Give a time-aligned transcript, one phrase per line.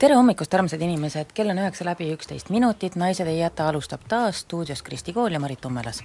[0.00, 4.38] tere hommikust, armsad inimesed, kell on üheksa läbi üksteist minutit, Naised ei jäta alustab taas
[4.46, 6.00] stuudios Kristi Kool ja Marit Ummelas.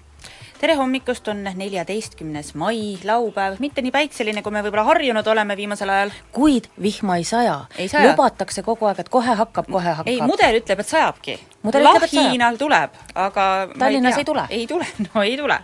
[0.59, 5.89] tere hommikust, on neljateistkümnes mai, laupäev, mitte nii päikseline, kui me võib-olla harjunud oleme viimasel
[5.89, 6.11] ajal.
[6.31, 7.55] kuid vihma ei saja.
[7.77, 8.11] Ei saja.
[8.11, 10.11] lubatakse kogu aeg, et kohe hakkab, kohe hakkab.
[10.11, 11.39] ei, mudel ütleb, et sajabki.
[11.63, 13.47] Lahinal tuleb, aga
[13.79, 14.45] Tallinnas ei tule.
[14.49, 15.59] ei tule, no ei tule.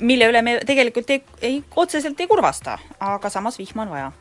[0.00, 4.12] mille üle me tegelikult ei, ei, otseselt ei kurvasta, aga samas vihma on vaja.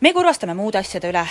[0.00, 1.26] me kurvastame muude asjade üle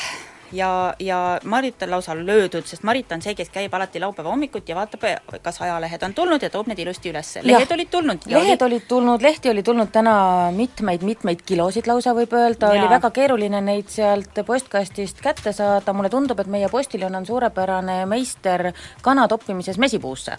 [0.52, 4.72] ja, ja Marit on lausa löödud, sest Marit on see, kes käib alati laupäeva hommikuti
[4.72, 5.04] ja vaatab,
[5.42, 7.34] kas ajalehed on tulnud ja toob need ilusti üles.
[7.42, 8.25] lehed olid tulnud.
[8.25, 10.16] lehed olid tulnud, lehti oli tulnud täna
[10.56, 16.40] mitmeid-mitmeid kilosid lausa võib öelda, oli väga keeruline neid sealt postkastist kätte saada, mulle tundub,
[16.40, 20.38] et meie postiljon on suurepärane meister kana toppimises mesipuusse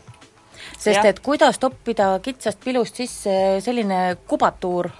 [0.79, 1.11] sest ja.
[1.11, 4.91] et kuidas toppida kitsast pilust sisse selline kubatuur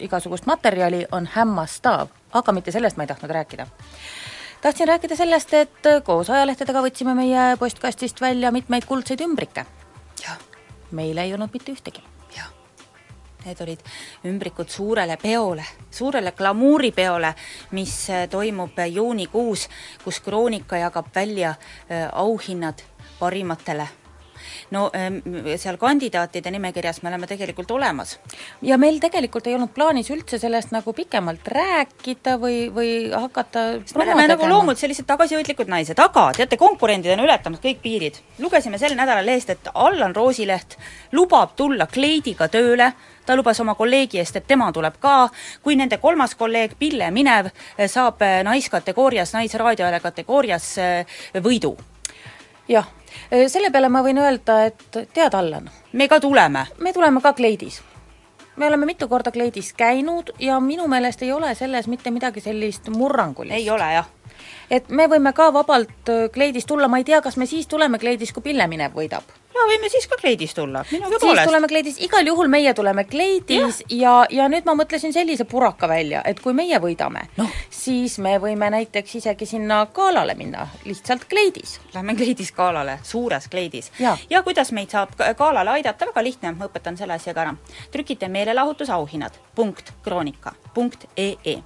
[0.00, 3.66] igasugust materjali, on hämmastav, aga mitte sellest ma ei tahtnud rääkida
[4.62, 9.66] tahtsin rääkida sellest, et koos ajalehtedega võtsime meie postkastist välja mitmeid kuldseid ümbrikke.
[10.90, 12.02] meile ei olnud mitte ühtegi.
[13.44, 13.80] Need olid
[14.24, 17.34] ümbrikud suurele peole, suurele glamuuripeole,
[17.70, 17.94] mis
[18.30, 19.68] toimub juunikuus,
[20.04, 22.82] kus Kroonika jagab välja äh, auhinnad
[23.18, 23.88] parimatele
[24.70, 25.20] no ehm,
[25.60, 28.18] seal kandidaatide nimekirjas me oleme tegelikult olemas.
[28.62, 33.64] ja meil tegelikult ei olnud plaanis üldse sellest nagu pikemalt rääkida või, või hakata
[33.96, 38.20] me oleme nagu loomult sellised tagasihoidlikud naised, aga teate, konkurendid on ületanud kõik piirid.
[38.38, 40.76] lugesime sel nädalal lehest, et Allan Roosileht
[41.12, 42.92] lubab tulla kleidiga tööle,
[43.26, 45.28] ta lubas oma kolleegi eest, et tema tuleb ka,
[45.62, 47.50] kui nende kolmas kolleeg Pille Minev
[47.86, 50.74] saab naiskategoorias, naisraadiohääle kategoorias
[51.44, 51.76] võidu.
[52.68, 52.86] jah
[53.46, 55.70] selle peale ma võin öelda, et tead, Allan.
[55.92, 56.66] me ka tuleme.
[56.78, 57.82] me tuleme ka kleidis.
[58.56, 62.88] me oleme mitu korda kleidis käinud ja minu meelest ei ole selles mitte midagi sellist
[62.88, 63.54] murrangulist.
[63.54, 64.08] ei ole jah
[64.70, 68.32] et me võime ka vabalt kleidis tulla, ma ei tea, kas me siis tuleme kleidis,
[68.32, 71.48] kui Pille Minev võidab ja võime siis ka kleidis tulla, minuga siis poolest.
[71.48, 75.88] tuleme kleidis, igal juhul meie tuleme kleidis ja, ja, ja nüüd ma mõtlesin sellise puraka
[75.90, 81.26] välja, et kui meie võidame no., siis me võime näiteks isegi sinna galale minna, lihtsalt
[81.30, 81.78] kleidis.
[81.94, 83.90] Lähme kleidis galale, suures kleidis.
[84.00, 87.54] ja, kuidas meid saab galale aidata, väga lihtne, ma õpetan selle asja ka ära.
[87.90, 91.56] trükite meelelahutusauhinnad, punkt, kroonika, punkt ee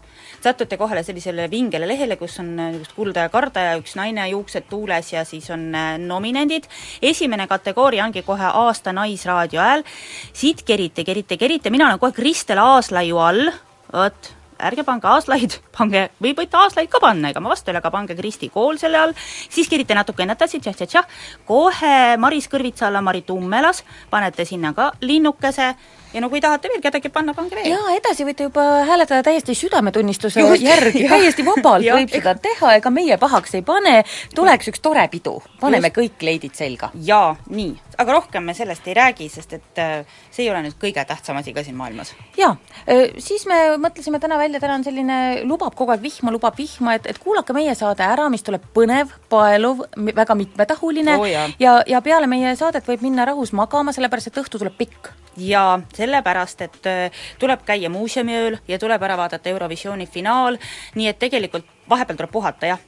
[0.44, 4.69] satute kohale sellisele vingele lehele, kus on niisugust kulda ja karda ja üks naine, juuksed
[4.70, 6.69] tuules ja siis on äh, nominendid.
[7.03, 9.84] esimene kategooria ongi kohe aasta naisraadio hääl.
[10.32, 13.53] siit kerite, kerite, kerite, mina olen kohe Kristel Aaslaiu all,
[13.93, 17.82] vot ärge pange aaslaid, pange, või võite aaslaid ka panna, ega ma vastu ei ole,
[17.82, 19.14] aga pange Kristi Kool selle all,
[19.50, 25.75] siis kerite natuke edasi, tšah-tšah-tšah, kohe Maris Kõrvitsa alla Marit Ummelas, panete sinna ka linnukese
[26.14, 27.69] ja no kui tahate veel kedagi panna, pange veel.
[27.72, 32.92] jaa, edasi võite juba hääletada täiesti südametunnistuse Just, järgi, täiesti vabalt võib seda teha, ega
[32.94, 33.97] meie pahaks ei pane,
[34.34, 35.98] tuleks üks tore pidu, paneme Just.
[35.98, 36.91] kõik kleidid selga.
[36.94, 40.78] jaa, nii, aga rohkem me sellest ei räägi, sest et äh, see ei ole nüüd
[40.80, 42.14] kõige tähtsam asi ka siin maailmas.
[42.38, 42.54] jaa,
[42.86, 46.94] äh, siis me mõtlesime täna välja, täna on selline, lubab kogu aeg vihma, lubab vihma,
[46.98, 49.84] et, et kuulake meie saade ära, mis tuleb põnev, paeluv,
[50.15, 54.43] väga mitmetahuline oh, ja, ja, ja peale meie saadet võib minna rahus magama, sellepärast et
[54.45, 55.12] õhtu tuleb pikk.
[55.34, 60.61] Ja sellepärast, et äh, tuleb käia muuseumiööl ja tuleb ära vaadata Eurovisiooni finaal,
[60.94, 62.78] nii et tegelikult vahepeal tuleb puhata, jah.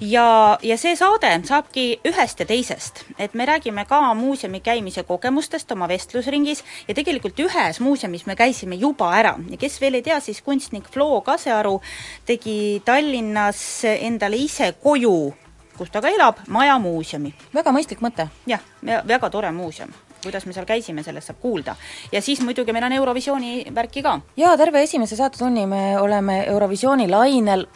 [0.00, 0.24] ja,
[0.62, 5.88] ja see saade saabki ühest ja teisest, et me räägime ka muuseumi käimise kogemustest oma
[5.92, 9.36] vestlusringis ja tegelikult ühes muuseumis me käisime juba ära.
[9.50, 11.78] Ja kes veel ei tea, siis kunstnik Flo Kasearu
[12.26, 15.32] tegi Tallinnas endale ise koju
[15.80, 17.32] kus ta ka elab, majamuuseumi.
[17.56, 18.28] väga mõistlik mõte.
[18.46, 21.76] jah, väga tore muuseum kuidas me seal käisime, sellest saab kuulda.
[22.12, 24.20] ja siis muidugi meil on Eurovisiooni värki ka.
[24.36, 27.66] jaa, terve esimese saatetunni me oleme Eurovisiooni lainel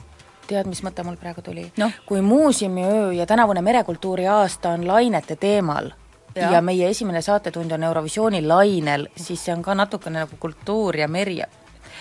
[0.46, 1.90] tead, mis mõte mul praegu tuli no.?
[2.06, 5.90] kui muuseumiöö ja tänavune merekultuuri aasta on lainete teemal
[6.34, 10.96] ja, ja meie esimene saatetund on Eurovisiooni lainel, siis see on ka natukene nagu kultuur
[10.96, 11.40] ja meri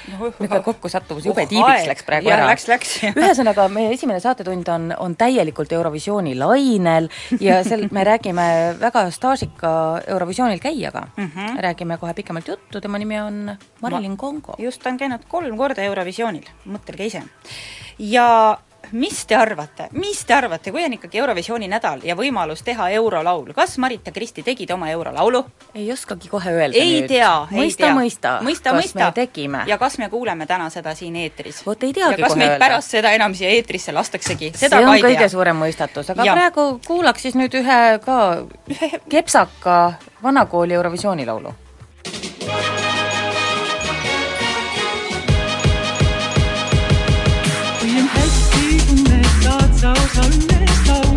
[0.07, 2.49] niisugune kokkusattumus, jube tiibiks läks praegu ja, ära.
[2.51, 2.95] Läks, läks.
[3.11, 7.09] ühesõnaga, meie esimene saatetund on, on täielikult Eurovisiooni lainel
[7.41, 8.47] ja sel, me räägime
[8.81, 9.73] väga staažika
[10.07, 11.31] Eurovisioonil käijaga mm.
[11.35, 11.61] -hmm.
[11.67, 14.55] räägime kohe pikemalt juttu, tema nimi on Marilyn Ma, Kongo.
[14.57, 17.23] just, ta on käinud kolm korda Eurovisioonil, mõtelge ise.
[17.99, 18.57] ja
[18.93, 23.53] mis te arvate, mis te arvate, kui on ikkagi Eurovisiooni nädal ja võimalus teha eurolaul,
[23.57, 25.43] kas Marit ja Kristi tegid oma eurolaulu?
[25.75, 27.07] ei oskagi kohe öelda ei nüüd.
[27.09, 27.95] tea, ei mõista, tea.
[27.97, 28.99] mõista, mõista, kas mõista.
[28.99, 29.63] me tegime.
[29.67, 31.63] ja kas me kuuleme täna seda siin eetris?
[31.65, 32.65] vot ei teagi ja kas kohe meid öelda.
[32.65, 34.51] pärast seda enam siia eetrisse lastaksegi?
[34.53, 35.33] see seda on ka ei kõige tea.
[35.33, 36.37] suurem mõistatus, aga Ja.
[36.37, 38.19] praegu kuulaks siis nüüd ühe ka
[39.09, 39.93] kepsaka
[40.23, 41.53] vanakooli Eurovisiooni laulu.
[50.11, 50.33] Saad
[50.85, 51.12] sa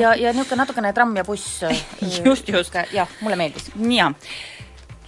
[0.00, 1.60] ja, ja, niisugune natukene tramm ja buss.
[2.24, 2.74] Just, just.
[2.92, 3.70] jah, mulle meeldis.
[3.90, 4.12] jaa.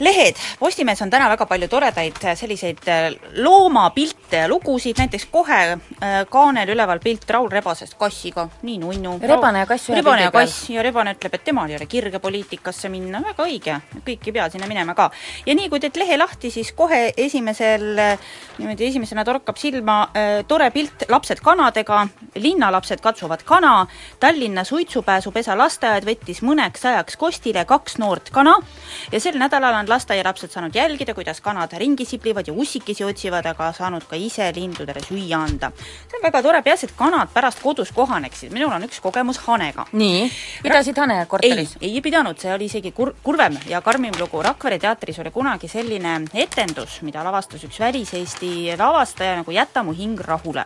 [0.03, 5.92] lehed, Postimehes on täna väga palju toredaid selliseid äh, loomapilte ja lugusid, näiteks kohe äh,
[6.31, 9.15] kaanel üleval pilt Raul Rebasest kassiga, nii nunnu.
[9.23, 10.65] Rebane ja kass ühe rebane ja kass.
[10.73, 13.77] Ja Rebane ütleb, et temal ei ole kirge poliitikasse minna, väga õige,
[14.07, 15.11] kõik ei pea sinna minema ka.
[15.47, 17.87] ja nii, kui teed lehe lahti, siis kohe esimesel,
[18.59, 23.87] niimoodi esimesena torkab silma äh, tore pilt lapsed kanadega, linnalapsed katsuvad kana,
[24.21, 28.55] Tallinna suitsupääsupesa lasteaed võttis mõneks ajaks kostile kaks noort kana.
[29.13, 33.73] Ja sel nädalal on lasteaialapsed saanud jälgida, kuidas kanad ringi siblivad ja ussikesi otsivad, aga
[33.77, 35.73] saanud ka ise lindudele süüa anda.
[36.11, 39.87] See on väga tore, peaasi, et kanad pärast kodus kohaneksid, minul on üks kogemus hanega.
[39.93, 40.29] Nii,
[40.63, 44.43] pidasid Hane ei korteris?, ei pidanud, see oli isegi kur-, kurvem ja karmim lugu.
[44.43, 50.21] Rakvere teatris oli kunagi selline etendus, mida lavastas üks väliseesti lavastaja nagu Jäta mu hing
[50.21, 50.65] rahule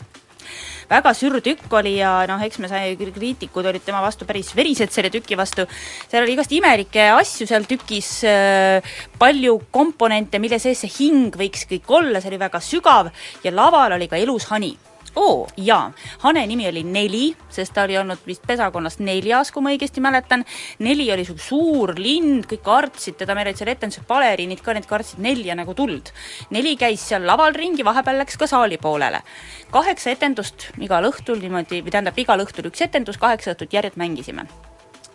[0.91, 4.93] väga sür tükk oli ja noh, eks me sai, kriitikud olid tema vastu päris verised
[4.95, 5.67] selle tüki vastu,
[6.07, 11.67] seal oli igast imelikke asju seal tükis äh,, palju komponente, mille sees see hing võiks
[11.71, 13.11] kõik olla, see oli väga sügav
[13.45, 14.77] ja laval oli ka elus hani
[15.17, 15.91] oo, jaa,
[16.23, 20.45] hane nimi oli Neli, sest ta oli olnud vist pesakonnast neljas, kui ma õigesti mäletan.
[20.85, 24.89] Neli oli sihuke suur lind, kõik kartsid teda, meil olid seal etendusel baleriinid ka, need
[24.91, 26.13] kartsid nelja nagu tuld.
[26.55, 29.23] Neli käis seal laval ringi, vahepeal läks ka saali poolele.
[29.73, 34.47] kaheksa etendust igal õhtul niimoodi, või tähendab, igal õhtul üks etendus, kaheksa õhtut järjest mängisime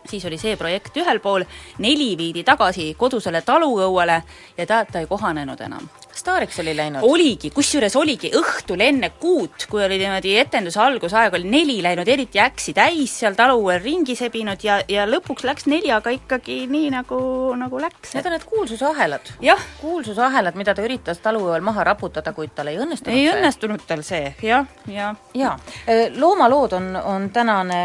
[0.09, 1.45] siis oli see projekt ühel pool,
[1.79, 4.21] neli viidi tagasi kodusele taluõuele
[4.57, 5.89] ja ta, ta ei kohanenud enam
[6.21, 7.03] staariks oli läinud?
[7.03, 12.39] oligi, kusjuures oligi õhtul enne kuut, kui oli niimoodi etenduse algusaeg, oli neli läinud eriti
[12.43, 17.21] äksi täis seal taluõel ringi sebinud ja, ja lõpuks läks neljaga ikkagi nii, nagu,
[17.59, 18.15] nagu läks.
[18.15, 19.33] Need on need kuulsusahelad.
[19.43, 23.35] jah, kuulsusahelad, mida ta üritas taluõel maha raputada, kuid tal ei õnnestunud ei see.
[23.35, 25.57] õnnestunud tal see, jah, ja jaa,
[26.17, 27.81] loomalood on, on tänane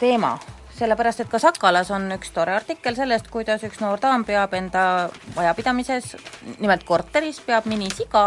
[0.00, 0.36] teema,
[0.80, 4.84] sellepärast et ka Sakalas on üks tore artikkel sellest, kuidas üks noor daam peab enda
[5.36, 6.14] majapidamises,
[6.58, 8.24] nimelt korteris, peab minisiga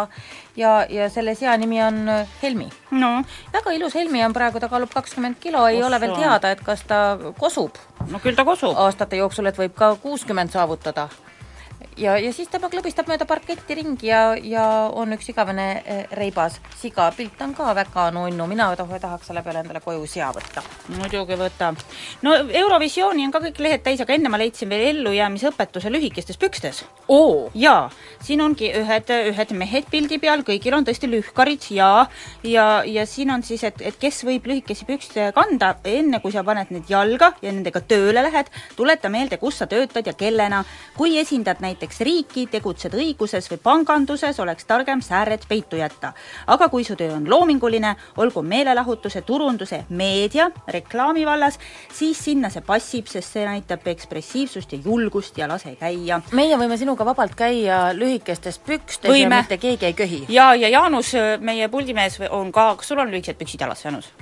[0.60, 2.00] ja, ja selle sea nimi on
[2.43, 2.69] Helmi.
[2.91, 3.12] no
[3.53, 6.86] väga ilus Helmi on praegu, ta kaalub kakskümmend kilo, ei ole veel teada, et kas
[6.89, 7.01] ta
[7.39, 7.79] kosub
[8.12, 8.77] no küll ta kosub.
[8.86, 11.10] aastate jooksul, et võib ka kuuskümmend saavutada
[11.97, 16.59] ja, ja siis tema klõbistab mööda parketti ringi ja, ja on üks igavene eh, reibas.
[16.79, 20.63] Siga, pilt on ka väga nunnu, mina tahaks selle peale endale koju sea võtta.
[20.97, 21.73] muidugi võta.
[22.21, 26.83] no Eurovisiooni on ka kõik lehed täis, aga enne ma leidsin veel ellujäämisõpetuse lühikestes pükstes.
[27.53, 27.89] jaa,
[28.21, 31.69] siin ongi ühed, ühed mehed pildi peal, kõigil on tõesti lühkarid.
[31.73, 32.07] Ja
[32.43, 36.43] ja, ja siin on siis, et, et kes võib lühikesi pükse kanda, enne kui sa
[36.43, 40.63] paned need jalga ja nendega tööle lähed, tuleta meelde, kus sa töötad ja kellena,
[40.97, 46.13] kui esindad näiteks näiteks riiki, tegutsed õiguses või panganduses, oleks targem sääred peitu jätta.
[46.47, 51.59] aga kui su töö on loominguline, olgu meelelahutuse, turunduse, meedia, reklaami vallas,
[51.91, 56.21] siis sinna see passib, sest see näitab ekspressiivsust ja julgust ja lase käia.
[56.31, 59.35] meie võime sinuga vabalt käia lühikestes pükstes võime.
[59.35, 60.25] ja mitte keegi ei köhi.
[60.29, 64.13] ja, ja Jaanus, meie puldimees on ka, kas sul on lühikesed püksid jalas, Jaanus?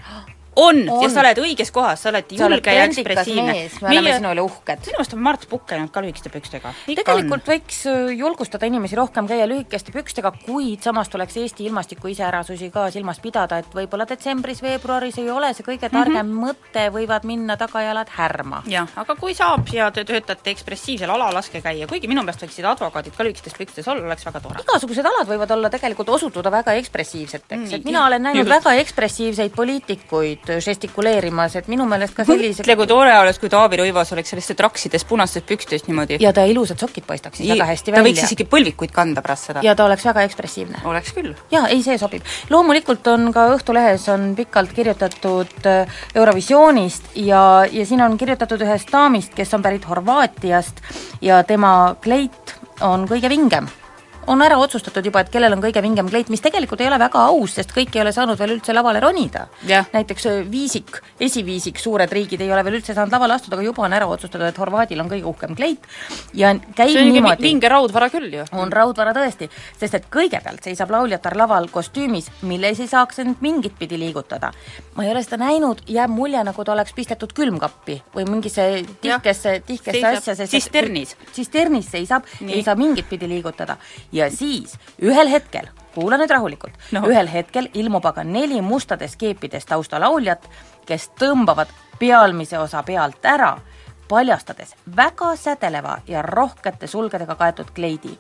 [0.56, 3.54] On, on., ja sa oled õiges kohas, sa oled julge ja ekspressiivne.
[3.54, 4.18] me oleme Meie...
[4.20, 4.84] sinu üle uhked.
[4.88, 6.74] minu arust on Mart Pukk käinud ka lühikeste pükstega.
[6.88, 7.54] tegelikult on.
[7.54, 12.90] võiks äh, julgustada inimesi rohkem käia lühikeste pükstega, kuid samas tuleks Eesti ilmastiku iseärasusi ka
[12.92, 16.52] silmas pidada, et võib-olla detsembris-veebruaris ei ole see kõige targem mm -hmm.
[16.52, 18.64] mõte, võivad minna tagajalad härma.
[18.68, 22.68] jah, aga kui saab ja te töötate ekspressiivsel alal, laske käia, kuigi minu meelest võiksid
[22.68, 24.66] advokaadid ka lühikestes pükstes olla, oleks väga tore.
[24.68, 28.50] igasugused alad võivad olla tegelikult osutuda väga ekspressiivseteks mm,, et mina olen näinud just.
[28.50, 33.52] väga ekspressiivseid poliitikuid, nüüd žestikuleerimas, et minu meelest ka sellise mõtle, kui tore oleks, kui
[33.52, 36.18] Taavi Rõivas oleks sellistes traksides punastes pükstes niimoodi.
[36.22, 38.04] ja ta ilusad sokid paistaksid väga hästi ta välja.
[38.04, 39.66] ta võiks isegi põlvikuid kanda pärast seda.
[39.66, 40.84] ja ta oleks väga ekspressiivne.
[40.86, 41.34] oleks küll.
[41.52, 42.24] jaa, ei, see sobib.
[42.50, 48.92] loomulikult on ka Õhtulehes on pikalt kirjutatud äh, Eurovisioonist ja, ja siin on kirjutatud ühest
[48.92, 50.82] daamist, kes on pärit Horvaatiast
[51.22, 53.70] ja tema kleit on kõige vingem
[54.28, 57.24] on ära otsustatud juba, et kellel on kõige vingem kleit, mis tegelikult ei ole väga
[57.32, 59.48] aus, sest kõik ei ole saanud veel üldse lavale ronida.
[59.94, 63.86] Näiteks äh, viisik, esiviisik, suured riigid ei ole veel üldse saanud lavale astuda, aga juba
[63.88, 65.88] on ära otsustatud, et Horvaadil on kõige uhkem kleit.
[66.38, 67.46] Ja käib see on niimoodi.
[67.48, 68.46] vinge raudvara küll ju.
[68.52, 69.50] on raudvara tõesti,
[69.80, 74.52] sest et kõigepealt seisab lauljatar laval kostüümis, milles ei saaks end mingit pidi liigutada.
[74.96, 79.62] ma ei ole seda näinud, jääb mulje, nagu ta oleks pistetud külmkappi või mingisse tihkesse,
[79.66, 81.16] tihkesse asja, sest tsisternis.
[81.32, 83.78] tsisternis seisab, ei saa mingit pidi liigutada
[84.12, 89.66] ja siis ühel hetkel, kuula nüüd rahulikult no., ühel hetkel ilmub aga neli mustades keepides
[89.70, 90.48] taustalauljat,
[90.86, 93.56] kes tõmbavad pealmise osa pealt ära,
[94.10, 98.18] paljastades väga sädeleva ja rohkete sulgedega kaetud kleidi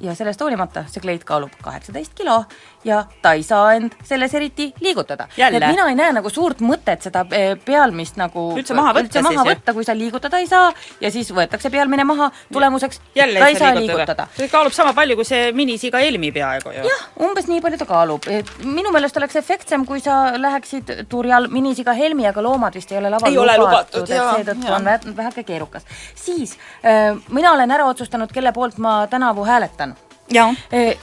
[0.00, 2.44] ja sellest hoolimata see kleit kaalub kaheksateist kilo
[2.84, 5.28] ja ta ei saa end selles eriti liigutada.
[5.38, 9.22] et mina ei näe nagu suurt mõtet seda eh, pealmist nagu üldse maha võtta, üldse
[9.24, 13.48] maha võtta, kui sa liigutada ei saa ja siis võetakse pealmine maha, tulemuseks jälle ta
[13.48, 14.28] ei saa liigutada.
[14.36, 16.86] see kaalub sama palju kui see minisiga Helmi peaaegu ju.
[16.90, 18.28] jah, umbes nii palju ta kaalub.
[18.64, 23.12] minu meelest oleks efektsem, kui sa läheksid turjal minisiga Helmi, aga loomad vist ei ole
[23.14, 25.86] laval ei lubatud, et seetõttu on väheke keerukas.
[26.14, 29.96] siis äh, mina olen ära otsustanud, kelle poolt ma tänavu hääletan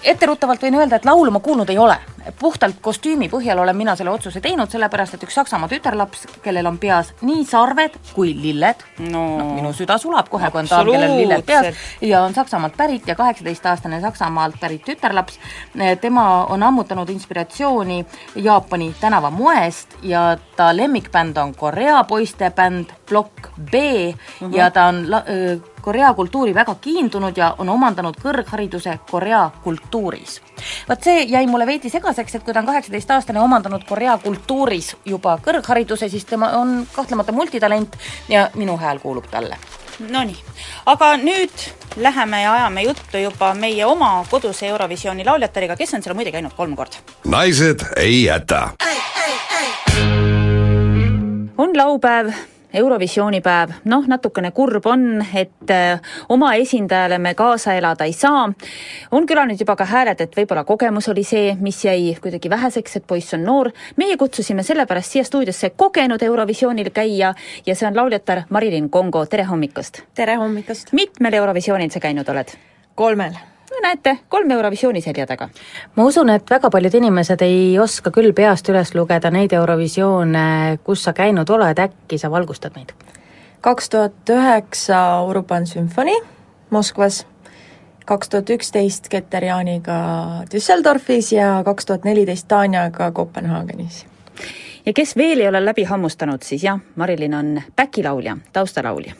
[0.03, 1.97] etteruttavalt võin öelda, et laulu ma kuulnud ei ole.
[2.39, 6.77] puhtalt kostüümi põhjal olen mina selle otsuse teinud, sellepärast et üks Saksamaa tütarlaps, kellel on
[6.77, 11.15] peas nii sarved kui lilled no., noh, minu süda sulab kohe, kui on daam, kellel
[11.17, 15.39] lilled peas, ja on Saksamaalt pärit ja kaheksateistaastane Saksamaalt pärit tütarlaps,
[16.01, 23.73] tema on ammutanud inspiratsiooni Jaapani tänavamoest ja ta lemmikbänd on Korea poiste bänd Plokk B
[23.73, 24.57] uh -huh.
[24.57, 25.25] ja ta on la-,
[25.81, 30.41] Korea kultuuri väga kiindunud ja on omandanud kõrghariduse Korea kultuuris.
[30.89, 35.37] vot see jäi mulle veidi segaseks, et kui ta on kaheksateistaastane omandanud Korea kultuuris juba
[35.43, 37.97] kõrghariduse, siis tema on kahtlemata multitalent
[38.29, 39.57] ja minu hääl kuulub talle.
[40.09, 40.37] Nonii,
[40.85, 46.15] aga nüüd läheme ja ajame juttu juba meie oma koduse Eurovisiooni lauljatariga, kes on seal
[46.15, 46.97] muide käinud kolm korda.
[47.25, 48.69] naised ei jäta.
[51.57, 52.33] on laupäev
[52.73, 55.99] Eurovisiooni päev, noh, natukene kurb on, et äh,
[56.29, 58.45] oma esindajale me kaasa elada ei saa.
[59.11, 63.07] on kõlanud juba ka hääled, et võib-olla kogemus oli see, mis jäi kuidagi väheseks, et
[63.07, 63.71] poiss on noor.
[63.97, 67.33] meie kutsusime sellepärast siia stuudiosse kogenud Eurovisioonil käija
[67.65, 70.03] ja see on lauljatar Marilyn Kongo, tere hommikust!
[70.15, 70.93] tere hommikust!
[70.93, 72.55] mitmel Eurovisioonil sa käinud oled?
[72.95, 75.49] kolmel no näete, kolm Eurovisiooni selja taga.
[75.95, 81.03] ma usun, et väga paljud inimesed ei oska küll peast üles lugeda neid Eurovisioone, kus
[81.03, 82.93] sa käinud oled, äkki sa valgustad meid?
[83.61, 86.15] kaks tuhat üheksa Urban sümfoni
[86.71, 87.25] Moskvas,
[88.05, 89.97] kaks tuhat üksteist Keter-Jaaniga
[90.53, 94.05] Düsseldorfis ja kaks tuhat neliteist Tanjaga Kopenhaagenis.
[94.85, 99.15] ja kes veel ei ole läbi hammustanud, siis jah, Marilyn on back-laulja, taustalaulja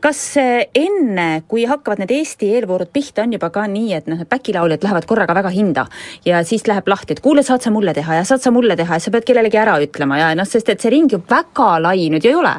[0.00, 4.20] kas eh, enne, kui hakkavad need Eesti eelvoorud pihta, on juba ka nii, et noh,
[4.20, 5.86] need back-lauljad lähevad korraga väga hinda
[6.26, 8.98] ja siis läheb lahti, et kuule, saad sa mulle teha ja saad sa mulle teha
[8.98, 12.08] ja sa pead kellelegi ära ütlema ja noh, sest et see ring ju väga lai
[12.12, 12.54] nüüd ju ei ole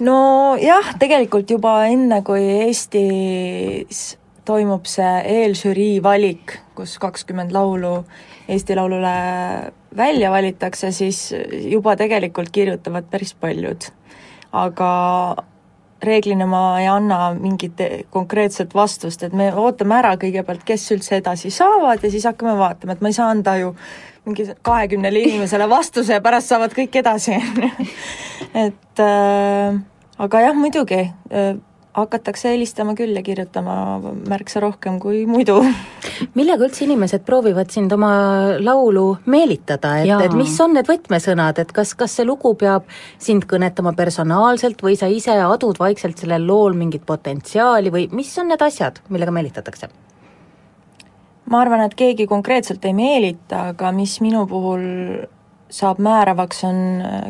[0.00, 4.14] nojah, tegelikult juba enne, kui Eestis
[4.48, 8.00] toimub see eelžürii valik, kus kakskümmend laulu
[8.50, 9.10] Eesti Laulule
[9.96, 11.34] välja valitakse, siis
[11.70, 13.84] juba tegelikult kirjutavad päris paljud.
[14.52, 14.90] aga
[16.02, 17.80] reeglina ma ei anna mingit
[18.10, 22.96] konkreetset vastust, et me ootame ära kõigepealt, kes üldse edasi saavad ja siis hakkame vaatama,
[22.96, 23.74] et ma ei saa anda ju
[24.26, 27.88] mingi kahekümnele inimesele vastuse ja pärast saavad kõik edasi, on ju.
[28.66, 29.80] et äh,
[30.18, 31.54] aga jah, muidugi äh,,
[32.02, 33.74] hakatakse helistama küll ja kirjutama
[34.28, 35.60] märksa rohkem kui muidu.
[36.38, 38.12] millega üldse inimesed proovivad sind oma
[38.60, 42.86] laulu meelitada, et, et mis on need võtmesõnad, et kas, kas see lugu peab
[43.18, 48.52] sind kõnetama personaalselt või sa ise adud vaikselt sellel lool mingit potentsiaali või mis on
[48.52, 49.90] need asjad, millega meelitatakse?
[51.50, 54.84] ma arvan, et keegi konkreetselt ei meelita, aga mis minu puhul
[55.70, 56.78] saab määravaks, on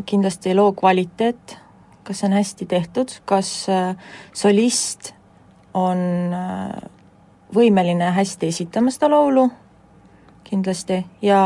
[0.08, 1.56] kindlasti loo kvaliteet,
[2.04, 3.94] kas see on hästi tehtud, kas äh,
[4.36, 5.12] solist
[5.74, 6.00] on
[6.34, 6.82] äh,
[7.54, 9.48] võimeline hästi esitama seda laulu,
[10.46, 11.40] kindlasti, ja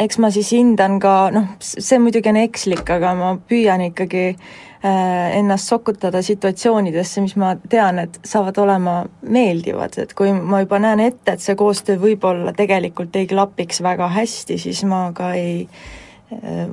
[0.00, 5.36] eks ma siis hindan ka, noh, see muidugi on ekslik, aga ma püüan ikkagi äh,
[5.38, 11.04] ennast sokutada situatsioonidesse, mis ma tean, et saavad olema meeldivad, et kui ma juba näen
[11.04, 15.68] ette, et see koostöö võib-olla tegelikult ei klapiks väga hästi, siis ma ka ei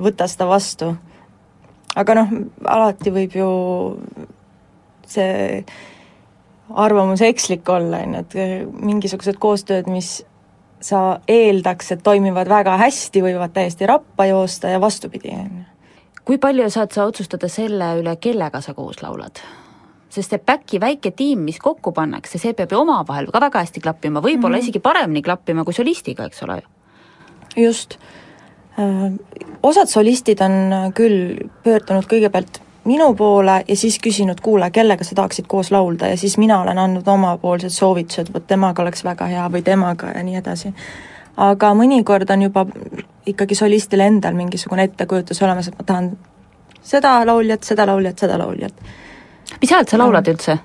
[0.00, 0.92] võta seda vastu.
[1.96, 2.34] Aga noh,
[2.64, 3.48] alati võib ju
[5.08, 5.64] see
[6.72, 8.36] arvamus ekslik olla, on ju, et
[8.80, 10.22] mingisugused koostööd, mis
[10.82, 15.66] sa eeldaks, et toimivad väga hästi, võivad täiesti rappa joosta ja vastupidi, on ju.
[16.24, 19.42] kui palju saad sa otsustada selle üle, kellega sa koos laulad?
[20.12, 23.80] sest see back'i väike tiim, mis kokku pannakse, see peab ju omavahel ka väga hästi
[23.80, 24.68] klappima, võib-olla mm -hmm.
[24.68, 26.68] isegi paremini klappima kui solistiga, eks ole ju?
[27.64, 27.98] just.
[28.78, 29.12] Äh,
[29.62, 35.46] osad solistid on küll pöördunud kõigepealt minu poole ja siis küsinud, kuule, kellega sa tahaksid
[35.48, 39.62] koos laulda ja siis mina olen andnud omapoolsed soovitused, vot temaga oleks väga hea või
[39.62, 40.74] temaga ja nii edasi.
[41.36, 42.66] aga mõnikord on juba
[43.26, 46.10] ikkagi solistil endal mingisugune ettekujutus olemas, et ma tahan
[46.82, 48.74] seda lauljat, seda lauljat, seda lauljat.
[49.60, 50.58] mis häält sa laulad üldse?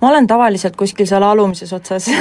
[0.00, 2.10] ma olen tavaliselt kuskil seal alumises otsas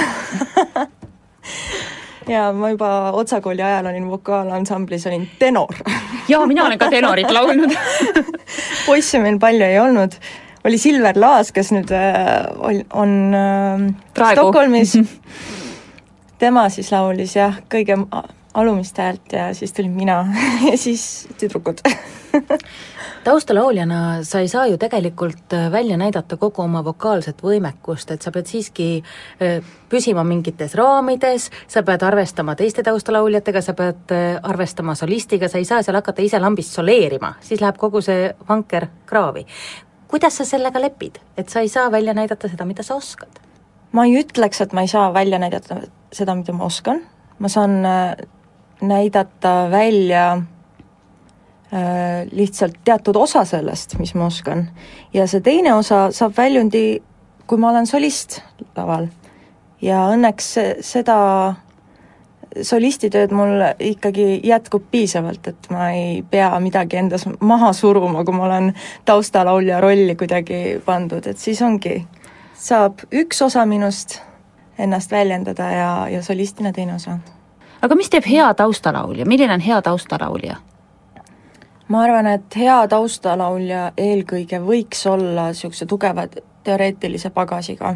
[2.27, 5.75] ja ma juba Otsakooli ajal olin vokaalansamblis, olin tenor.
[6.27, 7.73] Jaa, mina olen ka tenorit laulnud.
[8.87, 10.17] Poisse meil palju ei olnud,
[10.67, 14.97] oli Silver Laas, kes nüüd äh, on, on äh, Stockholmis.
[16.41, 17.97] Tema siis laulis jah, kõige
[18.57, 20.21] alumist häält ja siis tulin mina
[20.69, 21.81] ja siis tüdrukud
[23.27, 28.31] taustalauljana sa ei saa ju tegelikult äh, välja näidata kogu oma vokaalset võimekust, et sa
[28.31, 28.87] pead siiski
[29.43, 29.57] äh,
[29.91, 35.67] püsima mingites raamides, sa pead arvestama teiste taustalauljatega, sa pead äh, arvestama solistiga, sa ei
[35.67, 39.45] saa seal hakata ise lambist soleerima, siis läheb kogu see vanker kraavi.
[40.07, 43.41] kuidas sa sellega lepid, et sa ei saa välja näidata seda, mida sa oskad?
[43.91, 45.81] ma ei ütleks, et ma ei saa välja näidata
[46.15, 47.03] seda, mida ma oskan,
[47.39, 47.81] ma saan
[48.81, 50.45] näidata välja äh,
[52.31, 54.69] lihtsalt teatud osa sellest, mis ma oskan.
[55.13, 57.01] ja see teine osa saab väljundi,
[57.47, 58.41] kui ma olen solist
[58.75, 59.07] laval.
[59.81, 61.17] ja õnneks seda
[62.61, 68.47] solistitööd mul ikkagi jätkub piisavalt, et ma ei pea midagi endas maha suruma, kui ma
[68.47, 68.73] olen
[69.05, 71.99] taustalaulja rolli kuidagi pandud, et siis ongi,
[72.55, 74.21] saab üks osa minust
[74.79, 77.19] ennast väljendada ja, ja solistina teine osa
[77.81, 80.57] aga mis teeb hea taustalaulja, milline on hea taustalaulja?
[81.87, 86.27] Ma arvan, et hea taustalaulja eelkõige võiks olla niisuguse tugeva
[86.63, 87.95] teoreetilise pagasiga.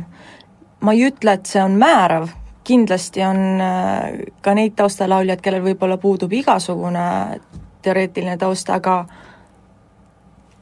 [0.81, 2.29] ma ei ütle, et see on määrav,
[2.63, 7.39] kindlasti on äh, ka neid taustalauljaid, kellel võib-olla puudub igasugune
[7.81, 9.05] teoreetiline taust, aga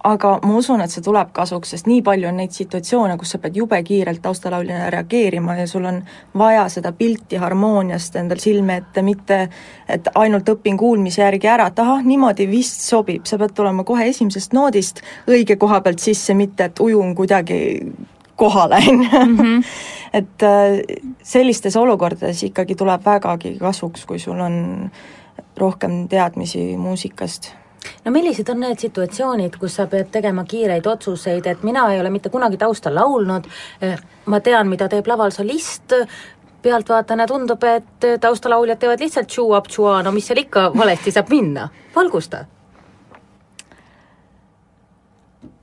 [0.03, 3.39] aga ma usun, et see tuleb kasuks, sest nii palju on neid situatsioone, kus sa
[3.43, 5.99] pead jube kiirelt taustalauljana reageerima ja sul on
[6.37, 9.41] vaja seda pilti harmooniast endal silme ette, mitte
[9.89, 14.07] et ainult õpin kuulmise järgi ära, et ahah, niimoodi vist sobib, sa pead tulema kohe
[14.13, 17.59] esimesest noodist õige koha pealt sisse, mitte et ujun kuidagi
[18.39, 19.23] kohale, on ju.
[19.25, 19.63] Mhm.
[20.13, 20.79] et äh,
[21.23, 24.91] sellistes olukordades ikkagi tuleb vägagi kasuks, kui sul on
[25.59, 27.51] rohkem teadmisi muusikast
[28.05, 32.11] no millised on need situatsioonid, kus sa pead tegema kiireid otsuseid, et mina ei ole
[32.13, 33.47] mitte kunagi taustal laulnud,
[34.25, 35.95] ma tean, mida teeb laval solist,
[36.61, 42.45] pealtvaatajana tundub, et taustalauljad teevad lihtsalt tšuu-up-tšua, no mis seal ikka valesti saab minna, valgusta.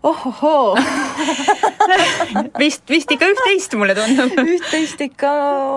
[0.07, 0.76] Ohohoo
[2.62, 4.38] vist, vist ikka üht-teist, mulle tundub.
[4.38, 5.33] Üht-teist ikka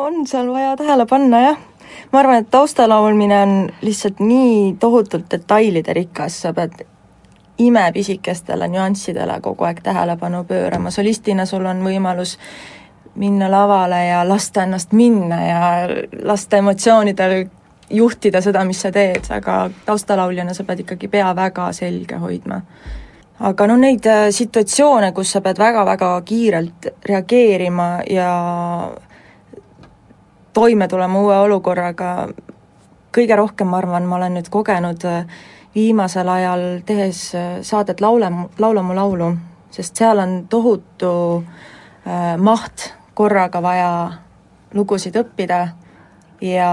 [0.06, 1.69] on seal vaja tähele panna, jah
[2.12, 6.84] ma arvan, et taustalaulmine on lihtsalt nii tohutult detailide rikas, sa pead
[7.60, 12.38] imepisikestele nüanssidele kogu aeg tähelepanu pöörama, solistina sul on võimalus
[13.20, 15.62] minna lavale ja lasta ennast minna ja
[16.24, 17.46] lasta emotsioonidel
[17.90, 22.62] juhtida seda, mis sa teed, aga taustalauljana sa pead ikkagi pea väga selge hoidma.
[23.40, 28.32] aga noh, neid äh, situatsioone, kus sa pead väga-väga kiirelt reageerima ja
[30.54, 32.30] toime tulema uue olukorraga,
[33.16, 35.26] kõige rohkem, ma arvan, ma olen nüüd kogenud äh,
[35.76, 39.34] viimasel ajal tehes äh, saadet Laule, laula mu laulu,
[39.72, 41.12] sest seal on tohutu
[42.08, 43.92] äh, maht korraga vaja
[44.74, 45.60] lugusid õppida
[46.42, 46.72] ja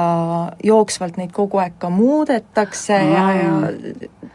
[0.65, 3.13] jooksvalt neid kogu aeg ka muudetakse mm.
[3.13, 4.35] ja, ja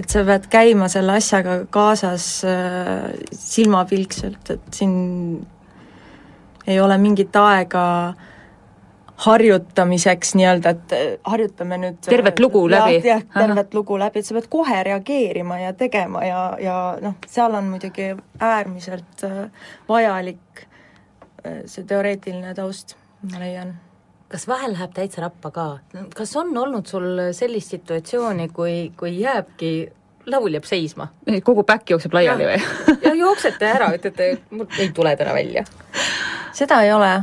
[0.00, 4.94] et sa pead käima selle asjaga kaasas äh, silmapilkselt, et siin
[6.66, 8.28] ei ole mingit aega äh,
[9.16, 13.08] harjutamiseks nii-öelda, et äh, harjutame nüüd tervet lugu ja, läbi?
[13.08, 13.76] jah, tervet Aha.
[13.78, 18.12] lugu läbi, et sa pead kohe reageerima ja tegema ja, ja noh, seal on muidugi
[18.40, 19.44] äärmiselt äh,
[19.88, 20.64] vajalik
[21.46, 22.96] äh, see teoreetiline taust,
[23.30, 23.76] ma leian
[24.32, 25.66] kas vahel läheb täitsa rappa ka?
[26.16, 29.72] kas on olnud sul sellist situatsiooni, kui, kui jääbki
[30.32, 31.12] laul jääb seisma?
[31.44, 32.98] kogu back jookseb laiali ja, või?
[33.04, 35.66] ja jooksete ära, ütlete, mul ei tule täna välja.
[36.56, 37.18] seda ei ole,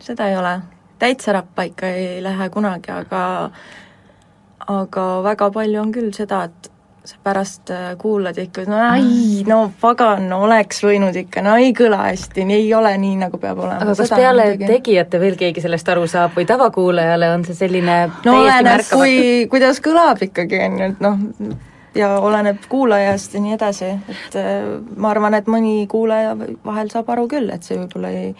[0.00, 0.60] seda ei ole
[1.04, 3.24] täitsa rappa ikka ei lähe kunagi, aga
[4.74, 6.70] aga väga palju on küll seda, et
[7.04, 11.98] sa pärast äh, kuulad ikka, no ai, no pagan, oleks võinud ikka, no ei kõla
[12.06, 13.82] hästi, ei ole nii, nagu peab olema.
[13.84, 14.70] aga kas peale muidugi.
[14.70, 19.18] tegijate veel keegi sellest aru saab või tavakuulajale on see selline no oleneb, kui,
[19.52, 21.20] kuidas kõlab ikkagi, on ju, et noh,
[21.94, 24.64] ja oleneb kuulajast ja nii edasi, et äh,
[24.96, 28.32] ma arvan, et mõni kuulaja vahel saab aru küll, et see võib-olla ei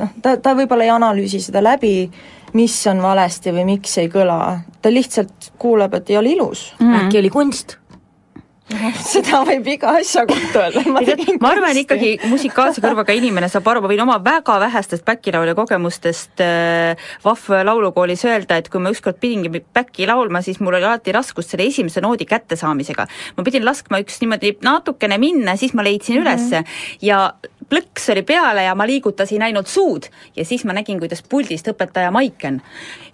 [0.00, 2.10] noh, ta, ta võib-olla ei analüüsi seda läbi,
[2.56, 4.38] mis on valesti või miks ei kõla,
[4.82, 6.86] ta lihtsalt kuuleb, et ei ole ilus mm.
[6.86, 7.06] -hmm.
[7.06, 7.76] äkki oli kunst
[9.12, 10.82] seda võib iga asja kohta öelda,
[11.38, 16.42] ma arvan ikkagi musikaalse kõrvaga inimene saab aru, ma võin oma väga vähestest back'i-laulja kogemustest
[16.42, 21.14] äh, Vahv laulukoolis öelda, et kui ma ükskord pidingi back'i laulma, siis mul oli alati
[21.14, 23.06] raskus selle esimese noodi kättesaamisega.
[23.36, 26.32] ma pidin laskma üks niimoodi natukene minna, siis ma leidsin mm -hmm.
[26.32, 26.64] ülesse
[27.06, 27.20] ja
[27.70, 30.08] plõks oli peale ja ma liigutasin ainult suud.
[30.36, 32.60] Ja siis ma nägin, kuidas puldist õpetaja Maiken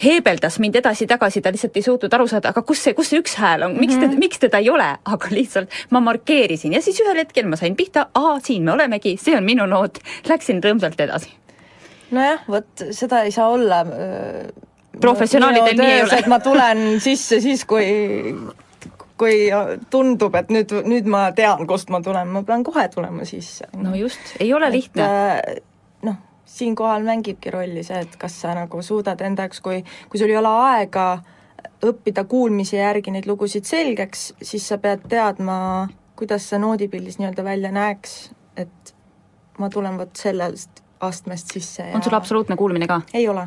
[0.03, 3.37] heebeldas mind edasi-tagasi, ta lihtsalt ei suutnud aru saada, aga kus see, kus see üks
[3.41, 4.25] hääl on, miks mm, -hmm.
[4.25, 6.73] miks teda ei ole, aga lihtsalt ma markeerisin.
[6.73, 9.99] Ja siis ühel hetkel ma sain pihta, aa, siin me olemegi, see on minu noot,
[10.29, 11.33] läksin rõõmsalt edasi.
[12.11, 13.85] nojah, vot seda ei saa olla
[15.01, 16.23] professionaalidel nii ei ole.
[16.29, 17.87] ma tulen sisse siis, kui
[19.23, 19.47] kui
[19.91, 23.69] tundub, et nüüd, nüüd ma tean, kust ma tulen, ma pean kohe tulema sisse.
[23.79, 25.07] no just, ei ole lihtne.
[25.07, 25.61] Äh,
[26.09, 26.19] noh,
[26.59, 30.41] siinkohal mängibki rolli see, et kas sa nagu suudad enda jaoks, kui, kui sul ei
[30.41, 31.07] ole aega
[31.83, 35.57] õppida kuulmise järgi neid lugusid selgeks, siis sa pead teadma,
[36.19, 38.17] kuidas see noodipildis nii-öelda välja näeks,
[38.59, 38.95] et
[39.59, 43.01] ma tulen vot sellest astmest sisse ja on sul absoluutne kuulmine ka?
[43.15, 43.47] ei ole.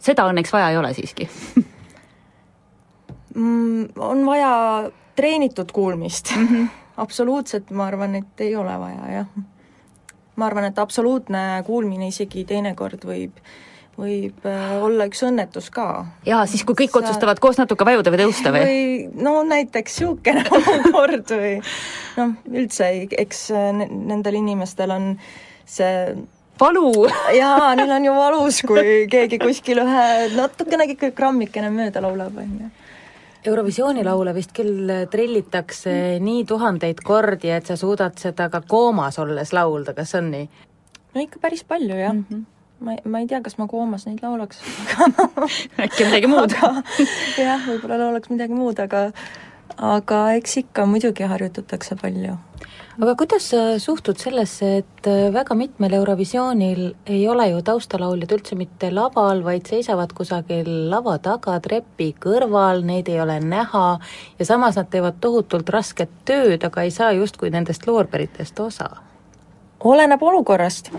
[0.00, 1.28] seda õnneks vaja ei ole siiski
[3.34, 4.52] mm, on vaja
[5.16, 6.48] treenitud kuulmist mm.
[6.48, 6.68] -hmm.
[7.04, 9.26] absoluutselt ma arvan, et ei ole vaja, jah.
[10.36, 13.40] ma arvan, et absoluutne kuulmine isegi teinekord võib
[13.98, 15.88] võib äh, olla üks õnnetus ka.
[16.26, 17.02] jaa, siis kui kõik Sa...
[17.02, 18.62] otsustavad koos natuke vajuda või tõusta või?
[18.66, 21.52] või no näiteks niisugune olukord või
[22.18, 22.90] noh, üldse,
[23.24, 25.12] eks äh, nendel inimestel on
[25.64, 26.14] see
[26.60, 27.06] valu
[27.40, 32.72] jaa, neil on ju valus, kui keegi kuskil ühe natukenegi grammikene mööda laulab, on ju
[33.44, 35.92] Eurovisiooni laule vist küll trillitakse
[36.24, 40.48] nii tuhandeid kordi, et sa suudad seda ka koomas olles laulda, kas on nii?
[41.14, 42.26] no ikka päris palju, jah mm.
[42.30, 42.44] -hmm
[42.84, 44.60] ma, ma ei tea, kas ma koomas neid laulaks
[45.84, 46.54] äkki midagi muud
[47.38, 49.06] jah, võib-olla laulaks midagi muud, aga
[49.76, 52.36] aga eks ikka muidugi harjutatakse palju
[53.02, 58.58] aga kuidas sa suhtud sellesse, et äh, väga mitmel Eurovisioonil ei ole ju taustalauljad üldse
[58.58, 63.86] mitte laval, vaid seisavad kusagil lava taga, trepi kõrval, neid ei ole näha
[64.38, 68.90] ja samas nad teevad tohutult rasket tööd, aga ei saa justkui nendest loorberitest osa?
[69.84, 70.92] oleneb olukorrast.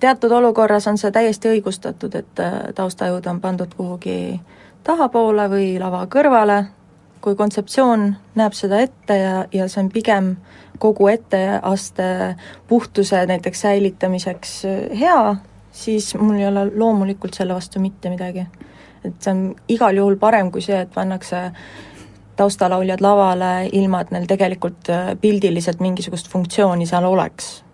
[0.00, 4.40] teatud olukorras on see täiesti õigustatud, et äh, taustajõud on pandud kuhugi
[4.84, 6.64] tahapoole või lava kõrvale,
[7.26, 10.28] kui kontseptsioon näeb seda ette ja, ja see on pigem
[10.78, 12.06] kogu etteaste
[12.70, 15.34] puhtuse näiteks säilitamiseks äh, hea,
[15.74, 18.46] siis mul ei ole loomulikult selle vastu mitte midagi.
[19.04, 21.42] et see on igal juhul parem kui see, et pannakse
[22.36, 27.64] taustalauljad lavale, ilma et neil tegelikult äh, pildiliselt mingisugust funktsiooni seal oleks.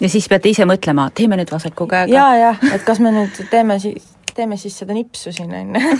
[0.00, 2.14] ja siis peate ise mõtlema, teeme nüüd vasaku käega?
[2.14, 5.98] jaa, jah, et kas me nüüd teeme siis teeme siis seda nipsu siin, on ju.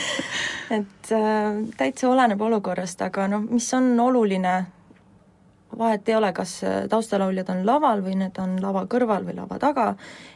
[0.78, 4.54] et äh, täitsa oleneb olukorrast, aga noh, mis on oluline
[5.78, 6.58] vahet ei ole, kas
[6.90, 9.94] taustalauljad on laval või need on lava kõrval või lava taga,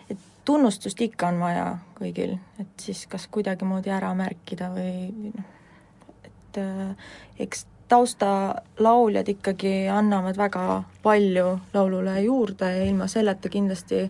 [0.08, 1.66] et tunnustust ikka on vaja
[1.98, 5.48] kõigil, et siis kas kuidagimoodi ära märkida või, või noh,
[6.24, 7.10] et äh,
[7.44, 14.06] eks taustalauljad ikkagi annavad väga palju laulule juurde ja ilma selleta kindlasti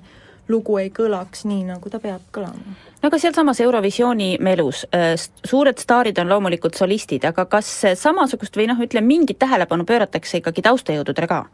[0.48, 2.76] lugu ei kõlaks nii, nagu ta peab kõlama.
[3.02, 8.68] no aga sealsamas Eurovisiooni melus äh, suured staarid on loomulikult solistid, aga kas samasugust või
[8.70, 11.44] noh, ütleme mingit tähelepanu pööratakse ikkagi taustajõududele ka?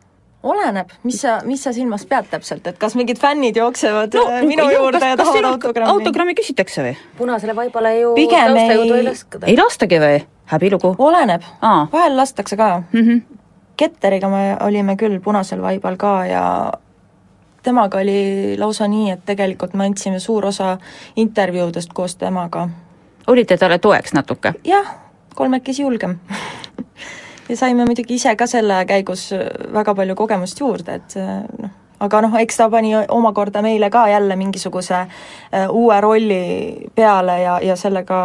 [0.43, 4.43] oleneb, mis sa, mis sa silmas pead täpselt, et kas mingid fännid jooksevad no, äh,
[4.47, 5.91] minu juurde kas, ja tahavad autogrammi?
[5.97, 6.97] autogrammi küsitakse või?
[7.19, 9.43] punasele vaibale ju Pigem taustajõudu ei lasta.
[9.47, 10.25] ei lastagi või?
[10.53, 10.95] häbilugu?
[10.99, 11.47] oleneb,
[11.93, 13.07] vahel lastakse ka mm.
[13.07, 13.39] -hmm.
[13.77, 16.43] Ketteriga me olime küll Punasel vaibal ka ja
[17.63, 20.77] temaga oli lausa nii, et tegelikult me andsime suur osa
[21.17, 22.69] intervjuudest koos temaga.
[23.27, 24.55] olite talle toeks natuke?
[24.65, 24.95] jah,
[25.35, 26.19] kolmekesi julgem
[27.49, 29.31] ja saime muidugi ise ka selle käigus
[29.73, 31.17] väga palju kogemust juurde, et
[31.63, 31.71] noh,
[32.03, 37.59] aga noh, eks ta pani omakorda meile ka jälle mingisuguse äh, uue rolli peale ja,
[37.63, 38.19] ja sellega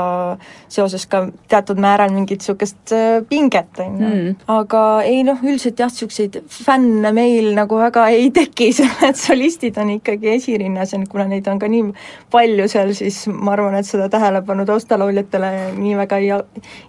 [0.68, 4.08] seoses ka teatud määral mingit niisugust äh, pinget, on ju.
[4.08, 4.36] Mm.
[4.48, 8.72] aga ei noh, üldiselt jah, niisuguseid fänne meil nagu väga ei teki,
[9.10, 11.92] et solistid on ikkagi esirinnas ja kuna neid on ka nii
[12.34, 16.34] palju seal, siis ma arvan, et seda tähelepanu taustalauljatele nii väga ei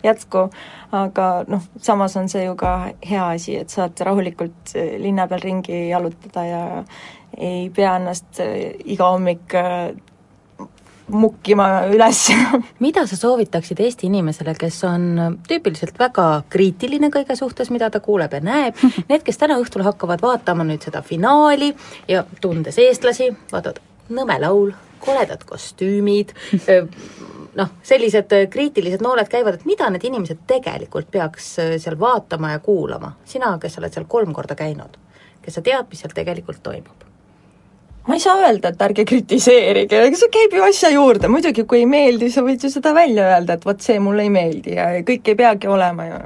[0.05, 0.48] jätku
[0.94, 2.74] aga noh, samas on see ju ka
[3.05, 6.62] hea asi, et saad rahulikult eh, linna peal ringi jalutada ja
[7.37, 9.92] ei pea ennast eh, iga hommik eh,
[11.09, 12.22] mukkima üles.
[12.85, 18.33] Mida sa soovitaksid Eesti inimesele, kes on tüüpiliselt väga kriitiline kõige suhtes, mida ta kuuleb
[18.37, 21.74] ja näeb, need, kes täna õhtul hakkavad vaatama nüüd seda finaali
[22.09, 24.72] ja tundes eestlasi, vaatavad nõme laul,
[25.05, 26.33] koledad kostüümid
[27.59, 32.55] noh, sellised äh, kriitilised nooled käivad, et mida need inimesed tegelikult peaks äh, seal vaatama
[32.55, 34.99] ja kuulama, sina, kes sa oled seal kolm korda käinud,
[35.42, 36.98] kes sa tead, mis seal tegelikult toimub?
[38.09, 41.90] Ma ei saa öelda, et ärge kritiseerige, see käib ju asja juurde, muidugi kui ei
[41.90, 45.29] meeldi, sa võid ju seda välja öelda, et vot see mulle ei meeldi ja kõik
[45.29, 46.23] ei peagi olema ju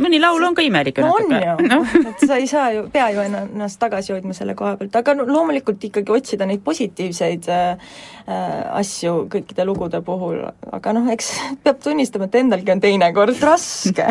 [0.00, 1.38] mõni laul on ka imelik no natuke.
[1.38, 1.78] on ju no.,
[2.10, 5.26] et sa ei saa ju, pea ju ennast tagasi hoidma selle koha pealt, aga no
[5.28, 7.94] loomulikult ikkagi otsida neid positiivseid äh,
[8.26, 11.32] äh asju kõikide lugude puhul, aga noh, eks
[11.64, 14.06] peab tunnistama, et endalgi on teinekord raske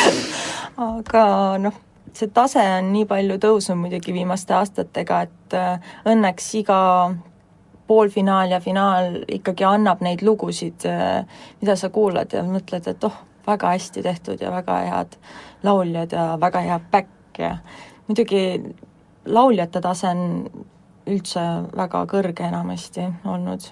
[0.90, 1.24] aga
[1.62, 1.82] noh
[2.14, 6.80] see tase on nii palju tõusnud muidugi viimaste aastatega, et äh, õnneks iga
[7.86, 11.24] poolfinaal ja finaal ikkagi annab neid lugusid, äh,
[11.60, 15.18] mida sa kuulad ja mõtled, et oh, väga hästi tehtud ja väga head
[15.62, 17.56] lauljad ja väga hea back ja
[18.06, 18.44] muidugi
[19.26, 20.24] lauljate tase on
[21.10, 21.40] üldse
[21.76, 23.66] väga kõrge enamasti olnud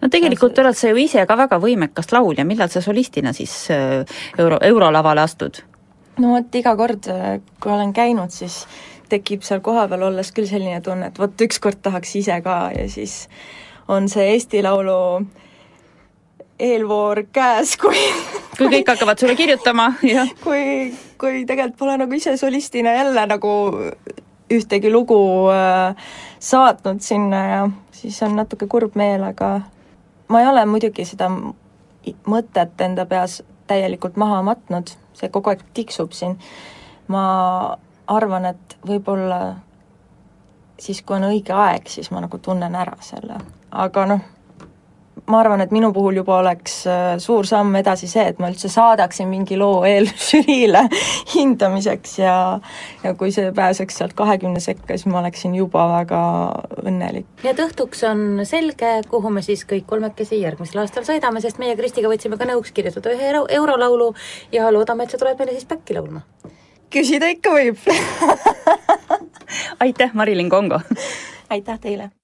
[0.00, 4.04] no tegelikult oled sa ju ise ka väga võimekas laulja, millal sa solistina siis äh,
[4.38, 5.62] euro, eurolavale astud?
[6.18, 8.64] No vot, iga kord, äh, kui olen käinud, siis
[9.08, 13.22] tekib seal kohapeal olles küll selline tunne, et vot ükskord tahaks ise ka ja siis
[13.88, 14.98] on see Eesti Laulu
[16.58, 17.98] eelvoor käes, kui
[18.58, 20.30] kui kõik hakkavad sulle kirjutama, jah.
[20.42, 23.52] kui, kui tegelikult pole nagu ise solistina jälle nagu
[24.50, 25.20] ühtegi lugu
[25.52, 25.94] äh,
[26.40, 27.60] saatnud sinna ja
[27.92, 29.60] siis on natuke kurb meel, aga
[30.28, 31.28] ma ei ole muidugi seda
[32.28, 36.38] mõtet enda peas täielikult maha matnud, see kogu aeg tiksub siin,
[37.12, 37.22] ma
[38.08, 39.40] arvan, et võib-olla
[40.80, 44.26] siis, kui on õige aeg, siis ma nagu tunnen ära selle, aga noh,
[45.28, 48.70] ma arvan, et minu puhul juba oleks äh, suur samm edasi see, et ma üldse
[48.72, 50.84] saadaksin mingi loo eelžüriile
[51.34, 52.34] hindamiseks ja
[53.04, 56.22] ja kui see pääseks sealt kahekümne sekka, siis ma oleksin juba väga
[56.82, 57.28] õnnelik.
[57.44, 61.76] nii et õhtuks on selge, kuhu me siis kõik kolmekesi järgmisel aastal sõidame, sest meie
[61.78, 64.12] Kristiga võtsime ka nõuks kirjutada ühe euro, eurolaulu
[64.52, 66.24] ja loodame, et sa tuled meile siis back'i laulma.
[66.92, 67.82] küsida ikka võib
[69.84, 70.80] aitäh, Marilyn Kongo!
[71.50, 72.17] aitäh teile!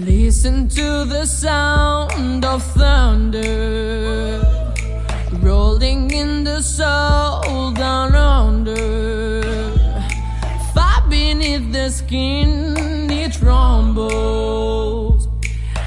[0.00, 4.40] Listen to the sound of thunder
[5.42, 9.42] rolling in the soul down under.
[10.72, 15.28] Far beneath the skin, it rumbles.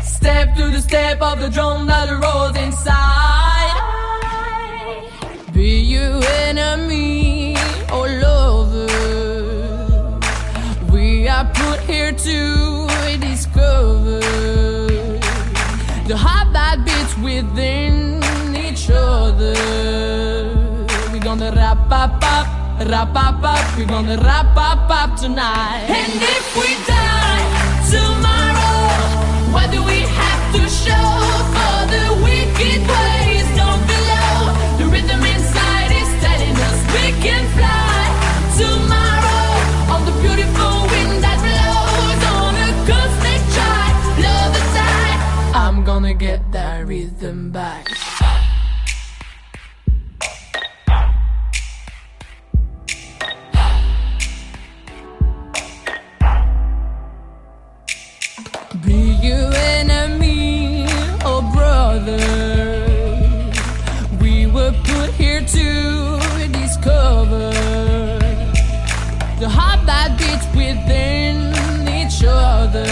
[0.04, 3.74] Step to the step of the drum that rolls inside.
[5.54, 7.23] Be you enemy
[11.54, 12.88] put here to
[13.20, 14.20] discover
[16.08, 18.24] the heart that beats within
[18.56, 19.54] each other.
[21.12, 22.48] We're gonna wrap up, up,
[22.88, 23.78] wrap up, up.
[23.78, 25.86] We're gonna wrap up, up tonight.
[25.90, 27.44] And if we die
[27.92, 29.24] tomorrow.
[29.54, 31.10] What do we have to show
[31.56, 33.23] for the wicked ways
[58.86, 59.34] Be you
[59.80, 60.84] enemy
[61.26, 62.20] or brother,
[64.20, 67.50] we were put here to discover
[69.40, 71.54] the heart that beats within
[71.88, 72.84] each other.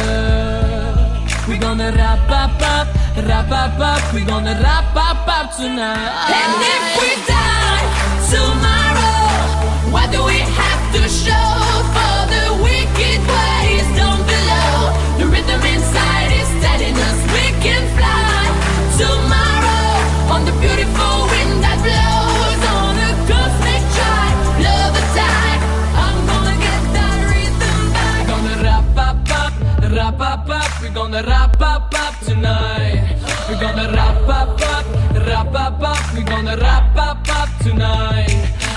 [1.45, 2.87] We're gonna wrap up up,
[3.27, 6.31] wrap up up, we're gonna wrap up up tonight.
[6.39, 7.83] And if we die
[8.31, 11.60] tomorrow, what do we have to show
[30.91, 33.15] We're gonna wrap up up tonight.
[33.47, 34.85] We're gonna wrap up up,
[35.25, 36.13] wrap up up.
[36.13, 38.27] We're gonna wrap up up tonight.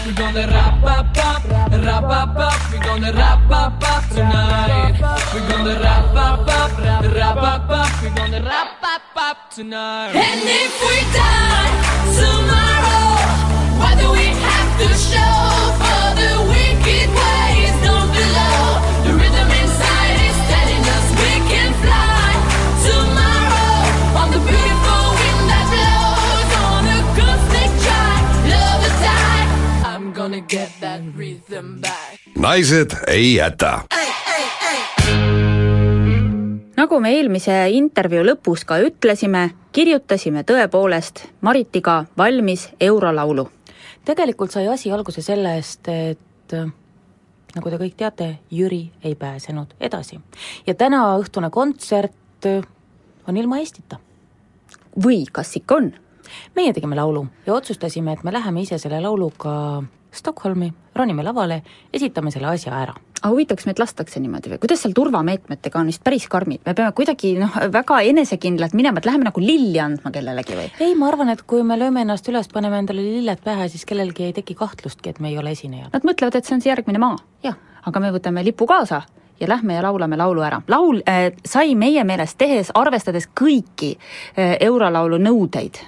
[0.07, 2.71] We're gonna wrap up up, wrap up up.
[2.71, 4.95] We're gonna wrap up up tonight.
[5.35, 7.91] We're gonna wrap up up, wrap up up.
[8.01, 10.15] We're gonna wrap up up tonight.
[10.15, 11.73] And if we die
[12.15, 13.27] tomorrow,
[13.81, 15.35] what do we have to show
[15.83, 17.44] for the wicked ways
[32.37, 33.83] naised ei jäta
[36.77, 43.49] nagu me eelmise intervjuu lõpus ka ütlesime, kirjutasime tõepoolest Maritiga valmis eurolaulu.
[44.05, 46.57] tegelikult sai asi alguse sellest, et
[47.55, 50.21] nagu te kõik teate, Jüri ei pääsenud edasi.
[50.67, 52.47] ja tänaõhtune kontsert
[53.29, 53.99] on ilma Eestita.
[55.03, 55.93] või kas ikka on?
[56.57, 59.83] meie tegime laulu ja otsustasime, et me läheme ise selle lauluga
[60.15, 64.83] Stockholmi, ronime lavale, esitame selle asja ära aga huvitav, kas meid lastakse niimoodi või kuidas
[64.85, 69.25] seal turvameetmetega on vist päris karmid, me peame kuidagi noh, väga enesekindlalt minema, et läheme
[69.31, 70.69] nagu lilli andma kellelegi või?
[70.85, 74.29] ei, ma arvan, et kui me lööme ennast üles, paneme endale lilled pähe, siis kellelgi
[74.29, 75.89] ei teki kahtlustki, et me ei ole esinejad.
[75.95, 77.17] Nad mõtlevad, et see on see järgmine maa.
[77.85, 79.03] aga me võtame lipu kaasa
[79.41, 80.61] ja lähme ja laulame laulu ära.
[80.69, 85.81] laul äh, sai meie meelest tehes, arvestades kõiki äh, eurolaulu nõudeid.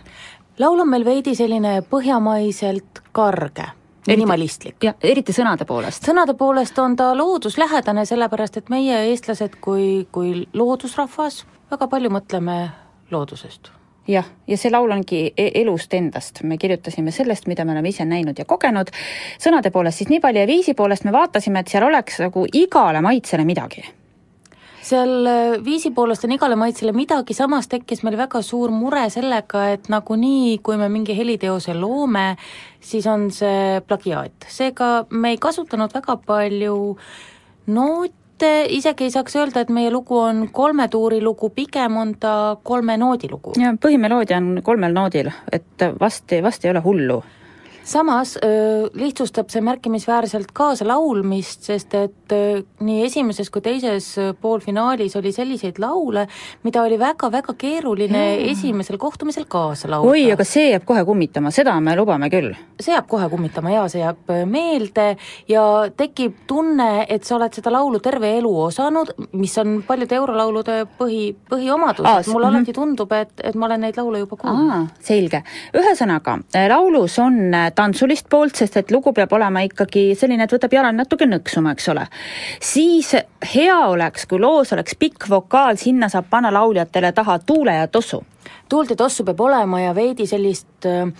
[0.58, 3.75] laul on meil veidi selline põhjamaiselt karge
[4.06, 4.76] minimalistlik.
[4.82, 6.04] jah, eriti sõnade poolest.
[6.08, 12.56] sõnade poolest on ta looduslähedane, sellepärast et meie, eestlased, kui, kui loodusrahvas, väga palju mõtleme
[13.10, 13.70] loodusest.
[14.08, 18.04] jah, ja see laul ongi e- elust endast, me kirjutasime sellest, mida me oleme ise
[18.04, 18.90] näinud ja kogenud,
[19.42, 23.00] sõnade poolest siis nii palju ja viisi poolest me vaatasime, et seal oleks nagu igale
[23.00, 23.84] maitsele midagi
[24.86, 29.66] seal äh, viisi poolest on igale maitsele midagi, samas tekkis meil väga suur mure sellega,
[29.74, 32.28] et nagunii, kui me mingi heliteose loome,
[32.80, 34.48] siis on see plagiaat.
[34.48, 36.78] seega me ei kasutanud väga palju
[37.74, 42.34] noote, isegi ei saaks öelda, et meie lugu on kolme tuuri lugu, pigem on ta
[42.62, 43.56] kolme noodi lugu.
[43.60, 47.22] ja põhimeloodia on kolmel noodil, et vast, vast ei ole hullu
[47.86, 54.08] samas öö, lihtsustab see märkimisväärselt kaasa laulmist, sest et öö, nii esimeses kui teises
[54.40, 56.26] poolfinaalis oli selliseid laule,
[56.66, 58.40] mida oli väga-väga keeruline ja.
[58.50, 60.10] esimesel kohtumisel kaasa laulda.
[60.10, 62.50] oi, aga see jääb kohe kummitama, seda me lubame küll.
[62.80, 65.06] see jääb kohe kummitama jaa, see jääb meelde
[65.48, 65.62] ja
[65.96, 71.30] tekib tunne, et sa oled seda laulu terve elu osanud, mis on paljude eurolaulude põhi,
[71.50, 74.90] põhiomadus, et mulle alati tundub, et, et ma olen neid laule juba kuulnud.
[75.06, 75.44] selge,
[75.76, 76.40] ühesõnaga,
[76.74, 81.28] laulus on tantsulist poolt, sest et lugu peab olema ikkagi selline, et võtab jalad natuke
[81.28, 82.06] nõksuma, eks ole.
[82.60, 83.12] siis
[83.54, 88.24] hea oleks, kui loos oleks pikk vokaal, sinna saab panna lauljatele taha tuule ja tossu.
[88.68, 91.10] tuult ja tossu peab olema ja veidi sellist äh,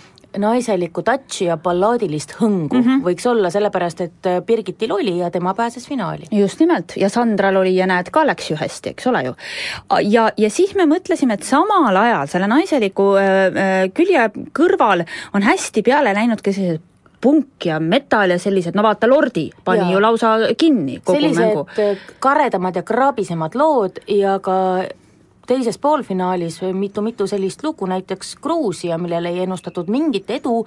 [0.41, 3.03] naiselikku touch'i ja ballaadilist hõngu mm -hmm.
[3.05, 6.23] võiks olla, sellepärast et äh, Birgitil oli ja tema pääses finaali.
[6.31, 9.35] just nimelt, ja Sandral oli ja näed, ka läks ju hästi, eks ole ju.
[10.01, 14.29] ja, ja siis me mõtlesime, et samal ajal selle naiseliku äh, külje
[14.59, 16.81] kõrval on hästi peale läinud ka sellised
[17.21, 19.91] punk ja metal ja sellised, no vaata, Lordi pani ja.
[19.95, 21.65] ju lausa kinni kogu sellised mängu.
[22.19, 24.57] karedamad ja kraabisemad lood ja ka
[25.47, 30.65] teises poolfinaalis mitu-mitu sellist lugu, näiteks Gruusia, millele ei ennustatud mingit edu,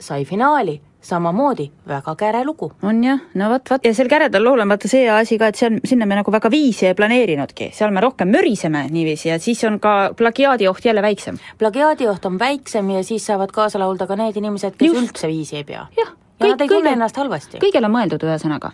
[0.00, 2.72] sai finaali samamoodi väga käre lugu.
[2.82, 5.56] on jah, no vot, vot ja sel käredal lool on vaata see asi ka, et
[5.56, 9.64] seal, sinna me nagu väga viisi ei planeerinudki, seal me rohkem möriseme niiviisi ja siis
[9.64, 11.38] on ka plagiaadioht jälle väiksem.
[11.58, 15.02] plagiaadioht on väiksem ja siis saavad kaasa laulda ka need inimesed, kes Just.
[15.02, 15.86] üldse viisi ei pea.
[15.96, 16.12] jah.
[16.40, 17.64] ja kõik, nad ei tunne ennast halvasti.
[17.64, 18.72] kõigele on mõeldud, ühesõnaga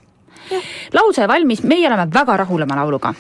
[0.95, 3.15] lause valmis, meie oleme väga rahul oma lauluga.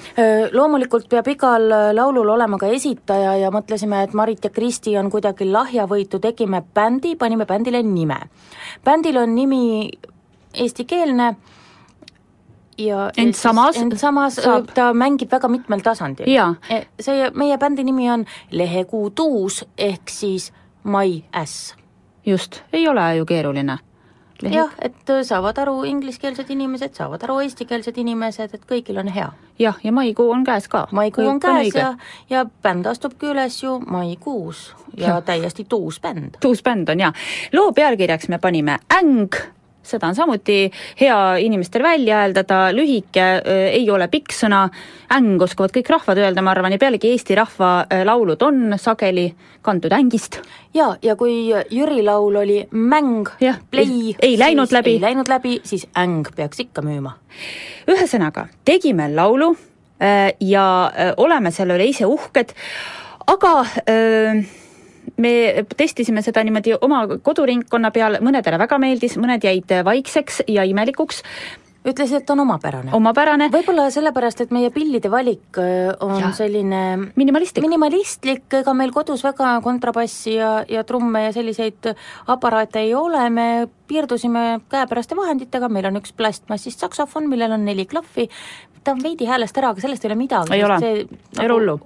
[0.53, 5.49] Loomulikult peab igal laulul olema ka esitaja ja mõtlesime, et Marit ja Kristi on kuidagi
[5.51, 8.21] lahjavõitu, tegime bändi, panime bändile nime.
[8.85, 9.91] bändil on nimi
[10.55, 11.35] eestikeelne
[12.79, 14.71] ja ent samas, ent samas saab.
[14.75, 16.29] ta mängib väga mitmel tasandil.
[16.71, 20.53] E, see, meie bändi nimi on Lehekuu tuus ehk siis
[20.85, 21.75] My Äss.
[22.27, 23.79] just, ei ole ju keeruline.
[24.43, 29.31] Jah, et äh, saavad aru ingliskeelsed inimesed, saavad aru eestikeelsed inimesed, et kõigil on hea.
[29.59, 30.87] jah, ja maikuu on käes ka.
[30.93, 31.95] maikuu on käes ja,
[32.31, 35.21] ja bänd astubki üles ju maikuus ja, ja.
[35.21, 36.41] täiesti tuus bänd.
[36.41, 37.13] tuus bänd on jaa.
[37.53, 39.56] loo pealkirjaks me panime Äng
[39.87, 40.71] seda on samuti
[41.01, 44.67] hea inimestel välja hääldada, lühike äh, ei ole pikk sõna,
[45.15, 49.29] äng oskavad kõik rahvad öelda, ma arvan, ja pealegi Eesti rahva äh, laulud on sageli
[49.67, 50.41] kantud ängist.
[50.75, 53.29] ja, ja kui Jüri laul oli mäng,
[53.71, 57.17] play, ei läinud läbi, ei läinud läbi, siis äng peaks ikka müüma.
[57.91, 59.55] ühesõnaga, tegime laulu
[60.03, 60.67] äh, ja
[61.17, 62.55] oleme selle üle ise uhked,
[63.27, 63.53] aga
[63.91, 64.41] öö,
[65.17, 71.23] me testisime seda niimoodi oma koduringkonna peal, mõnedele väga meeldis, mõned jäid vaikseks ja imelikuks
[71.87, 72.91] ütlesid, et on omapärane.
[72.97, 73.49] omapärane.
[73.53, 76.33] võib-olla sellepärast, et meie pillide valik äh, on ja.
[76.37, 81.93] selline minimalistlik, minimalistlik, ega meil kodus väga kontrabassi ja, ja trumme ja selliseid
[82.33, 83.49] aparaate ei ole, me
[83.87, 88.29] piirdusime käepäraste vahenditega, meil on üks plastmassist saksofon, millel on neli klahvi,
[88.83, 90.57] ta on veidi häälest ära, aga sellest ei ole midagi.
[90.57, 91.79] ei ole, ei ole hullu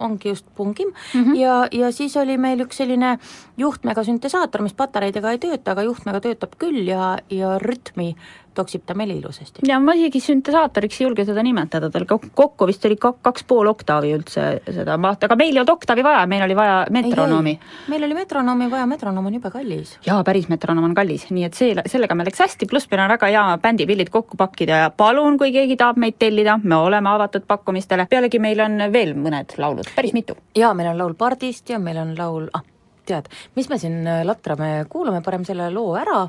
[0.00, 1.36] ongi just pungim mm -hmm.
[1.36, 3.18] ja, ja siis oli meil üks selline
[3.56, 8.16] juhtmega süntesaator, mis patareidega ei tööta, aga juhtmega töötab küll ja, ja rütmi
[8.56, 9.64] toksib ta meil ilusasti.
[9.68, 14.12] ja ma isegi süntesaatoriks ei julge seda nimetada, tal kokku vist oli kaks pool oktaavi
[14.16, 17.56] üldse seda mahtu, aga meil ei olnud oktaavi vaja, meil oli vaja metronoomi.
[17.92, 19.96] meil oli metronoomi vaja, metronoom on jube kallis.
[20.06, 23.12] jaa, päris metronoom on kallis, nii et see, sellega meil läks hästi, pluss meil on
[23.14, 27.46] väga hea bändipillid kokku pakkida ja palun, kui keegi tahab meid tellida, me oleme avatud
[27.48, 30.38] pakkumistele, pealegi meil on veel mõned laulud, päris mitu.
[30.56, 32.64] jaa, meil on laul Pardist ja meil on laul, ah,
[33.06, 36.26] tead, mis me siin latrame, kuulame parem selle loo ära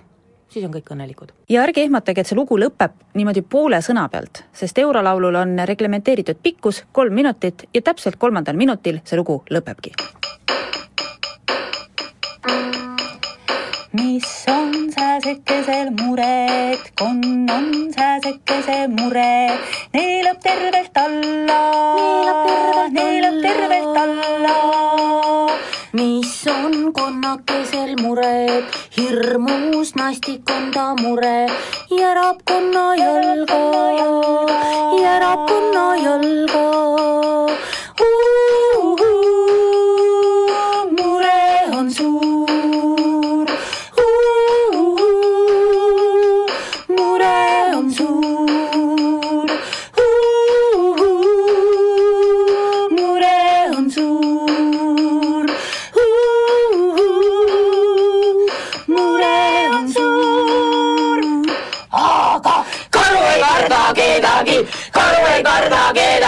[0.49, 1.33] siis on kõik õnnelikud.
[1.49, 6.41] ja ärge ehmatage, et see lugu lõpeb niimoodi poole sõna pealt, sest eurolaulul on reglementeeritud
[6.43, 9.95] pikkus kolm minutit ja täpselt kolmandal minutil see lugu lõpebki.
[13.93, 19.59] Mis on sääsekesel muret, konn on sääsekese mure,
[19.93, 21.61] neelab tervelt alla,
[22.91, 24.57] neelab tervelt alla.
[25.93, 28.65] mis on konnakesel mured,
[28.97, 31.47] hirmus nastik on ta mure,
[31.99, 33.61] järab konna jalga,
[35.03, 36.65] järab konna jalga.
[40.97, 41.41] mure
[41.77, 42.46] on suur,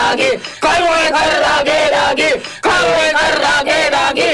[0.09, 2.31] kedagi, karu ei karda kedagi,
[2.61, 4.33] karu ei karda kedagi.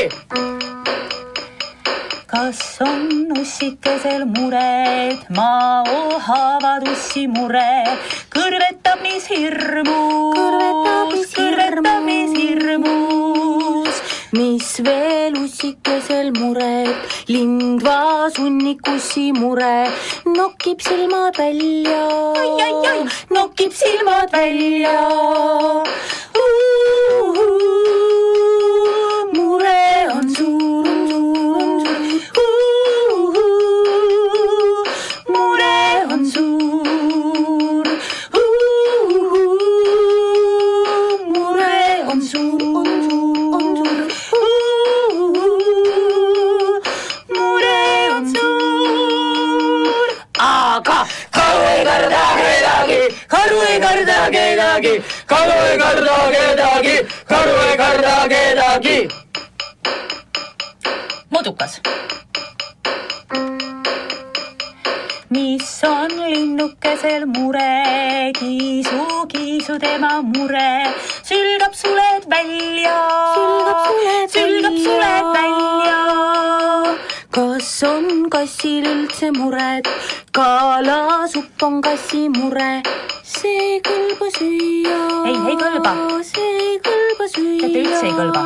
[2.27, 7.83] kas on ussikesel mured, mao haavad ussi mure,
[8.31, 13.14] kõrvetab mis hirmus, kõrvetab mis hirmus.
[14.35, 16.95] Mis veel ussikesel mured,
[17.31, 19.87] lindva sunnikussi mure,
[20.37, 22.03] nokib silmad välja,
[23.37, 24.97] nokib silmad välja.
[29.35, 29.94] mure
[54.75, 56.97] kedagi, karu ei karda kedagi,
[57.27, 58.99] karu ei karda kedagi.
[61.31, 61.79] mudukas.
[65.29, 72.99] mis on linnukesel mure, kiisu, kiisu tema mure, sülgab suled välja,
[73.35, 76.64] Sülgab suled sülgab suled välja.
[77.35, 79.87] Kas on kassil üldse mured,
[80.35, 82.79] kalasupp on kassi mure,
[83.27, 84.99] see kõlba süüa.
[85.27, 85.91] ei, ei kõlba.
[86.23, 87.57] see ei kõlba süüa.
[87.65, 88.43] teate, üldse ei kõlba.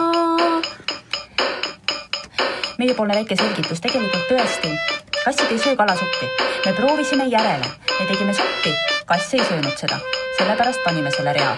[2.82, 4.74] meiepoolne väike selgitus, tegelikult tõesti,
[5.20, 6.32] kassid ei söö kalasuppi.
[6.66, 8.74] me proovisime järele, me tegime suppi,
[9.06, 10.02] kass ei söönud seda,
[10.40, 11.54] sellepärast panime selle rea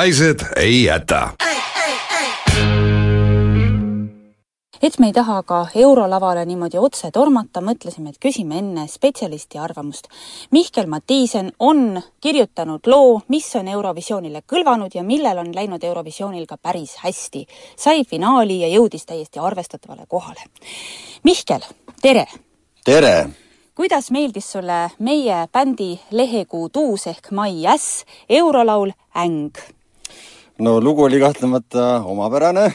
[0.00, 1.30] naised ei jäta.
[4.82, 10.06] et me ei taha ka eurolavale niimoodi otse tormata, mõtlesime, et küsime enne spetsialisti arvamust.
[10.56, 16.56] Mihkel Matiisen on kirjutanud loo, mis on Eurovisioonile kõlvanud ja millel on läinud Eurovisioonil ka
[16.56, 17.44] päris hästi.
[17.76, 20.40] sai finaali ja jõudis täiesti arvestatavale kohale.
[21.24, 21.66] Mihkel,
[22.00, 22.24] tere!
[22.84, 23.28] tere!
[23.74, 29.79] kuidas meeldis sulle meie bändi Lehekuu tuus ehk Mai Äss eurolaul Äng?
[30.60, 32.66] No lugu oli kahtlemata omapärane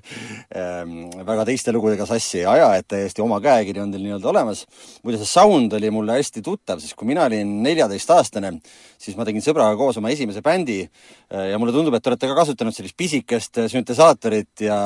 [0.60, 0.92] ehm,
[1.26, 4.64] väga teiste lugudega sassi ei aja, et täiesti oma käekiri on teil nii-öelda olemas.
[5.04, 8.54] muide, see sound oli mulle hästi tuttav, sest kui mina olin neljateistaastane,
[8.98, 12.30] siis ma tegin sõbraga koos oma esimese bändi eh, ja mulle tundub, et te olete
[12.30, 14.80] ka kasutanud sellist pisikest süntesaatorit ja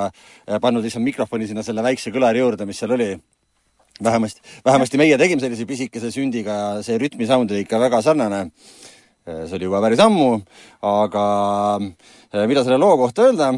[0.60, 3.12] pannud lihtsalt mikrofoni sinna selle väikse kõlari juurde, mis seal oli
[4.02, 8.48] vähemasti, vähemasti meie tegime sellise pisikese sündiga ja see rütmisound oli ikka väga sarnane.
[9.30, 10.32] Eh, see oli juba päris ammu,
[10.90, 11.26] aga
[12.30, 13.50] Äh, mida selle loo kohta öelda?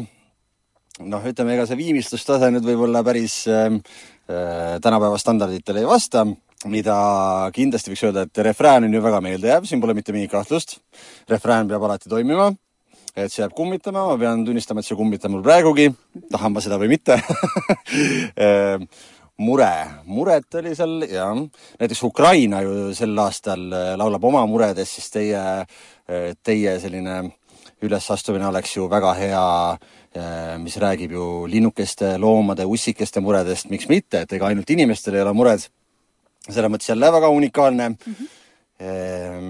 [1.05, 3.79] noh, ütleme, ega see viimistlustase nüüd võib-olla päris ähm,
[4.29, 6.23] äh, tänapäeva standarditele ei vasta,
[6.69, 6.95] mida
[7.53, 10.79] kindlasti võiks öelda, et refrään on ju väga meeldejääv, siin pole mitte mingit kahtlust.
[11.29, 12.49] refrään peab alati toimima,
[13.13, 15.91] et see jääb kummitama, ma pean tunnistama, et see kummitab mul praegugi,
[16.33, 17.19] tahan ma seda või mitte
[18.47, 18.81] äh,
[19.37, 19.71] mure,
[20.05, 25.43] muret oli seal ja näiteks Ukraina ju sel aastal äh, laulab oma muredest, siis teie,
[26.43, 27.21] teie selline
[27.83, 29.45] ülesastumine oleks ju väga hea,
[30.15, 35.25] eh, mis räägib ju linnukeste, loomade, ussikeste muredest, miks mitte, et ega ainult inimestel ei
[35.25, 35.69] ole mured.
[36.43, 37.97] selles mõttes jälle väga unikaalne mm.
[38.05, 38.39] -hmm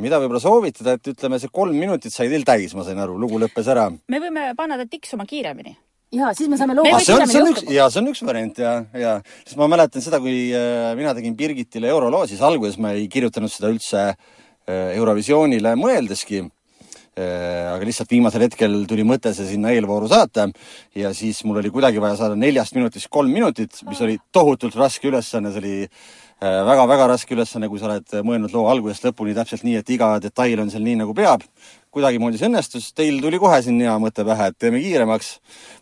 [0.04, 3.40] mida võib-olla soovitada, et ütleme, see kolm minutit sai teil täis, ma sain aru, lugu
[3.40, 3.90] lõppes ära.
[4.08, 5.78] me võime panna ta tiksuma kiiremini.
[6.14, 6.86] Ja siis me saame loo.
[7.00, 10.06] see on, see on üks, ja see on üks variant ja, ja, sest ma mäletan
[10.06, 14.92] seda, kui äh, mina tegin Birgitile euroloo, siis alguses ma ei kirjutanud seda üldse äh,
[14.96, 16.46] Eurovisioonile mõeldeski
[17.14, 20.48] Äh, aga lihtsalt viimasel hetkel tuli mõte see sinna eelvooru saata
[20.98, 25.12] ja siis mul oli kuidagi vaja saada neljast minutist kolm minutit, mis oli tohutult raske
[25.12, 25.76] ülesanne, see oli
[26.42, 30.66] väga-väga raske ülesanne, kui sa oled mõelnud loo algusest lõpuni täpselt nii, et iga detail
[30.66, 31.46] on seal nii, nagu peab.
[31.94, 35.30] Kuidagimoodi see õnnestus, teil tuli kohe siin hea mõte pähe, et teeme kiiremaks.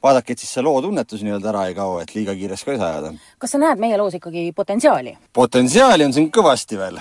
[0.03, 2.81] vaadake, et siis see loo tunnetus nii-öelda ära ei kao, et liiga kiiresti ka ei
[2.81, 3.13] saa ajada.
[3.39, 5.15] kas sa näed meie loos ikkagi potentsiaali?
[5.33, 6.99] potentsiaali on siin kõvasti veel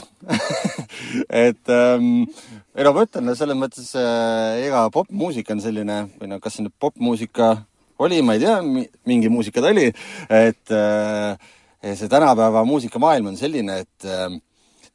[1.47, 2.29] et ähm,
[2.77, 6.67] ei no ma ütlen, selles mõttes äh, ega popmuusika on selline või no kas see
[6.67, 7.57] nüüd popmuusika
[8.01, 8.61] oli, ma ei tea,
[9.09, 9.91] mingi muusika ta oli,
[10.33, 11.51] et äh,
[11.83, 14.31] see tänapäeva muusikamaailm on selline, et äh,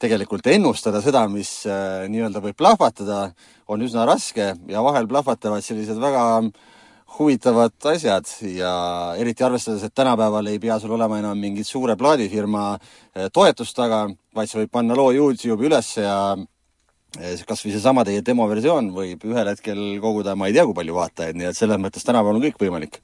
[0.01, 3.29] tegelikult ennustada seda, mis äh, nii-öelda võib plahvatada,
[3.71, 6.25] on üsna raske ja vahel plahvatavad sellised väga
[7.15, 8.73] huvitavad asjad ja
[9.19, 14.05] eriti arvestades, et tänapäeval ei pea sul olema enam mingit suure plaadifirma äh, toetust taga,
[14.35, 16.19] vaid sa võid panna loo Youtube'i ülesse ja
[17.47, 21.37] kas või seesama teie demoversioon võib ühel hetkel koguda ma ei tea, kui palju vaatajaid,
[21.39, 22.99] nii et selles mõttes tänapäeval on kõik võimalik.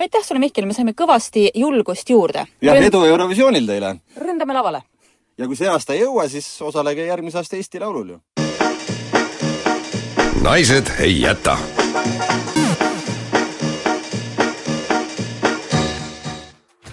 [0.00, 2.46] aitäh sulle, Mihkel, me saime kõvasti julgust juurde.
[2.62, 3.96] jah, edu Eurovisioonil teile!
[4.16, 4.82] ründame lavale!
[5.38, 8.20] Ja kui see aasta ei jõua, siis osalege järgmise aasta Eesti Laulul ju.
[10.42, 11.58] naised ei jäta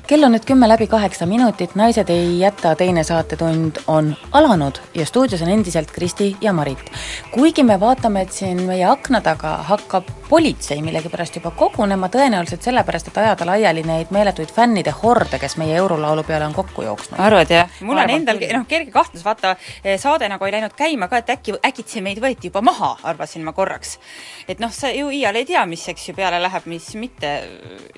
[0.08, 5.06] kell on nüüd kümme läbi kaheksa minutit, Naised ei jäta teine saatetund on alanud ja
[5.06, 6.92] stuudios on endiselt Kristi ja Marit.
[7.32, 13.08] kuigi me vaatame, et siin meie akna taga hakkab politsei millegipärast juba kogunema, tõenäoliselt sellepärast,
[13.08, 17.20] et ajada laiali neid meeletuid fännide horde, kes meie eurolaulu peale on kokku jooksnud.
[17.20, 17.70] arvad jah?
[17.82, 19.56] mul on endal noh, kerge kahtlus, vaata
[19.98, 23.54] saade nagu ei läinud käima ka, et äkki, äkitsi meid võeti juba maha, arvasin ma
[23.54, 24.00] korraks.
[24.48, 27.34] et noh, sa ju iial ei tea, mis eks ju peale läheb, mis mitte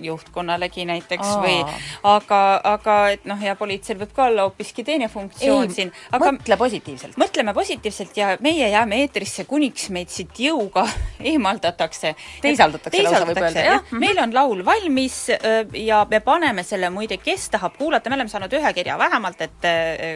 [0.01, 1.41] juhtkonnalegi näiteks Aa.
[1.41, 1.57] või
[2.03, 5.93] aga, aga et noh, ja politseil võib ka olla hoopiski teine funktsioon ei, siin.
[6.15, 7.17] aga mõtle positiivselt.
[7.21, 10.85] mõtleme positiivselt ja meie jääme eetrisse, kuniks meid siit jõuga
[11.31, 12.15] eemaldatakse.
[12.41, 13.95] teisaldatakse lausa võib öelda, jah.
[13.95, 15.17] Meil on laul valmis
[15.85, 19.69] ja me paneme selle muide, kes tahab kuulata, me oleme saanud ühe kirja vähemalt, et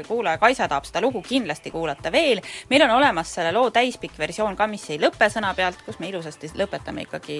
[0.07, 2.41] kuulaja Kaisa tahab seda lugu kindlasti kuulata veel.
[2.69, 6.09] meil on olemas selle loo täispikk versioon ka, mis ei lõpe sõna pealt, kus me
[6.11, 7.39] ilusasti lõpetame ikkagi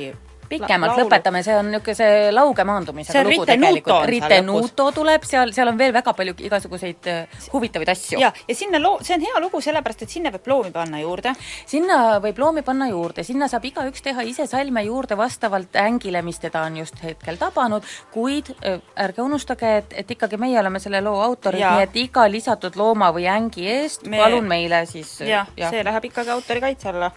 [0.50, 4.08] pikemalt la lõpetame, see on niisugune see lauge maandumisega lugu tegelikult.
[4.10, 8.20] Ritenuto tuleb seal, seal on veel väga palju igasuguseid äh, huvitavaid asju.
[8.22, 11.34] ja, ja sinna loo, see on hea lugu, sellepärast et sinna võib loomi panna juurde.
[11.70, 16.41] sinna võib loomi panna juurde, sinna saab igaüks teha ise salme juurde vastavalt ängile, mis
[16.41, 21.04] teda on just hetkel tabanud, kuid äh, ärge unustage, et, et ikkagi meie oleme selle
[21.06, 24.20] loo autorid, nii et iga lisatud looma või ängi eest Me...
[24.20, 27.12] palun meile siis jah ja., see läheb ikkagi autori kaitse alla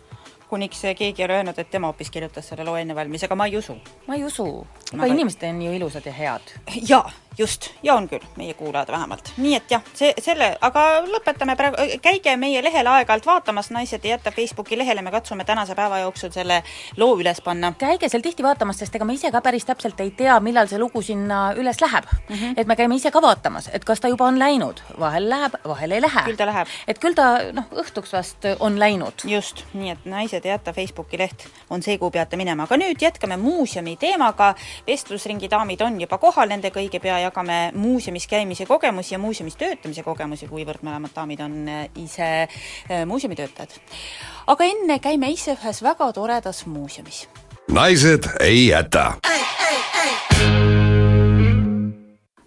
[0.52, 3.48] kuniks keegi ei ole öelnud, et tema hoopis kirjutas selle loo enne valmis, aga ma
[3.48, 3.78] ei usu.
[4.06, 4.48] ma ei usu,
[4.92, 6.52] aga inimesed on ju ilusad ja head.
[6.88, 7.06] jaa,
[7.38, 9.32] just, ja on küll, meie kuulajad vähemalt.
[9.36, 14.10] nii et jah, see, selle, aga lõpetame praegu, käige meie lehele aeg-ajalt vaatamas, Naised ei
[14.10, 16.62] jäta Facebooki lehele, me katsume tänase päeva jooksul selle
[16.96, 17.72] loo üles panna.
[17.78, 20.78] käige seal tihti vaatamas, sest ega me ise ka päris täpselt ei tea, millal see
[20.78, 22.36] lugu sinna üles läheb mm.
[22.36, 22.54] -hmm.
[22.56, 25.90] et me käime ise ka vaatamas, et kas ta juba on läinud, vahel läheb, vahel
[25.90, 26.24] ei lähe.
[26.24, 26.68] küll ta läheb.
[26.88, 29.24] et küll ta noh, õhtuks vast on läinud.
[29.24, 33.00] just, nii et Naised ei jäta Facebooki leht on see, kuhu peate minema, aga nüüd
[33.00, 34.54] jätkame muuseumi teemaga.
[34.86, 40.02] vestlusringi daamid on juba kohal, nende kõigi pea jagame muuseumis käimise kogemusi ja muuseumis töötamise
[40.02, 43.78] kogemusi, kuivõrd mõlemad daamid on äh, ise äh, muuseumitöötajad.
[44.46, 47.28] aga enne käime ise ühes väga toredas muuseumis.
[47.70, 49.12] naised ei jäta.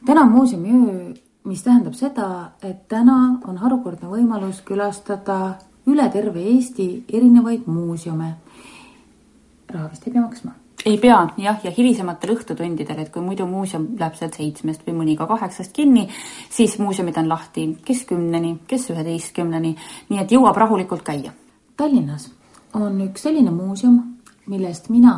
[0.06, 1.14] täna on muuseumiöö,
[1.44, 5.56] mis tähendab seda, et täna on harukordne võimalus külastada
[5.88, 8.36] üle terve Eesti erinevaid muuseume.
[9.70, 13.88] raha vist ei pea maksma ei pea jah, ja hilisematel õhtutundidel, et kui muidu muuseum
[14.00, 16.06] läheb sealt seitsmest või mõni ka kaheksast kinni,
[16.54, 19.76] siis muuseumid on lahti kes kümneni, kes üheteistkümneni,
[20.10, 21.34] nii et jõuab rahulikult käia.
[21.78, 22.30] Tallinnas
[22.78, 23.98] on üks selline muuseum,
[24.52, 25.16] millest mina,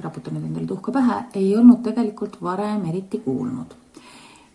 [0.00, 3.76] raputan nüüd endale tuhka pähe, ei olnud tegelikult varem eriti kuulnud.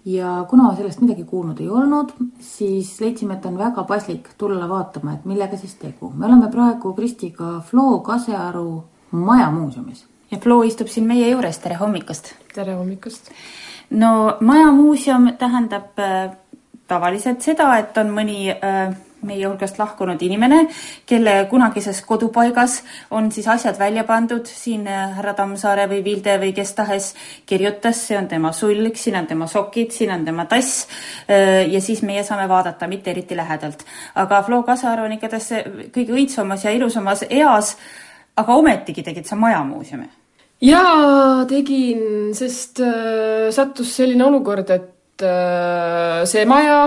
[0.06, 2.10] ja kuna sellest midagi kuulnud ei olnud,
[2.40, 6.10] siis leidsime, et on väga paslik tulla vaatama, et millega siis tegu.
[6.16, 12.34] me oleme praegu Kristiga Flo Kasearu majamuuseumis ja Flo istub siin meie juures, tere hommikust!
[12.56, 13.30] tere hommikust!
[13.94, 16.32] no majamuuseum tähendab äh,
[16.90, 20.64] tavaliselt seda, et on mõni äh, meie hulgast lahkunud inimene,
[21.08, 22.80] kelle kunagises kodupaigas
[23.16, 27.12] on siis asjad välja pandud, siin äh, härra Tammsaare või Vilde või kes tahes
[27.50, 30.88] kirjutas, see on tema sulg, siin on tema sokid, siin on tema tass
[31.28, 33.86] äh, ja siis meie saame vaadata, mitte eriti lähedalt.
[34.16, 35.52] aga Flo Kasar on igatahes
[35.94, 37.78] kõige õitsvamas ja ilusamas eas,
[38.36, 40.23] aga ometigi tegid sa majamuuseumi
[40.64, 46.86] jaa, tegin, sest äh, sattus selline olukord, et äh, see maja,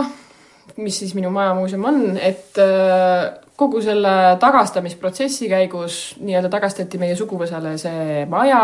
[0.80, 7.76] mis siis minu majamuuseum on, et äh, kogu selle tagastamisprotsessi käigus nii-öelda tagastati meie suguvõsale
[7.80, 8.60] see maja,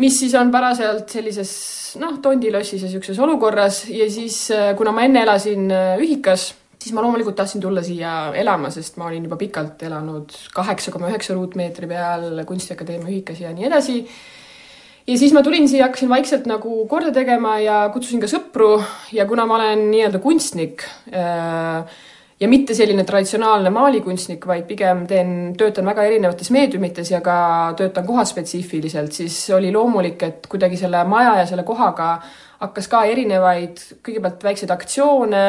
[0.00, 1.52] mis siis on parasjaolt sellises
[2.00, 6.94] noh, tondilossis ja niisuguses olukorras ja siis, äh, kuna ma enne elasin äh, ühikas siis
[6.94, 11.36] ma loomulikult tahtsin tulla siia elama, sest ma olin juba pikalt elanud kaheksa koma üheksa
[11.36, 13.96] ruutmeetri peal Kunstiakadeemia ühikas ja nii edasi.
[15.06, 18.76] ja siis ma tulin siia, hakkasin vaikselt nagu korda tegema ja kutsusin ka sõpru
[19.12, 21.98] ja kuna ma olen nii-öelda kunstnik äh,
[22.40, 27.38] ja mitte selline traditsionaalne maalikunstnik, vaid pigem teen, töötan väga erinevates meediumites ja ka
[27.78, 32.14] töötan kohaspetsiifiliselt, siis oli loomulik, et kuidagi selle maja ja selle kohaga
[32.62, 35.44] hakkas ka erinevaid, kõigepealt väikseid aktsioone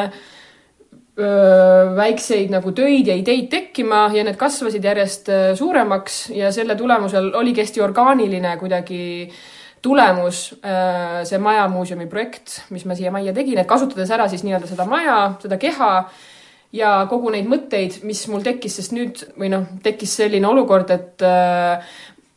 [1.20, 7.66] väikseid nagu töid ja ideid tekkima ja need kasvasid järjest suuremaks ja selle tulemusel oligi
[7.66, 9.02] hästi orgaaniline kuidagi
[9.82, 10.42] tulemus
[11.28, 15.20] see Majamuuseumi projekt, mis ma siia majja tegin, et kasutades ära siis nii-öelda seda maja,
[15.44, 15.92] seda keha
[16.76, 21.26] ja kogu neid mõtteid, mis mul tekkis, sest nüüd või noh, tekkis selline olukord, et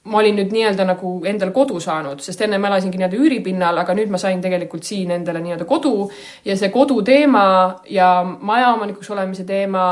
[0.04, 3.94] ma olin nüüd nii-öelda nagu endale kodu saanud, sest enne ma elasingi nii-öelda üüripinnal, aga
[3.94, 6.08] nüüd ma sain tegelikult siin endale nii-öelda kodu
[6.44, 7.44] ja see kodu teema
[7.90, 9.84] ja majaomanikuks olemise teema,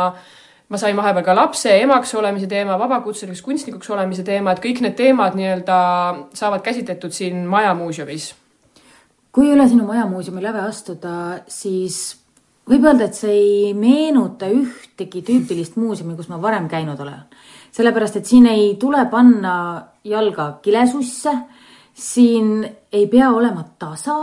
[0.70, 4.98] ma sain vahepeal ka lapse, emaks olemise teema, vabakutseliseks kunstnikuks olemise teema, et kõik need
[4.98, 5.78] teemad nii-öelda
[6.34, 8.34] saavad käsitletud siin majamuuseumis.
[9.30, 11.12] kui üle sinu majamuuseumi läve astuda,
[11.46, 12.16] siis
[12.66, 17.22] võib öelda, et see ei meenuta ühtegi tüüpilist muuseumi, kus ma varem käinud olen
[17.70, 19.54] sellepärast et siin ei tule panna
[20.04, 21.32] jalga kilesusse,
[21.94, 24.16] siin ei pea olema tasa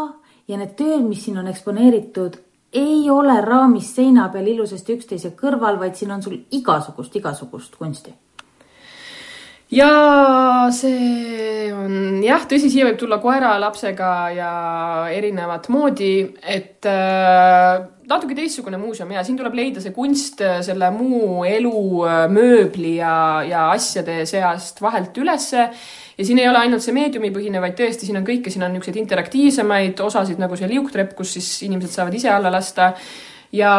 [0.48, 2.38] ja need tööd, mis siin on eksponeeritud,
[2.78, 8.14] ei ole raamis seina peal ilusasti üksteise kõrval, vaid siin on sul igasugust, igasugust kunsti.
[9.72, 14.52] Ja see on jah, tõsi, siia võib tulla koera, lapsega ja
[15.12, 20.90] erinevat moodi, et äh, natuke teistsugune muuseum ja siin tuleb leida see kunst äh, selle
[20.96, 21.78] muu elu,
[22.08, 25.68] äh, mööbli ja, ja asjade seast vahelt ülesse.
[26.18, 29.02] ja siin ei ole ainult see meediumipõhine, vaid tõesti, siin on kõike, siin on niisuguseid
[29.04, 32.94] interaktiivsemaid osasid nagu see liuktrepp, kus siis inimesed saavad ise alla lasta
[33.54, 33.74] ja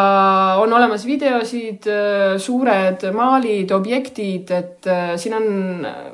[0.60, 1.88] on olemas videosid,
[2.40, 4.88] suured maalid, objektid, et
[5.20, 5.48] siin on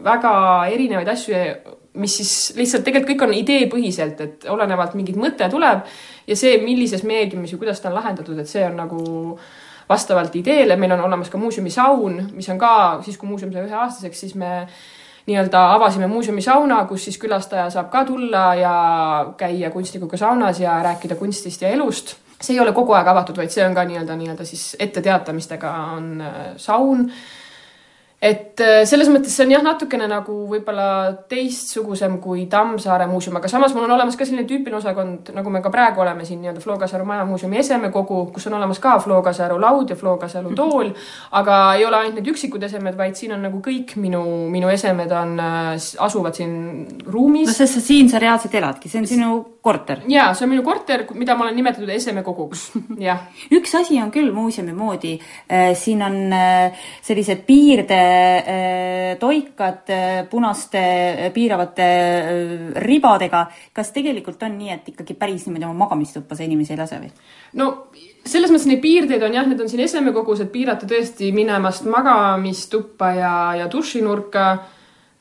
[0.06, 0.34] väga
[0.74, 1.38] erinevaid asju,
[1.94, 5.84] mis siis lihtsalt tegelikult kõik on ideepõhiselt, et olenevalt mingit mõte tuleb
[6.26, 9.04] ja see, millises meediumis ja kuidas ta on lahendatud, et see on nagu
[9.88, 12.74] vastavalt ideele, meil on olemas ka muuseumi saun, mis on ka
[13.04, 14.64] siis, kui muuseum sai üheaastaseks, siis me
[15.28, 18.74] nii-öelda avasime muuseumi sauna, kus siis külastaja saab ka tulla ja
[19.40, 22.16] käia kunstnikuga saunas ja rääkida kunstist ja elust.
[22.44, 26.20] see ei ole kogu aeg avatud, vaid see on ka nii-öelda, nii-öelda siis etteteatamistega on
[26.20, 27.06] äh, saun
[28.24, 30.86] et äh, selles mõttes see on jah, natukene nagu võib-olla
[31.28, 35.60] teistsugusem kui Tammsaare muuseum, aga samas mul on olemas ka selline tüüpiline osakond, nagu me
[35.64, 39.58] ka praegu oleme siin nii-öelda Flo Kasaru Majamuuseumi esemekogu, kus on olemas ka Flo Kasaru
[39.60, 40.94] laud ja Flo Kasaru tool,
[41.36, 44.22] aga ei ole ainult need üksikud esemed, vaid siin on nagu kõik minu,
[44.52, 45.68] minu esemed on, äh,
[46.08, 46.56] asuvad siin
[47.04, 47.50] ruumis.
[47.50, 50.00] no sest sa siin sa reaalselt eladki, see on sinu korter?
[50.08, 52.64] jaa, see on minu korter, mida ma olen nimetatud esemekoguks,
[53.04, 53.28] jah.
[53.60, 56.20] üks asi on küll muuseumi moodi, äh, siin on
[57.04, 58.00] sellised piirde
[59.20, 61.86] toikad äh, punaste äh, piiravate
[62.76, 63.46] ribadega.
[63.72, 67.10] kas tegelikult on nii, et ikkagi päris niimoodi oma magamistuppa see inimesi ei lase või?
[67.60, 67.68] no
[68.24, 73.12] selles mõttes neid piirdeid on jah, need on siin esemekogus, et piirata tõesti minemast magamistuppa
[73.18, 74.46] ja, ja dušinurka.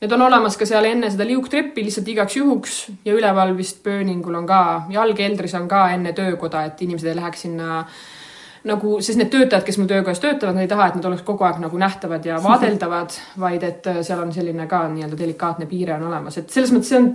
[0.00, 4.34] Need on olemas ka seal enne seda liugtreppi lihtsalt igaks juhuks ja üleval vist pööningul
[4.36, 4.60] on ka,
[4.92, 8.02] jalgeldris on ka enne töökoda, et inimesed ei läheks sinna äh,
[8.68, 11.44] nagu, sest need töötajad, kes mul töökojas töötavad, nad ei taha, et nad oleks kogu
[11.44, 13.12] aeg nagu nähtavad ja vaadeldavad,
[13.44, 16.92] vaid et äh, seal on selline ka nii-öelda delikaatne piire on olemas, et selles mõttes
[16.92, 17.10] see on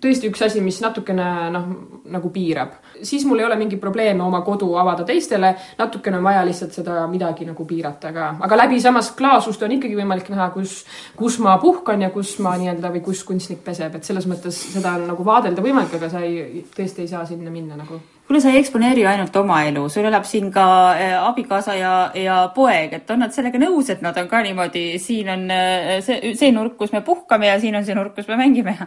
[0.00, 1.68] tõesti üks asi, mis natukene noh,
[2.14, 2.78] nagu piirab.
[3.02, 7.04] siis mul ei ole mingeid probleeme oma kodu avada teistele, natukene on vaja lihtsalt seda
[7.10, 10.82] midagi nagu piirata ka, aga läbi samas klaasust on ikkagi võimalik näha, kus,
[11.16, 14.96] kus ma puhkan ja kus ma nii-öelda või kus kunstnik peseb, et selles mõttes seda
[14.98, 18.52] on nagu vaadelda võimalik, aga sa ei, tõesti ei saa sinna minna nagu kuule, sa
[18.52, 23.10] ei eksponeeri ainult oma elu, sul elab siin ka äh, abikaasa ja, ja poeg, et
[23.12, 26.78] on nad sellega nõus, et nad on ka niimoodi, siin on äh, see, see nurk,
[26.80, 28.78] kus me puhkame ja siin on see nurk, kus me mängime?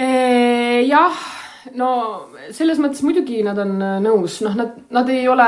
[0.00, 1.16] jah
[1.76, 1.90] no
[2.54, 5.46] selles mõttes muidugi nad on äh, nõus, noh, nad, nad ei ole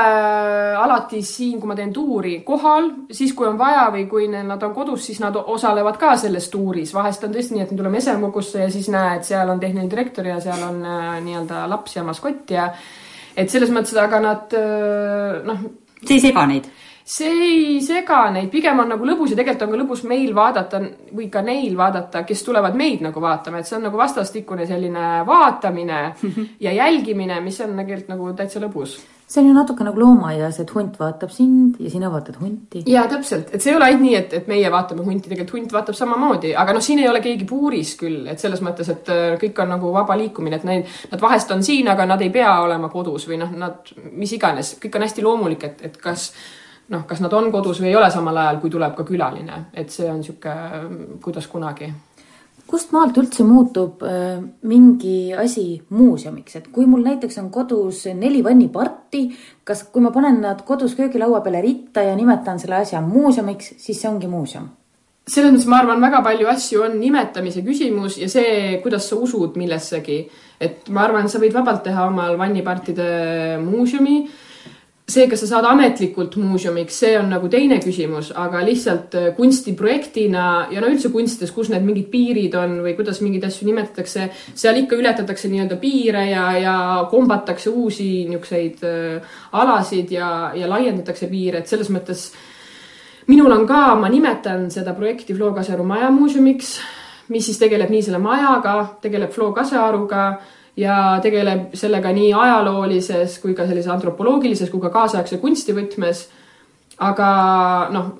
[0.79, 4.75] alati siin, kui ma teen tuuri, kohal, siis kui on vaja või kui nad on
[4.75, 6.93] kodus, siis nad osalevad ka selles tuuris.
[6.93, 10.29] vahest on tõesti nii, et me tuleme esemekogusse ja siis näed, seal on tehniline direktor
[10.29, 12.69] ja seal on äh, nii-öelda laps ja maskott ja
[13.35, 15.67] et selles mõttes, aga nad äh, noh.
[16.03, 16.69] see ei sega neid
[17.05, 20.79] see ei sega neid, pigem on nagu lõbus ja tegelikult on ka lõbus meil vaadata
[21.11, 25.09] või ka neil vaadata, kes tulevad meid nagu vaatama, et see on nagu vastastikune selline
[25.27, 26.03] vaatamine
[26.65, 29.01] ja jälgimine, mis on tegelikult nagu täitsa lõbus.
[29.33, 32.83] See on ju natuke nagu loomaaias, et hunt vaatab sind ja sina vaatad hunti.
[32.91, 35.73] ja täpselt, et see ei ole ainult nii, et, et meie vaatame hunti, tegelikult hunt
[35.73, 39.23] vaatab samamoodi, aga noh, siin ei ole keegi puuris küll, et selles mõttes, et äh,
[39.41, 42.51] kõik on nagu vaba liikumine, et neid, nad vahest on siin, aga nad ei pea
[42.61, 46.29] olema kodus või noh, nad mis iganes, kõik on hästi loomulik, et, et kas
[46.91, 49.93] noh, kas nad on kodus või ei ole samal ajal, kui tuleb ka külaline, et
[49.93, 51.91] see on niisugune kuidas kunagi.
[52.67, 58.43] kust maalt üldse muutub äh, mingi asi muuseumiks, et kui mul näiteks on kodus neli
[58.43, 59.25] vanniparti,
[59.63, 64.01] kas, kui ma panen nad kodus köögilaua peale ritta ja nimetan selle asja muuseumiks, siis
[64.01, 64.71] see ongi muuseum?
[65.23, 69.55] selles mõttes ma arvan, väga palju asju on nimetamise küsimus ja see, kuidas sa usud
[69.55, 70.17] millessegi.
[70.59, 74.17] et ma arvan, sa võid vabalt teha omal vannipartide muuseumi
[75.13, 80.45] see, kas sa saad ametlikult muuseumiks, see on nagu teine küsimus, aga lihtsalt äh, kunstiprojektina
[80.73, 84.79] ja no üldse kunstides, kus need mingid piirid on või kuidas mingeid asju nimetatakse, seal
[84.81, 86.77] ikka ületatakse nii-öelda piire ja, ja
[87.11, 92.31] kombatakse uusi niisuguseid äh, alasid ja, ja laiendatakse piire, et selles mõttes
[93.29, 96.73] minul on ka, ma nimetan seda projekti Flo Kasaru majamuuseumiks,
[97.31, 100.25] mis siis tegeleb nii selle majaga, tegeleb Flo Kasaruga
[100.77, 106.27] ja tegeleb sellega nii ajaloolises kui ka sellises antropoloogilises kui ka kaasaegse kunsti võtmes.
[107.03, 107.27] aga
[107.91, 108.11] noh,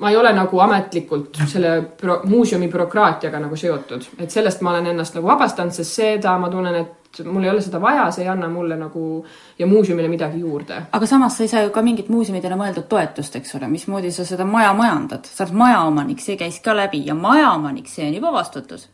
[0.00, 4.86] ma ei ole nagu ametlikult selle pro muuseumi bürokraatiaga nagu seotud, et sellest ma olen
[4.94, 8.30] ennast nagu vabastanud, sest seda ma tunnen, et mul ei ole seda vaja, see ei
[8.30, 9.24] anna mulle nagu
[9.58, 10.78] ja muuseumile midagi juurde.
[10.92, 14.24] aga samas sa ei saa ju ka mingit muuseumidele mõeldud toetust, eks ole, mismoodi sa
[14.24, 17.02] seda maja majandad, sa oled majaomanik, see käis ka läbi.
[17.06, 18.88] Ja majaomanik, see on juba vastutus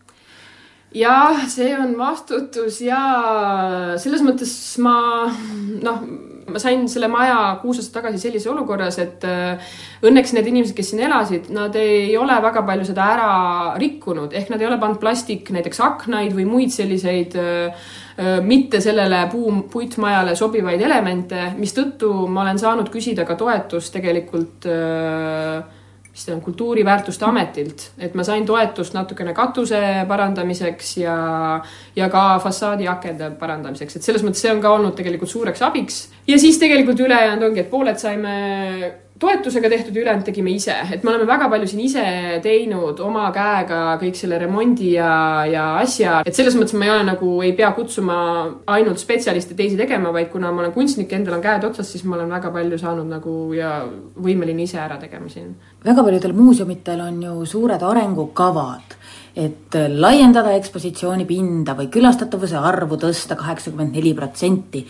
[0.95, 3.01] jah, see on vastutus ja
[4.01, 4.97] selles mõttes ma
[5.83, 6.01] noh,
[6.47, 9.75] ma sain selle maja kuus aastat tagasi sellises olukorras, et äh,
[10.07, 13.31] õnneks need inimesed, kes siin elasid, nad ei ole väga palju seda ära
[13.81, 18.81] rikkunud, ehk nad ei ole pannud plastik näiteks aknaid või muid selliseid äh, äh, mitte
[18.85, 24.71] sellele puu, puitmajale sobivaid elemente, mistõttu ma olen saanud küsida ka toetust tegelikult
[26.17, 31.17] mis ta on, Kultuuriväärtuste Ametilt, et ma sain toetust natukene katuse parandamiseks ja,
[31.97, 36.07] ja ka fassaadiakende parandamiseks, et selles mõttes see on ka olnud tegelikult suureks abiks.
[36.27, 38.33] ja siis tegelikult ülejäänud ongi, et pooled saime
[39.19, 42.05] toetusega tehtud ja ülejäänud tegime ise, et me oleme väga palju siin ise
[42.45, 45.11] teinud oma käega kõik selle remondi ja,
[45.49, 48.19] ja asja, et selles mõttes ma ei ole nagu, ei pea kutsuma
[48.77, 52.19] ainult spetsialiste teisi tegema, vaid kuna ma olen kunstnik, endal on käed otsas, siis ma
[52.19, 53.79] olen väga palju saanud nagu ja
[54.23, 55.55] võimeline ise ära tegema siin.
[55.85, 59.01] väga paljudel muuseumitel on ju suured arengukavad.
[59.37, 64.81] Et laiendada ekspositsiooni pinda või külastatavuse arvu tõsta kaheksakümmend neli protsenti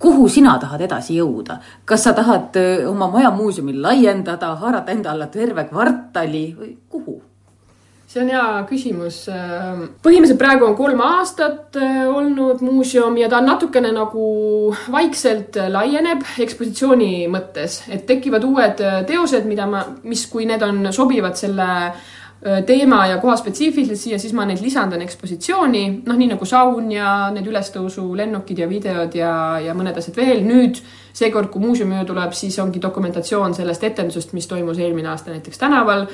[0.00, 2.56] kuhu sina tahad edasi jõuda, kas sa tahad
[2.88, 7.20] oma maja muuseumi laiendada, haarata enda alla terve kvartali või kuhu?
[8.10, 9.18] see on hea küsimus.
[10.02, 11.76] põhimõtteliselt praegu on kolm aastat
[12.10, 14.24] olnud muuseum ja ta on natukene nagu
[14.90, 21.38] vaikselt laieneb ekspositsiooni mõttes, et tekivad uued teosed, mida ma, mis, kui need on, sobivad
[21.38, 21.68] selle
[22.40, 27.28] teema ja koha spetsiifiliselt siia, siis ma neid lisandan ekspositsiooni, noh, nii nagu saun ja
[27.34, 30.40] need ülestõusulennukid ja videod ja, ja mõned asjad veel.
[30.46, 30.80] nüüd
[31.12, 36.06] seekord, kui muuseumiöö tuleb, siis ongi dokumentatsioon sellest etendusest, mis toimus eelmine aasta näiteks tänaval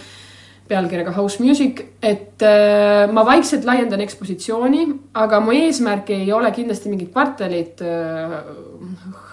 [0.66, 6.90] pealkirjaga House Music, et äh, ma vaikselt laiendan ekspositsiooni, aga mu eesmärk ei ole kindlasti
[6.90, 8.40] mingit kvartalit äh,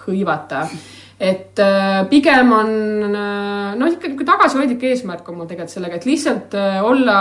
[0.04, 0.68] hõivata
[1.20, 2.70] et äh, pigem on
[3.10, 7.18] noh, ikka niisugune tagasihoidlik eesmärk on mul tegelikult sellega, et lihtsalt äh, olla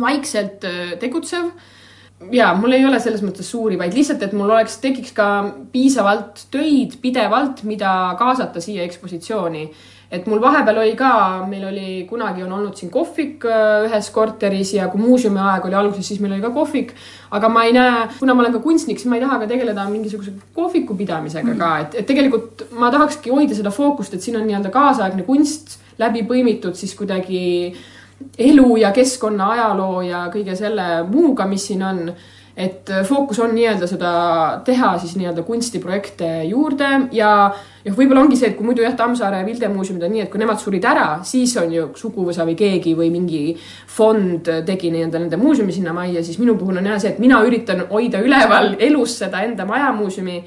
[0.00, 0.64] vaikselt
[1.00, 1.50] tegutsev.
[2.32, 5.28] ja mul ei ole selles mõttes suuri, vaid lihtsalt, et mul oleks, tekiks ka
[5.72, 9.64] piisavalt töid pidevalt, mida kaasata siia ekspositsiooni
[10.10, 11.10] et mul vahepeal oli ka,
[11.46, 15.78] meil oli, kunagi on olnud siin kohvik äh, ühes korteris ja kui muuseumi aeg oli
[15.78, 16.94] alguses, siis meil oli ka kohvik.
[17.30, 19.86] aga ma ei näe, kuna ma olen ka kunstnik, siis ma ei taha ka tegeleda
[19.90, 24.48] mingisuguse kohviku pidamisega ka, et, et tegelikult ma tahakski hoida seda fookust, et siin on
[24.48, 27.40] nii-öelda kaasaegne kunst läbi põimitud siis kuidagi
[28.38, 32.02] elu ja keskkonna ajaloo ja kõige selle muuga, mis siin on
[32.60, 34.12] et fookus on nii-öelda seda
[34.66, 37.30] teha siis nii-öelda kunstiprojekte juurde ja
[37.84, 40.42] jah, võib-olla ongi see, et kui muidu jah, Tammsaare Vilde muuseumid on nii, et kui
[40.42, 43.42] nemad surid ära, siis on ju suguvõsa või keegi või mingi
[43.96, 47.40] fond tegi nii-öelda nende muuseumi sinna majja, siis minu puhul on jah see, et mina
[47.46, 50.40] üritan hoida üleval elus seda enda majamuuseumi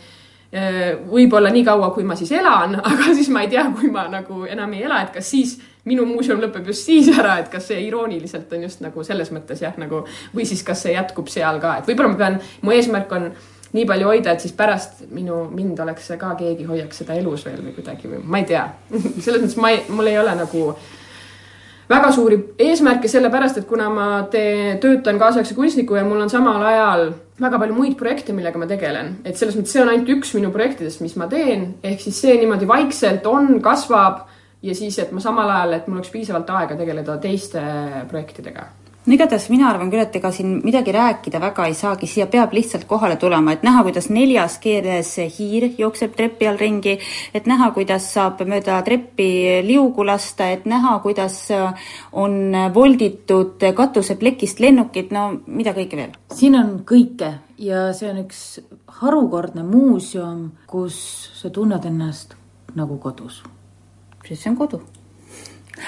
[1.10, 4.46] võib-olla nii kaua, kui ma siis elan, aga siis ma ei tea, kui ma nagu
[4.46, 5.58] enam ei ela, et kas siis
[5.90, 9.64] minu muuseum lõpeb just siis ära, et kas see irooniliselt on just nagu selles mõttes
[9.64, 10.06] jah, nagu
[10.36, 13.30] või siis kas see jätkub seal ka, et võib-olla ma pean, mu eesmärk on
[13.74, 17.62] nii palju hoida, et siis pärast minu, mind oleks ka keegi hoiaks seda elus veel
[17.66, 18.68] või kuidagi või ma ei tea.
[19.24, 20.68] Selles mõttes ma ei, mul ei ole nagu
[21.90, 26.62] väga suuri eesmärke, sellepärast et kuna ma tee, töötan kaasaegse kunstniku ja mul on samal
[26.70, 27.10] ajal
[27.42, 30.54] väga palju muid projekte, millega ma tegelen, et selles mõttes see on ainult üks minu
[30.54, 34.28] projektidest, mis ma teen, ehk siis see niimoodi vaikselt on, kasvab
[34.64, 37.62] ja siis, et ma samal ajal, et mul oleks piisavalt aega tegeleda teiste
[38.10, 38.70] projektidega.
[39.04, 42.54] No igatahes mina arvan küll, et ega siin midagi rääkida väga ei saagi, siia peab
[42.56, 46.94] lihtsalt kohale tulema, et näha, kuidas neljas keeles hiir jookseb trepi all ringi,
[47.36, 49.26] et näha, kuidas saab mööda treppi
[49.68, 51.36] liugu lasta, et näha, kuidas
[52.16, 56.14] on volditud katuseplekist lennukid, no mida kõike veel?
[56.32, 58.40] siin on kõike ja see on üks
[59.02, 61.02] harukordne muuseum, kus
[61.42, 62.38] sa tunned ennast
[62.80, 63.42] nagu kodus
[64.28, 64.82] siis see on kodu.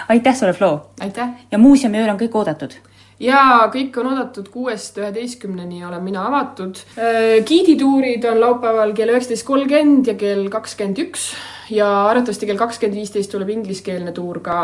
[0.09, 0.91] aitäh sulle, Flo!
[0.99, 1.29] aitäh!
[1.51, 2.75] ja muuseumiööl on kõik oodatud?
[3.19, 3.41] ja
[3.73, 6.81] kõik on oodatud kuuest üheteistkümneni olen mina avatud.
[6.99, 11.29] Äh, giidituurid on laupäeval kell üheksateist kolmkümmend ja kell kakskümmend üks
[11.71, 14.59] ja arvatavasti kell kakskümmend viisteist tuleb ingliskeelne tuur ka.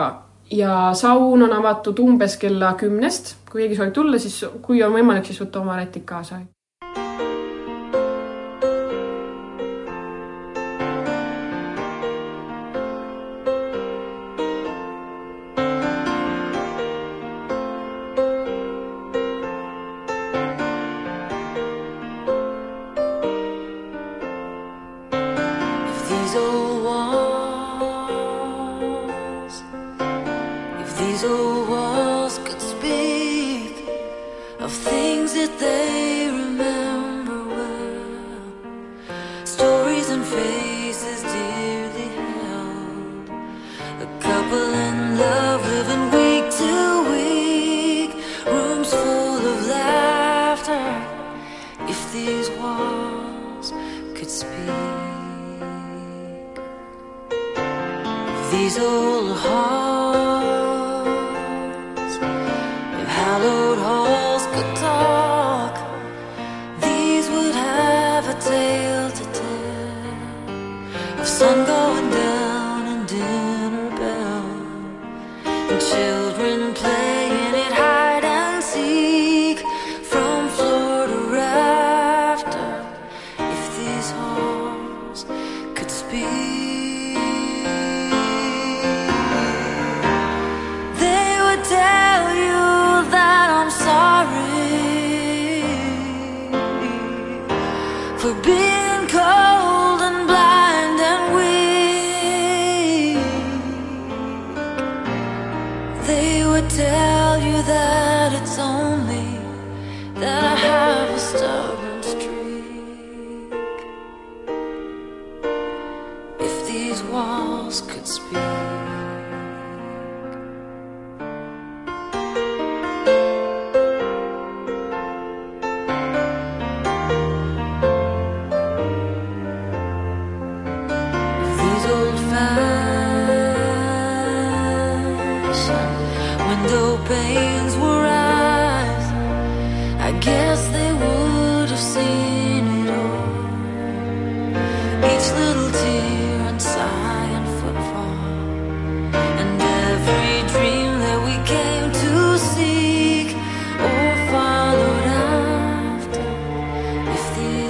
[0.52, 5.26] ja saun on avatud umbes kella kümnest, kui keegi soovib tulla, siis kui on võimalik,
[5.26, 6.42] siis võtta oma rätik kaasa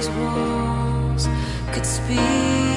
[0.02, 1.28] these walls
[1.72, 2.71] could speak.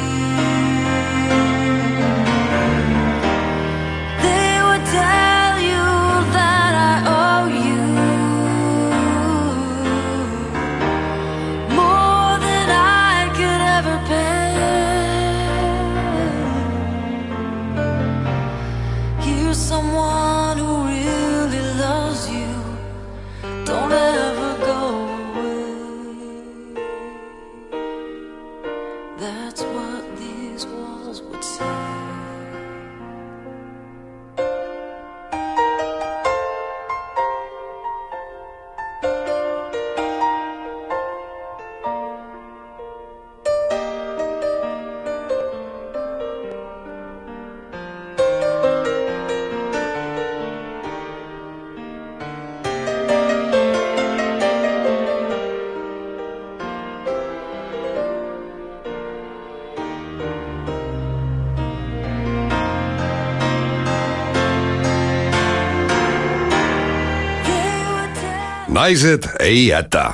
[68.85, 70.13] Naised ei jäta.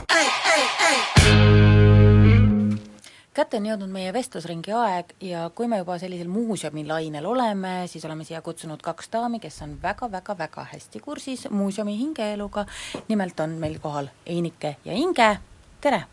[3.34, 8.06] kätte on jõudnud meie vestlusringi aeg ja kui me juba sellisel muuseumi lainel oleme, siis
[8.08, 12.66] oleme siia kutsunud kaks daami, kes on väga-väga-väga hästi kursis muuseumi hingeeluga.
[13.10, 15.38] nimelt on meil kohal Einike ja Inge,
[15.82, 16.04] tere!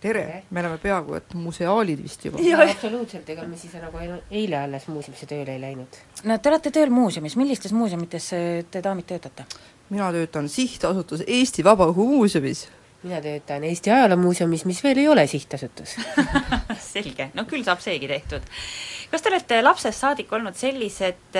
[0.00, 2.38] tere, me oleme peaaegu et museaalid vist juba.
[2.70, 6.02] absoluutselt, ega me siis nagu eile- eile alles muuseumisse tööle ei läinud.
[6.24, 8.30] no te olete tööl muuseumis, millistes muuseumites
[8.70, 9.46] te daamid töötate?
[9.90, 12.66] Mina töötan sihtasutus Eesti Vabaõhumuuseumis.
[13.02, 15.94] Mina töötan Eesti Ajaloomuuseumis, mis veel ei ole sihtasutus.
[16.92, 18.42] selge, no küll saab seegi tehtud.
[19.08, 21.36] kas te olete lapsest saadik olnud sellised,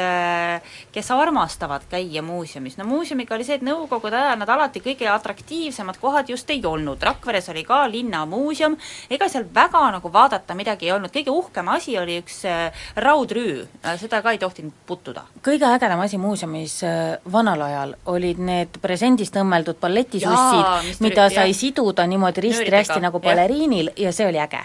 [0.93, 2.79] kes armastavad käia muuseumis?
[2.79, 7.03] no muuseumiga oli see, et nõukogude ajal nad alati kõige atraktiivsemad kohad just ei olnud,
[7.03, 8.79] Rakveres oli ka linnamuuseum,
[9.11, 13.67] ega seal väga nagu vaadata midagi ei olnud, kõige uhkem asi oli üks äh, raudrüü,
[13.99, 15.27] seda ka ei tohtinud puttuda.
[15.43, 21.55] kõige ägedam asi muuseumis äh, vanal ajal olid need presendist õmmeldud balletisussid mida tuli- sai
[21.55, 24.61] siduda niimoodi risti-rästi nagu baleriinil ja see oli äge.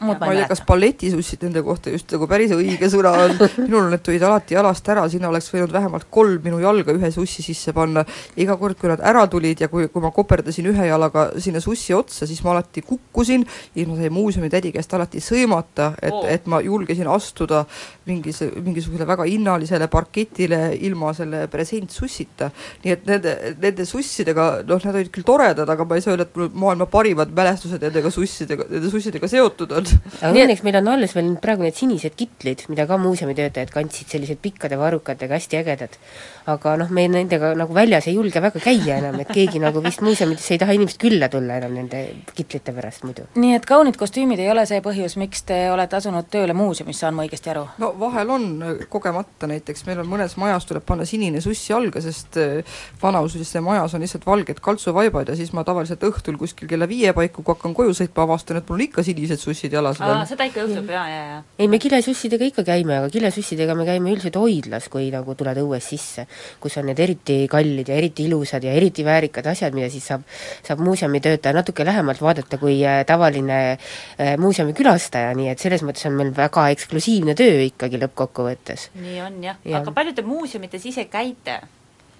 [0.00, 3.34] Ma ei tea, kas balletisussid nende kohta just nagu päris õige sõna on,
[3.66, 7.44] minul need tulid alati jalast ära, sinna oleks võinud vähemalt kolm minu jalga ühe sussi
[7.44, 8.04] sisse panna,
[8.40, 11.96] iga kord, kui nad ära tulid ja kui, kui ma koperdasin ühe jalaga sinna sussi
[11.96, 16.26] otsa, siis ma alati kukkusin ja ma sain muuseumi tädi käest alati sõimata, et oh.,
[16.26, 17.62] et ma julgesin astuda
[18.06, 22.50] mingis, mingisugusele väga hinnalisele parketile ilma selle presentsussita.
[22.84, 26.28] nii et nende, nende sussidega, noh, nad olid küll toredad, aga ma ei saa öelda,
[26.28, 29.85] et mul maailma parimad mälestused nendega sussidega, nende sussidega seotud on.
[30.20, 34.08] Aga õnneks meil on alles veel praegu need sinised kitlid, mida ka muuseumi töötajad kandsid,
[34.12, 35.96] sellised pikkade varrukatega, hästi ägedad.
[36.46, 40.02] aga noh, me nendega nagu väljas ei julge väga käia enam, et keegi nagu vist
[40.06, 42.02] muuseumidesse ei taha inimest külla tulla enam nende
[42.36, 43.26] kitlite pärast muidu.
[43.34, 47.16] nii et kaunid kostüümid ei ole see põhjus, miks te olete asunud tööle muuseumis, saan
[47.18, 47.66] ma õigesti aru?
[47.82, 52.02] no vahel on äh, kogemata näiteks, meil on mõnes majas tuleb panna sinine suss jalga,
[52.04, 56.88] sest äh, vanausulisse majas on lihtsalt valged kaltsuvaibad ja siis ma tavaliselt õhtul kuskil kella
[56.90, 60.22] viie paiku, kui hakkan koju sõitma, avastan, et mul on ikka sinised sussid jalas veel.
[60.28, 61.38] seda ikka juhtub ja, ja, ja.
[61.58, 65.90] ei, me kilesussidega ikka käime, aga kilesussidega me käime üldiselt hoidlas, kui nagu tuled õues
[65.92, 66.26] sisse,
[66.62, 70.26] kus on need eriti kallid ja eriti ilusad ja eriti väärikad asjad, mida siis saab,
[70.66, 75.84] saab muuseumi töötaja natuke lähemalt vaadata kui äh, tavaline äh, muuseumi külastaja, nii et selles
[75.86, 78.90] mõttes on meil väga eksklusiivne töö ikkagi lõppkokkuvõttes.
[79.00, 79.58] nii on Jah.
[79.64, 81.60] ja., aga palju te muuseumites ise käite?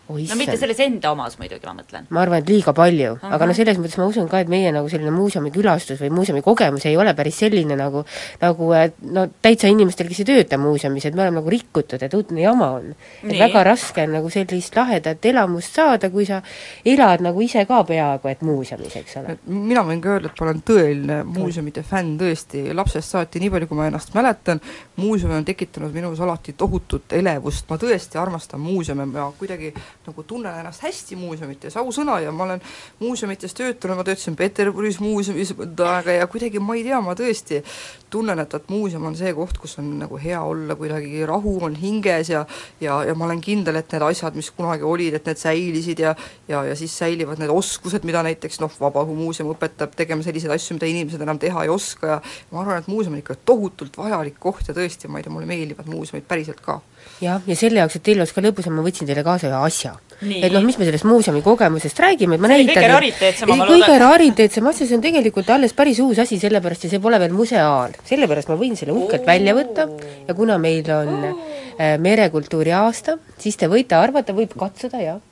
[0.09, 2.07] No mitte selles enda omas muidugi, ma mõtlen.
[2.11, 3.35] ma arvan, et liiga palju uh, -huh.
[3.35, 6.87] aga no selles mõttes ma usun ka, et meie nagu selline muuseumikülastus või muuseumi kogemus
[6.87, 8.05] ei ole päris selline nagu,
[8.41, 8.71] nagu
[9.11, 12.71] no täitsa inimestel, kes ei tööta muuseumis, et me oleme nagu rikutud, et õudne jama
[12.79, 12.95] on.
[13.25, 16.43] et väga raske on nagu sellist lahedat elamust saada, kui sa
[16.85, 19.39] elad nagu ise ka peaaegu et muuseumis, eks ole.
[19.47, 23.71] mina võin ka öelda, et ma olen tõeline muuseumide fänn tõesti, lapsest saati, nii palju
[23.71, 24.61] kui ma ennast mäletan,
[24.97, 29.73] muuseum on tekitanud minus alati tohutut elevust, ma tõesti armastan muuseume, ma kuidagi
[30.07, 32.63] nagu tunnen ennast hästi muuseumites, ausõna, ja ma olen
[33.01, 37.63] muuseumites töötanud, ma töötasin Peterburis muuseumis mõnda aega ja kuidagi ma ei tea, ma tõesti
[38.11, 41.77] tunnen, et, et muuseum on see koht, kus on nagu hea olla, kuidagi rahu on
[41.79, 42.45] hinges ja
[42.81, 46.15] ja, ja ma olen kindel, et need asjad, mis kunagi olid, et need säilisid ja
[46.49, 50.89] ja, ja siis säilivad need oskused, mida näiteks noh, Vabaõhumuuseum õpetab tegema selliseid asju, mida
[50.91, 52.21] inimesed enam teha ei oska ja
[52.53, 55.49] ma arvan, et muuseum on ikka tohutult vajalik koht ja tõesti, ma ei tea, mulle
[55.51, 56.81] meeldivad muuseumid päriselt ka
[57.23, 59.95] jah, ja selle jaoks, et oleks ka lõbusam, ma võtsin teile kaasa ühe asja.
[60.23, 63.73] et noh, mis me sellest muuseumi kogemusest räägime, et ma näitan kõige rariteetsem, ma loodan.
[63.75, 67.37] kõige rariteetsem asi, see on tegelikult alles päris uus asi, sellepärast ja see pole veel
[67.37, 67.97] museaal.
[68.09, 69.89] sellepärast ma võin selle uhkelt välja võtta
[70.27, 75.25] ja kuna meil on äh, merekultuuri aasta, siis te võite arvata, võib katsuda, jah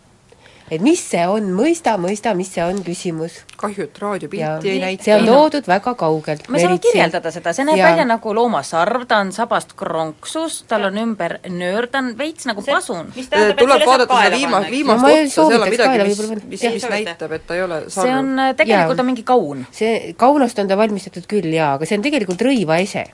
[0.73, 3.37] et mis see on, mõista, mõista, mis see on, küsimus.
[3.61, 5.05] kahju, et raadiopilti ei näita.
[5.05, 6.49] see on toodud väga kaugelt.
[6.49, 7.91] ma saan kirjeldada seda, see näeb ja.
[7.91, 12.65] välja nagu loomasarv, ta on sabast kronksus, tal on ümber nöör, ta on veits nagu
[12.65, 13.13] see, pasun.
[13.59, 16.23] tuleb vaadata seda viimast, viimast otsa, seal on midagi, mis,
[16.55, 18.09] mis, mis näitab, et ta ei ole sarv.
[18.09, 19.67] see on, äh, tegelikult on mingi kaun.
[19.75, 23.05] see, kaunast on ta valmistatud küll jaa, aga see on tegelikult rõivaese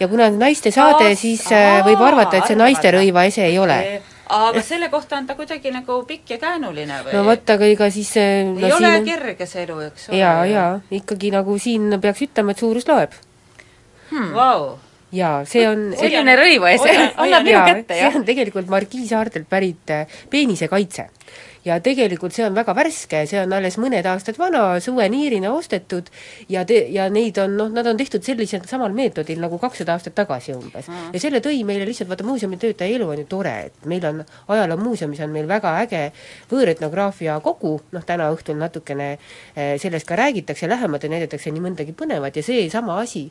[0.00, 3.82] ja kuna naiste saade, siis äh, võib arvata, et see naiste rõivaese ei ole
[4.30, 7.14] aga selle kohta on ta kuidagi nagu pikk ja käänuline või?
[7.16, 10.20] no vot, aga ega siis no, ei ole kerge see elu, eks ole.
[10.20, 10.70] jaa, jaa,
[11.00, 13.16] ikkagi nagu siin peaks ütlema, et suurus loeb
[14.10, 14.32] hmm..
[14.36, 14.78] Vau
[15.14, 16.84] jaa, see on selline rõivas,
[17.16, 18.12] annab minu kätte, jah?
[18.12, 21.08] see on tegelikult Margiisaartelt pärit äh, peenisekaitse
[21.64, 26.08] ja tegelikult see on väga värske, see on alles mõned aastad vana, suveniirina ostetud
[26.48, 30.16] ja te-, ja neid on noh, nad on tehtud sellisel samal meetodil nagu kakssada aastat
[30.16, 31.10] tagasi umbes mm..
[31.14, 34.22] ja selle tõi meile lihtsalt, vaata muuseumi töötaja elu on ju tore, et meil on
[34.54, 36.02] ajaloomuuseumis on meil väga äge
[36.50, 41.96] võõretnograafia kogu, noh täna õhtul natukene eh, sellest ka räägitakse lähemalt ja näidatakse nii mõndagi
[41.96, 43.26] põnevat ja seesama asi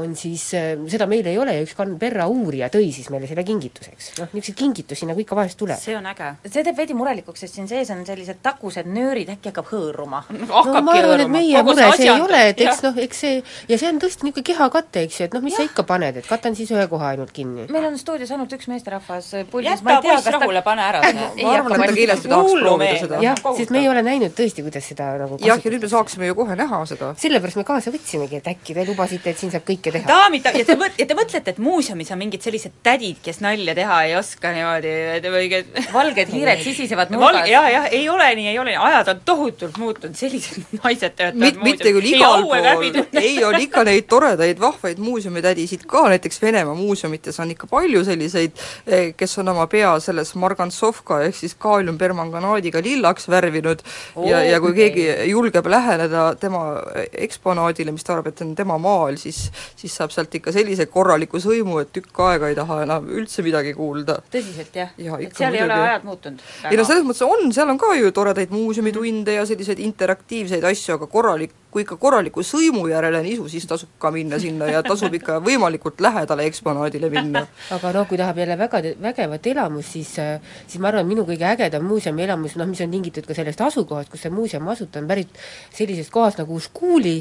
[0.00, 3.44] on siis, eh, seda meil ei ole ja üks Canberra uurija tõi siis meile selle
[3.44, 4.14] kingituseks.
[4.22, 5.80] noh, niisuguseid kingitusi nagu ikka vahest tuleb.
[5.80, 6.32] see on äge.
[6.48, 10.62] see teeb veidi murelikuks, sest siin sees on sellised tagused nöörid, äkki hakkab hõõruma no
[10.84, 13.40] ma arvan, et meie mure see ei ole, et eks noh, eks see,
[13.70, 15.62] ja see on tõesti niisugune kehakate, eks ju, et noh, mis ja.
[15.62, 17.66] sa ikka paned, et katan siis ühe koha ainult kinni.
[17.74, 21.28] meil on stuudios ainult üks meesterahvas puldis, jäta poiss rahule, pane ära see.
[21.42, 23.20] ma arvan, et ta kindlasti tahaks proovida seda.
[23.24, 26.30] jah, sest me ei ole näinud tõesti, kuidas seda nagu jah, ja nüüd me saaksime
[26.30, 27.12] ju kohe näha seda.
[27.20, 30.08] sellepärast me kaasa võtsimegi, et äkki te lubasite, et siin saab kõike teha.
[30.08, 33.76] daamid, ja te mõt-, ja te mõtlete, et muuseumis on mingid sellised tädid, kes nalja
[33.76, 34.94] teha ei oska niimoodi
[35.34, 35.62] või
[35.94, 37.50] valged hiired sisisevad nurgas.
[37.50, 41.60] jah, jah, ei ole nii, ei ole, ajad on tohutult muutunud, sellised naised töötavad Mit,
[41.62, 47.40] mitte küll igal pool, ei, on ikka neid toredaid vahvaid muuseumitädisid ka, näiteks Venemaa muuseumites
[47.42, 53.28] on ikka palju selliseid, eh, kes on oma pea selles margantsovka ehk siis kaaliumpermanganaadiga lillaks
[53.32, 53.82] värvinud
[54.16, 56.64] oh, ja, ja kui keegi julgeb läheneda tema
[57.12, 59.44] eksponaadile, mis ta arvab, et on tema maal, siis
[59.76, 63.74] siis saab sealt ikka sellise korraliku sõimu, et tükk aega ei taha enam üldse midagi
[63.76, 64.20] kuulda.
[64.32, 65.18] tõsiselt jah ja,?
[65.20, 66.44] et seal ei ole ajad muutunud?
[66.70, 70.98] ei no selles mõttes on, seal on ka ju toredaid muuseumitunde ja selliseid interaktiivseid asju,
[70.98, 74.82] aga korralik, kui ikka korraliku sõimu järele on isu, siis tasub ka minna sinna ja
[74.86, 77.42] tasub ikka võimalikult lähedale eksponaadile minna.
[77.74, 81.82] aga noh, kui tahab jälle väga, vägevat elamust, siis siis ma arvan, minu kõige ägedam
[81.90, 85.10] muuseumi elamus, noh mis on tingitud ka sellest asukohast, kus see muuseum asub, ta on
[85.10, 85.34] pärit
[85.74, 87.16] sellisest kohast nagu Uskuli,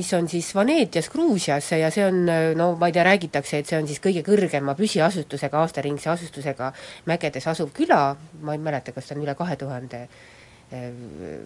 [0.00, 2.24] mis on siis Vaneetias, Gruusias ja see on
[2.56, 6.72] no ma ei tea, räägitakse, et see on siis kõige kõrgema püsiasustusega, aastaringse asustusega
[7.10, 10.37] mägedes asuv küla, ma ei mäleta, kas ta on üle kahe tuhande Äh,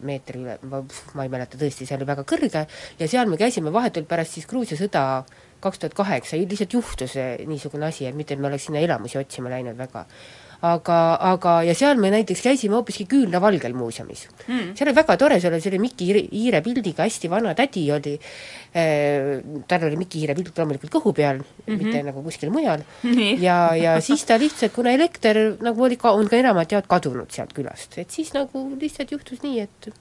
[0.02, 0.82] meetri üle, ma,
[1.14, 2.66] ma ei mäleta tõesti, see oli väga kõrge.
[2.98, 5.04] Ja seal me käisime vahetult pärast siis Gruusia sõda
[5.62, 7.14] kaks tuhat kaheksa, lihtsalt juhtus
[7.46, 10.06] niisugune asi, et mitte, me oleks sinna elamusi otsima läinud väga
[10.62, 10.98] aga,
[11.32, 14.26] aga ja seal me näiteks käisime hoopiski küünlavalgel muuseumis.
[14.46, 14.72] Mm..
[14.78, 19.40] see oli väga tore, seal oli selle Miki Hiire pildiga hästi vana tädi oli äh,,
[19.68, 21.82] tal oli Miki Hiire pilt loomulikult kõhu peal mm, -hmm.
[21.82, 22.86] mitte nagu kuskil mujal.
[23.42, 27.30] Ja, ja siis ta lihtsalt, kuna elekter nagu oli ka, on ka enamalt jaolt kadunud
[27.34, 29.92] sealt külast, et siis nagu lihtsalt juhtus nii, et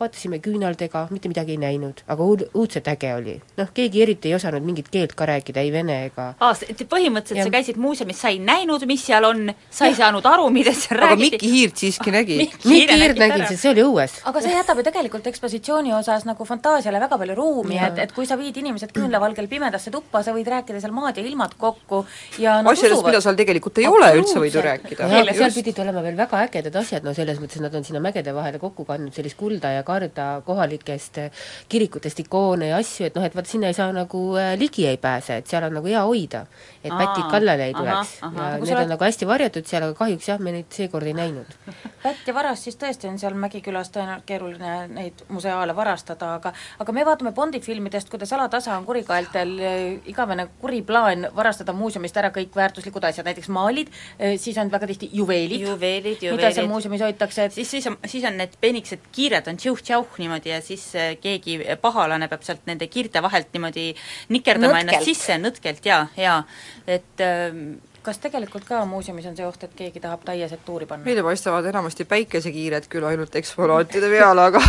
[0.00, 3.36] vaatasime küünaldega, mitte midagi ei näinud, aga uud-, õudselt äge oli.
[3.58, 6.54] noh, keegi eriti ei osanud mingit keelt ka rääkida, ei vene ega aa,
[6.90, 7.46] põhimõtteliselt ja.
[7.48, 11.00] sa käisid muuseumis, sa ei näinud, mis seal on, sa ei saanud aru, millest seal
[11.00, 11.36] aga räägiti.
[11.36, 12.38] Mikki Hiirt siiski nägi.
[12.42, 14.16] Mikki Hiirt nägin, sest see oli õues.
[14.30, 18.28] aga see jätab ju tegelikult ekspositsiooni osas nagu fantaasiale väga palju ruumi, et, et kui
[18.28, 22.04] sa viid inimesed küünlavalgel pimedasse tuppa, sa võid rääkida seal maad ja ilmad kokku
[22.42, 25.10] ja nad asjadest, mida seal tegelikult ei ole üldse, võid ju rääkida.
[25.10, 28.02] ja seal pidid olema veel väga ägedad asjad, no selles mõttes, et nad on sinna
[28.04, 31.30] mägede vahele kokku kandnud sellist kulda ja karda kohalikest äh,
[31.68, 34.98] kirikutest ikoone ja asju, et noh, et vaat sinna ei saa nagu äh, ligi ei
[35.00, 36.46] pääse, et seal on nagu hea hoida.
[36.80, 38.14] et pätid kallale ei tuleks.
[38.22, 41.06] ja Nagu need sa on nagu hästi varjatud seal, aga kahjuks jah, me neid seekord
[41.06, 41.50] ei näinud.
[42.04, 46.94] pätt ja varas, siis tõesti on seal Mägikülas tõenäoliselt keeruline neid museaale varastada, aga aga
[46.96, 52.32] me vaatame Bondi filmidest, kuidas alatasa on kurikaeltel eh, igavene kuri plaan varastada muuseumist ära
[52.34, 53.92] kõik väärtuslikud asjad, näiteks maalid,
[54.40, 56.56] siis on väga tihti juveelid, juveelid, mida juveelid.
[56.56, 60.60] seal muuseumis hoitakse, siis, siis on, siis on need peenikesed kiired on tšauh-tšauh niimoodi ja
[60.64, 63.90] siis äh, keegi pahalane peab sealt nende kiirte vahelt niimoodi
[64.28, 64.88] nikerdama Nõtkelt.
[64.88, 66.42] ennast sisse nõtkelt ja, ja
[66.86, 71.04] et ähm, kas tegelikult ka muuseumis on see oht, et keegi tahab taiesed tuuri panna?
[71.04, 74.62] meile paistavad enamasti päikesekiired küll ainult eksponaatide peale, aga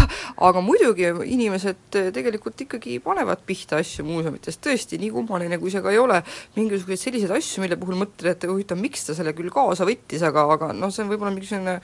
[0.50, 5.94] aga muidugi inimesed tegelikult ikkagi panevad pihta asju muuseumitest, tõesti, nii kummaline kui see ka
[5.94, 6.20] ei ole,
[6.58, 10.46] mingisuguseid selliseid asju, mille puhul mõtled, et huvitav, miks ta selle küll kaasa võttis, aga,
[10.58, 11.80] aga noh, see on võib-olla mingisugune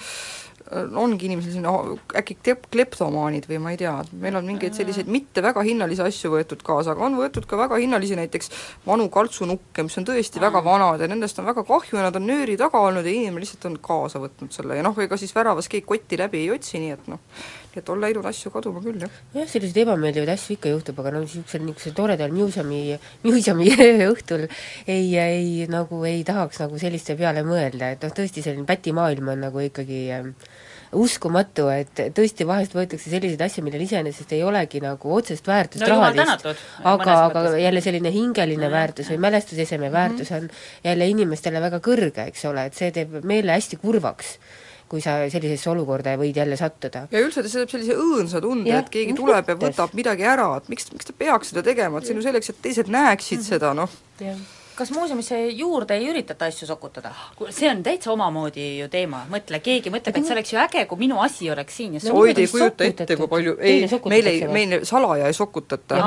[0.72, 5.44] ongi inimesel selline äkki klep-, kleptomaanid või ma ei tea, meil on mingeid selliseid mitte
[5.44, 8.52] väga hinnalisi asju võetud kaasa, aga on võetud ka väga hinnalisi näiteks
[8.88, 12.27] vanu kaltsunukke, mis on tõesti väga vanad ja nendest on väga kahju ja nad on
[12.27, 15.72] nööri taga olnud ja inimene lihtsalt on kaasa võtnud selle ja noh, ega siis väravas
[15.72, 17.23] keegi kotti läbi ei otsi, nii et noh,
[17.72, 19.18] nii et on läinud asju kaduma küll, jah.
[19.38, 22.81] jah, selliseid ebameeldivaid asju ikka juhtub, aga no niisugusel, niisugusel toredal muusemi,
[23.23, 23.72] muusemi
[24.11, 29.35] õhtul ei, ei nagu ei tahaks nagu selliste peale mõelda, et noh, tõesti selline pätimaailm
[29.35, 30.31] on nagu ikkagi äh,
[30.96, 35.90] uskumatu, et tõesti vahest võetakse selliseid asju, millel iseenesest ei olegi nagu otsest väärtust No
[35.96, 36.48] rahalist,
[36.88, 40.48] aga, aga jälle selline hingeline väärtus või mälestuseseme väärtus on
[40.84, 44.38] jälle inimestele väga kõrge, eks ole, et see teeb meele hästi kurvaks
[44.88, 47.08] kui sa sellisesse olukorda võid jälle sattuda.
[47.12, 50.70] ja üldse ta teeb sellise õõnsa tunde, et keegi tuleb ja võtab midagi ära, et
[50.72, 53.74] miks, miks ta peaks seda tegema, et see on ju selleks, et teised näeksid seda,
[53.78, 53.92] noh.
[54.78, 57.12] Kas muuseumisse juurde ei üritata asju sokutada?
[57.49, 61.02] see on täitsa omamoodi ju teema, mõtle, keegi mõtleb, et see oleks ju äge, kui
[61.02, 64.32] minu asi oleks siin ja no oi, te ei kujuta ette, kui palju, ei, meil
[64.32, 65.98] ei, meil salaja ei sokutata.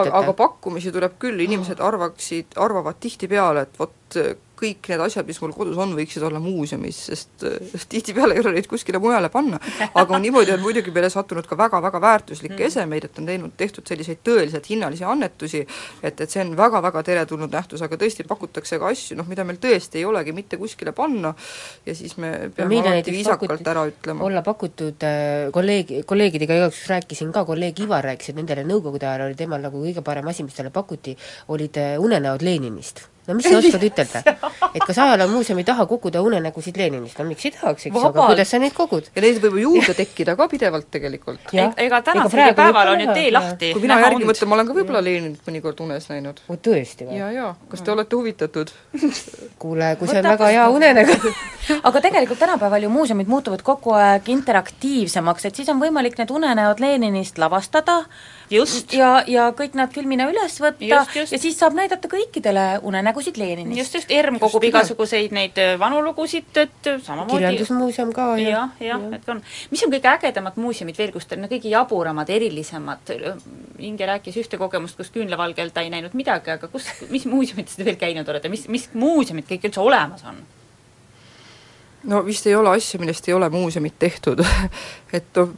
[0.00, 4.20] Aga- aga pakkumisi tuleb küll, inimesed arvaksid, arvavad tihtipeale, et vot
[4.64, 8.56] kõik need asjad, mis mul kodus on, võiksid olla muuseumis, sest äh, tihtipeale ei ole
[8.58, 9.60] neid kuskile mujale panna.
[9.94, 12.66] aga niimoodi on muidugi meile sattunud ka väga-väga väärtuslikke Mm.
[12.66, 15.62] esemeid, et on teinud, tehtud selliseid tõeliselt hinnalisi annetusi,
[16.02, 19.60] et, et see on väga-väga teretulnud nähtus, aga tõesti pakutakse ka asju, noh, mida meil
[19.62, 21.34] tõesti ei olegi mitte kuskile panna
[21.86, 24.24] ja siis me no peame meile alati viisakalt ära ütlema.
[24.24, 29.08] olla pakutud äh, kolleeg, kolleegidega igaks juhuks rääkisin ka, kolleeg Ivar rääkis, et nendele nõukogude
[29.08, 31.16] ajal oli temal nagu kõige parem asi, mis talle pakuti,
[31.54, 33.06] olid äh, unenäod Leninist.
[33.26, 34.22] No mis sa oskad ütelda?
[34.74, 38.60] et kas ajaloomuuseumi taha koguda unenägusid Leninist, no miks ei tahaks, eks aga kuidas sa
[38.62, 39.10] neid kogud?
[39.14, 41.54] ja neid võib ju juurde tekkida ka pidevalt tegelikult.
[41.54, 43.72] Ega tänasel päeval võib on ju tee lahti.
[43.76, 46.44] kui mina järgi mõtlen, ma olen ka võib-olla Leninit mõnikord unes näinud.
[46.48, 47.18] oh, tõesti või?
[47.20, 48.72] ja, ja, kas te olete huvitatud?
[49.62, 51.18] kuule, kui see on väga hea unenägu
[51.88, 56.80] aga tegelikult tänapäeval ju muuseumid muutuvad kogu aeg interaktiivsemaks, et siis on võimalik need unenäod
[56.82, 58.04] Leninist lavastada.
[58.94, 61.32] Ja, ja kõik nad filmina üles võtta Just, just.
[61.32, 63.78] ja siis saab näidata kõikidele unenägusid Leninist.
[63.78, 68.74] just, just, ERM kogub igasuguseid neid äh, vanu lugusid, et samamoodi kirjandusmuuseum ka ja jah,
[68.84, 69.42] jah, et on.
[69.72, 73.14] mis on kõige ägedamad muuseumid veel, kus te, no kõige jaburamad, erilisemad,
[73.84, 77.86] Inge rääkis ühte kogemust, kus küünlavalgel ta ei näinud midagi, aga kus, mis muuseumites te
[77.86, 80.42] veel käinud olete, mis, mis muuseumid kõik üldse olemas on?
[82.04, 84.42] no vist ei ole asju, millest ei ole muuseumid tehtud
[85.16, 85.54] et noh,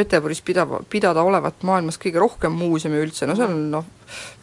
[0.00, 3.88] Peterburis pidava, pidada olevat maailmas kõige rohkem muuseumi üldse, no seal on noh,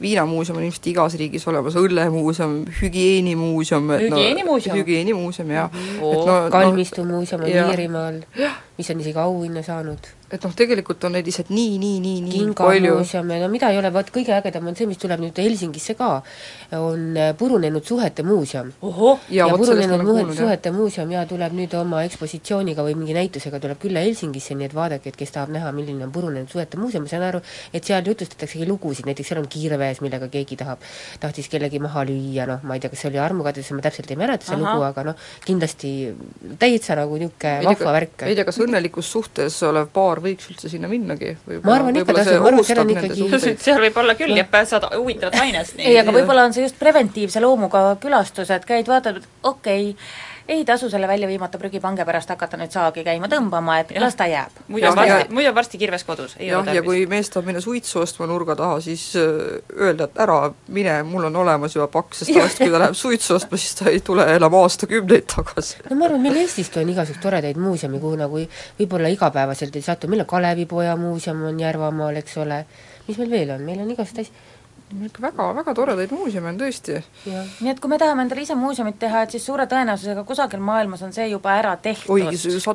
[0.02, 4.78] viinamuuseum on ilmselt igas riigis olemas, õllemuuseum, hügieenimuuseum, et no Hügieenimuuseum?
[4.78, 6.12] hügieenimuuseum, jah Oo.
[6.12, 7.68] et no, kalmistu muuseum on jaa.
[7.72, 8.22] Iirimaal,
[8.78, 10.14] mis on isegi auhinna saanud.
[10.28, 13.78] et noh, tegelikult on neid lihtsalt nii, nii, nii, nii palju ja no mida ei
[13.80, 16.10] ole, vot kõige ägedam on see, mis tuleb nüüd Helsingisse ka,
[16.76, 18.74] on äh, purunenud suhete muuseum.
[18.84, 20.42] ja, ja purunenud kuulnud, jah.
[20.42, 24.76] suhete muuseum ja tuleb nüüd oma ekspositsiooniga või mingi näitusega tuleb külla Helsingisse, nii et
[24.76, 27.42] vaadake, et kes tahab näha, milline on purunenud suhete muuseum, ma saan aru,
[27.72, 30.84] et seal jutustataksegi lugusid, näiteks seal on kiirvees, millega keegi tahab,
[31.22, 34.20] tahtis kellegi maha lüüa, noh, ma ei tea, kas see oli armukadedus, ma täpselt ei
[34.20, 35.92] mäleta seda lugu, aga noh, kindlasti
[36.62, 38.28] täitsa nagu niisugune vahva värk.
[38.30, 41.34] ei tea, kas õnnelikus suhtes olev paar võiks üldse sinna minnagi?
[41.64, 44.90] Ma arvan ikka tasub, ma arvan, seal on ikkagi- seal võib olla küll ja pääsed
[44.96, 45.78] huvitavat ainest.
[45.84, 50.27] ei, aga võib-olla on see just preventiivse loomuga külastus, et käid, vaatad, et okei okay,,
[50.48, 54.28] ei tasu selle välja viimata prügipange pärast hakata nüüd saagi käima tõmbama, et las ta
[54.30, 54.62] jääb.
[54.68, 57.62] muidu on varsti, muidu on varsti kirves kodus, ei jah, ja kui mees tahab minna
[57.62, 60.40] suitsu ostma nurga taha, siis äh, öelda, et ära
[60.74, 63.92] mine, mul on olemas juba pakk, sest tavaliselt kui ta läheb suitsu ostma, siis ta
[63.92, 65.84] ei tule enam aastakümneid tagasi.
[65.90, 68.44] no ma arvan, meil Eestiski on igasuguseid toredaid muuseume, kuhu nagu
[68.80, 72.64] võib-olla igapäevaselt ei satu, meil on Kalevipoja muuseum on Järvamaal, eks ole,
[73.08, 74.47] mis meil veel on, meil on igasuguseid asju
[74.96, 77.02] väga, väga toredaid muuseume on tõesti.
[77.26, 81.02] nii et kui me tahame endale ise muuseumit teha, et siis suure tõenäosusega kusagil maailmas
[81.04, 82.08] on see juba ära tehtud.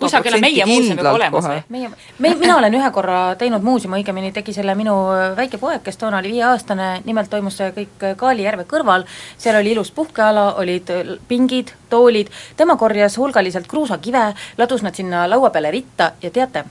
[0.00, 1.62] kusagil on meie muuseum juba olemas või?
[1.68, 4.94] meie, me, mina olen ühe korra teinud muuseumi, õigemini tegi selle minu
[5.36, 9.06] väike poeg, kes toona oli viieaastane, nimelt toimus see kõik Kaali järve kõrval,
[9.38, 10.92] seal oli ilus puhkeala, olid
[11.28, 14.28] pingid, toolid, tema korjas hulgaliselt kruusakive,
[14.58, 16.64] ladus nad sinna laua peale ritta ja teate,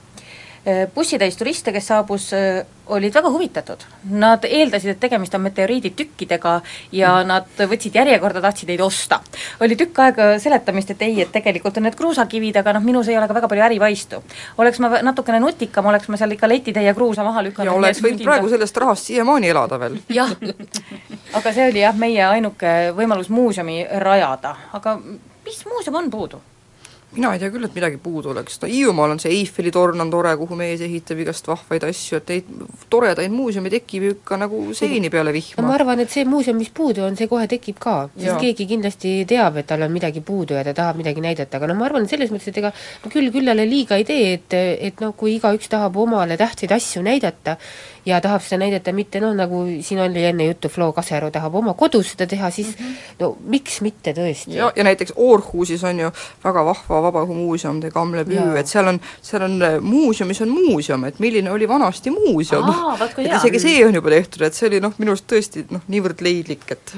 [0.94, 3.80] bussitäis turiste, kes saabus, äh, olid väga huvitatud.
[4.10, 6.52] Nad eeldasid, et tegemist on meteoriiditükkidega
[6.92, 7.28] ja mm.
[7.28, 9.20] nad võtsid järjekorda, tahtsid neid osta.
[9.60, 13.18] oli tükk aega seletamist, et ei, et tegelikult on need kruusakivid, aga noh, minus ei
[13.18, 14.22] ole ka väga palju ärivaistu.
[14.58, 17.72] oleks ma natukene nutikam, oleks ma seal ikka letitäie kruusa maha lükanud.
[17.72, 19.98] ja oleks võinud praegu sellest rahast siiamaani elada veel.
[20.20, 20.30] jah,
[21.34, 24.98] aga see oli jah, meie ainuke võimalus muuseumi rajada, aga
[25.42, 26.42] mis muuseum on puudu?
[27.12, 30.10] Mina ei tea küll, et midagi puudu oleks, no Hiiumaal on see Eiffeli torn on
[30.12, 32.52] tore, kuhu mees ehitab igast vahvaid asju, et neid
[32.92, 35.60] toredaid muuseume tekib ju ikka nagu seeni peale vihma.
[35.60, 35.68] No,.
[35.68, 39.14] ma arvan, et see muuseum, mis puudu on, see kohe tekib ka, sest keegi kindlasti
[39.28, 42.08] teab, et tal on midagi puudu ja ta tahab midagi näidata, aga noh, ma arvan,
[42.08, 44.58] et selles mõttes, et ega no küll küllale liiga ei tee, et,
[44.88, 47.58] et noh, kui igaüks tahab omale tähtsaid asju näidata,
[48.06, 51.74] ja tahab seda näidata mitte noh, nagu siin oli enne juttu, Flo Kaseru tahab oma
[51.78, 53.14] kodus seda teha, siis mm -hmm.
[53.20, 54.54] no miks mitte tõesti.
[54.56, 56.10] ja, ja näiteks Aarhusis on ju
[56.44, 61.18] väga vahva vabaõhumuuseum, The Gamle-Püü, et seal on, seal on äh, muuseumis on muuseum, et
[61.18, 62.68] milline oli vanasti muuseum.
[63.18, 66.20] et isegi see on juba tehtud, et see oli noh, minu arust tõesti noh, niivõrd
[66.20, 66.94] leidlik, et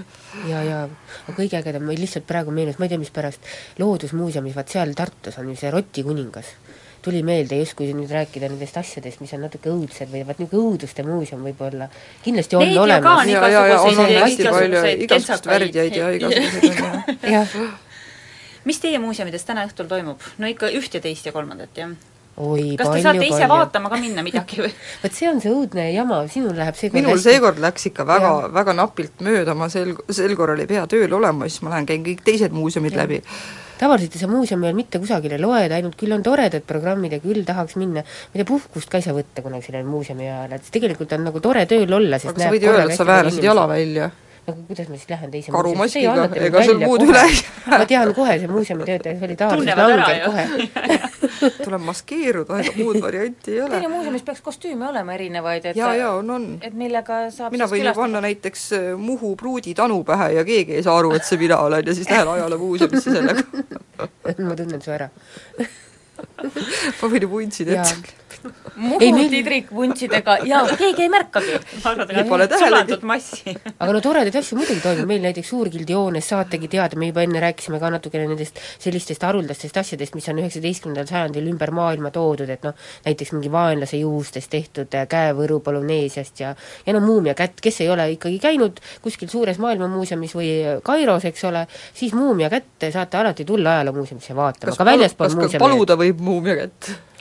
[0.48, 0.88] ja, ja
[1.36, 3.40] kõige ägedam, meil lihtsalt praegu meenus, ma ei tea, mispärast,
[3.78, 6.46] Loodusmuuseumis, vaat seal Tartus on ju see Roti kuningas
[7.04, 11.04] tuli meelde justkui nüüd rääkida nendest asjadest, mis on natuke õudsed või vaat niisugune õuduste
[11.06, 11.88] muuseum võib-olla,
[12.24, 13.26] kindlasti on Neid olemas.
[13.28, 17.58] ja, ja, ja on, on hästi palju igasugust värdjaid ja igasuguseid on jah.
[18.64, 20.24] mis teie muuseumides täna õhtul toimub?
[20.40, 21.92] no ikka üht ja teist ja kolmandat, jah?
[22.36, 23.50] oi, kas palju, te saate ise palju.
[23.52, 24.72] vaatama ka minna midagi või?
[25.02, 28.76] vot see on see õudne jama, sinul läheb seekord minul seekord läks ikka väga, väga
[28.80, 32.24] napilt mööda, ma sel, sel korral ei pea tööl olema, siis ma lähen, käin kõik
[32.24, 33.04] teised muuseumid ja.
[33.04, 33.20] läbi
[33.80, 37.44] tavaliselt ei saa muuseumi all mitte kusagile loeda, ainult küll on toredad programmid ja küll
[37.46, 40.68] tahaks minna, ma ei tea, puhkust ka ei saa võtta kunagi sellel muuseumi ajal, et
[40.74, 43.48] tegelikult on nagu tore tööl olla, sest aga sa võid ju öelda, et sa väärasid
[43.50, 44.10] jala välja
[44.46, 47.78] nagu kuidas ma siis lähen teise karumaskiga, ega sul muud üle ei jää.
[47.78, 50.44] ma tean kohe, see muuseumitöötaja solidaarsus langeb kohe.
[51.64, 53.74] Tuleb maskeeruda, ega muud varianti ei ole.
[53.74, 56.48] teil ju muuseumis peaks kostüüme olema erinevaid, et jaa, jaa, on, on.
[56.62, 60.78] et millega saab mina võin ju panna näiteks äh, Muhu pruudi tanu pähe ja keegi
[60.78, 63.64] ei saa aru, et see mina olen ja siis lähen ajaloomuuseumisse sellega.
[64.48, 65.08] Ma tunnen su ära.
[67.00, 68.23] Ma võin ju vuntsid ette
[68.76, 68.98] Muhu
[69.30, 71.58] tidrik vuntsidega ja keegi ei märkagi.
[72.28, 73.54] Pole täheldud massi.
[73.78, 77.40] aga no toredaid asju muidugi toimub, meil näiteks Suurgildi hoones saategi teada, me juba enne
[77.44, 82.66] rääkisime ka natukene nendest sellistest haruldastest asjadest, mis on üheksateistkümnendal sajandil ümber maailma toodud, et
[82.66, 82.74] noh,
[83.06, 86.54] näiteks mingi vaenlase juustest tehtud käevõru Polüneesiast ja
[86.86, 90.50] ja no muumia kätt, kes ei ole ikkagi käinud kuskil suures maailmamuuseumis või
[90.84, 95.62] Kairos, eks ole, siis muumia kätte saate alati tulla ajaloomuuseumisse vaatama, ka väljaspool muuseumi.
[95.64, 96.56] paluda võib muumia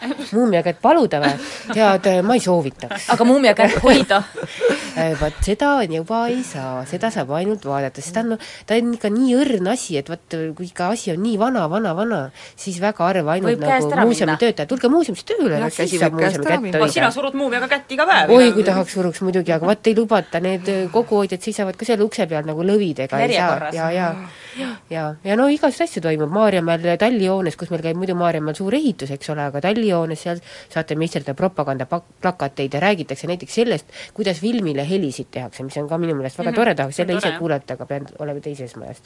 [0.03, 0.31] kätt?
[0.35, 1.34] muumia kätt paluda või?
[1.75, 3.09] tead, ma ei soovitaks.
[3.13, 4.23] aga muumia kätt hoida
[4.98, 8.38] äh, vot seda juba ei saa, seda saab ainult vaadata, sest ta on,
[8.70, 11.95] ta on ikka nii õrn asi, et vot kui ikka asi on nii vana, vana,
[11.98, 12.22] vana,
[12.60, 16.84] siis väga harva ainult Võib nagu muuseumi töötajad, tulge muuseumisse tööle, siis saab muuseumi kätte
[16.84, 16.94] hoida.
[16.98, 18.34] sina surud muumiaga kätt iga päev.
[18.34, 22.28] oi, kui tahaks suruks muidugi, aga vot ei lubata, need kokkuhoidjad seisavad ka seal ukse
[22.30, 24.10] peal nagu lõvidega, ei saa, ja, ja
[24.57, 28.57] ja, ja, ja no igasuguseid asju toimub, Maarjamäel Talli hoones, kus meil käib muidu Maarjamäel
[28.57, 30.41] suur ehitus, eks ole, aga Talli hoones seal
[30.74, 36.15] saate meisterdada propagandaplakateid ja räägitakse näiteks sellest, kuidas filmile helisid tehakse, mis on ka minu
[36.18, 36.55] meelest väga mm -hmm.
[36.55, 39.01] tore, tahaks selle ise kuulata, aga pean olema teises majas,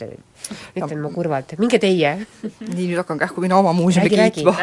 [0.76, 2.14] ütlen ma kurvalt, minge teie.
[2.76, 4.56] nii, nüüd hakkan kähku mina oma muuseumi kiitma,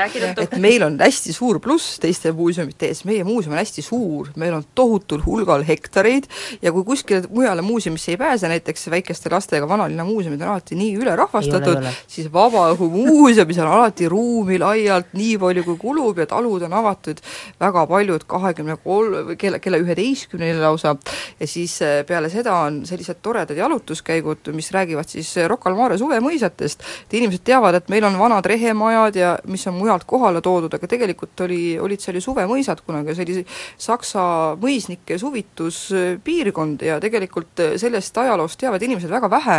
[0.42, 4.54] et meil on hästi suur pluss teiste muuseumite ees, meie muuseum on hästi suur, meil
[4.54, 6.28] on tohutul hulgal hektareid
[6.62, 10.96] ja kui kuskile mujale muuseumisse ei pääse, näiteks väikeste lastega vanalinna muuseumid on alati nii
[11.00, 17.20] ülerahvastatud, siis Vabaõhumuuseumis on alati ruumi laialt nii palju, kui kulub ja talud on avatud.
[17.60, 20.94] Väga paljud kahekümne kolm, kella, kella üheteistkümneni lausa,
[21.40, 26.84] ja siis peale seda on sellised toredad jalutuskäigud, mis räägivad siis Rocca al Mare suvemõisatest,
[27.06, 30.88] et inimesed teavad, et meil on vanad rehemajad ja mis on mujalt kohale toodud, aga
[30.90, 33.44] tegelikult oli, olid seal ju suvemõisad kunagi, see oli
[33.80, 34.24] Saksa
[34.60, 39.58] mõisnike suvituspiirkond ja tegelikult sellest ajaloost teavad inimesed väga vähe,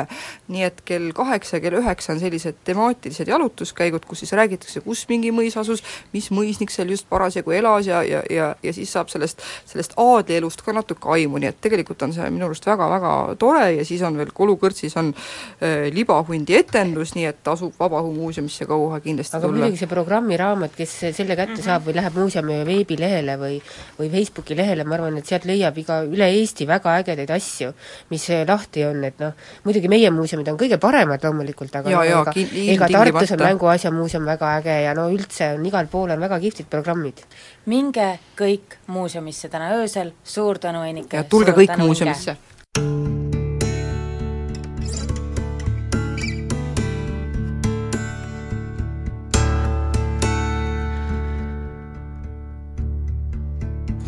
[0.51, 5.05] nii et kell kaheksa ja kell üheksa on sellised temaatilised jalutuskäigud, kus siis räägitakse, kus
[5.09, 9.11] mingi mõis asus, mis mõisnik seal just parasjagu elas ja, ja, ja, ja siis saab
[9.13, 13.65] sellest, sellest aadlielust ka natuke aimu, nii et tegelikult on see minu arust väga-väga tore
[13.77, 19.01] ja siis on veel Kolukõrtsis on äh, libahundi etendus, nii et tasub Vabaõhumuuseumisse ka kohe
[19.03, 19.65] kindlasti aga tulla.
[19.65, 21.65] muidugi see programmiraamat, kes selle kätte mm -hmm.
[21.65, 23.61] saab või läheb muuseumi veebilehele või
[23.99, 27.71] või Facebooki lehele, ma arvan, et sealt leiab iga, üle Eesti väga ägedaid asju,
[28.09, 29.33] mis lahti on, et noh,
[29.63, 32.45] muidugi meie muuseumid on kõige paremad loomulikult, aga ja, no, ja, ega,
[32.75, 33.43] ega Tartus on.
[33.45, 37.23] Mänguasjamuuseum väga äge ja no üldse on igal pool on väga kihvtid programmid.
[37.65, 41.24] minge kõik muuseumisse täna öösel, suur tänu, Enike!
[41.25, 42.37] Ja tulge Suur kõik muuseumisse!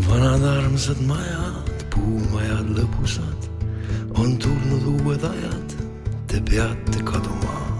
[0.08, 3.50] vanad armsad majad, puumajad lõbusad,
[4.18, 5.76] on tulnud uued ajad,
[6.28, 7.77] te peate kaduma.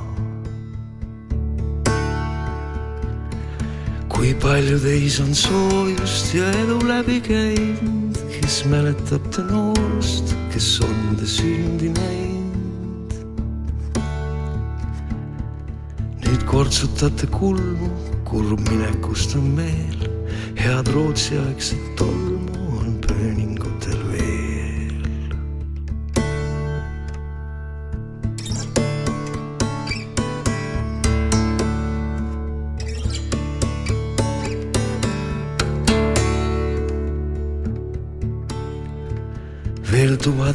[4.18, 11.20] Kui palju teis on soojust ja elu läbi käinud, kes mäletab te noorust, kes on
[11.20, 13.14] te sündi näinud.
[16.26, 17.94] nüüd kortsutate kulmu,
[18.26, 20.10] kurb minekust on meel
[20.58, 23.57] head Rootsi-aegset tolmu on pööningutel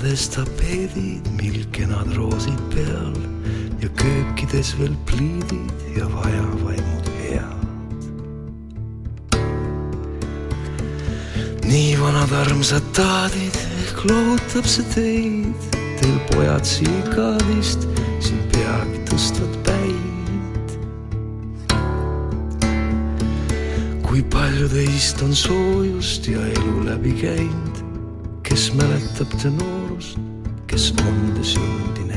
[0.02, 3.14] veel tubades tapeedid, mil kenad roosid peal
[3.80, 7.62] ja köökides veel pliidid ja vajavaimud head.
[11.64, 15.68] nii vanad armsad taadid, ehk lohutab see teid,
[16.00, 17.86] teil pojad siikaadist
[18.20, 20.68] siin peagi tõstvad päid.
[24.02, 27.86] kui palju teist on soojust ja elu läbi käinud,
[28.42, 29.81] kes mäletab te noorust,
[30.72, 32.11] kes on te sündi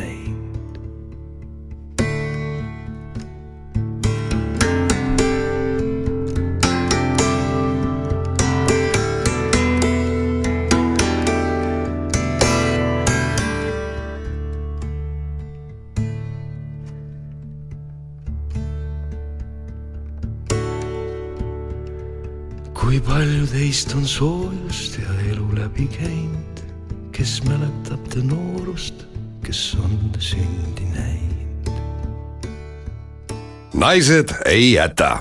[33.86, 35.18] naised ei jäta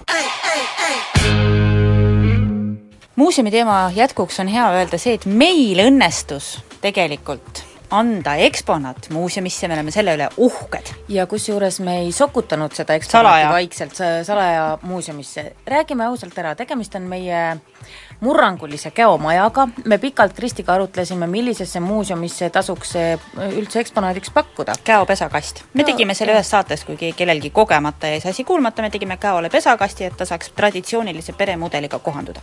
[3.16, 6.46] muuseumi teema jätkuks on hea öelda see, et meil õnnestus
[6.80, 7.60] tegelikult
[7.94, 10.88] anda eksponaat muuseumisse, me oleme selle üle uhked.
[11.12, 13.50] ja kusjuures me ei sokutanud seda eksponaati Salaja.
[13.52, 15.52] vaikselt sa- salaja muuseumisse.
[15.66, 17.44] räägime ausalt ära, tegemist on meie
[18.24, 22.94] murrangulise käomajaga, me pikalt Kristiga arutlesime, millisesse muuseumisse tasuks
[23.52, 24.72] üldse eksponaadiks pakkuda.
[24.84, 25.62] käopesakast.
[25.74, 28.90] me Ja- tegime selle ühes saates, kui ke- kellelgi kogemata jäi see asi kuulmata, me
[28.90, 32.40] tegime käole pesakasti, et ta saaks traditsioonilise peremudeliga kohanduda.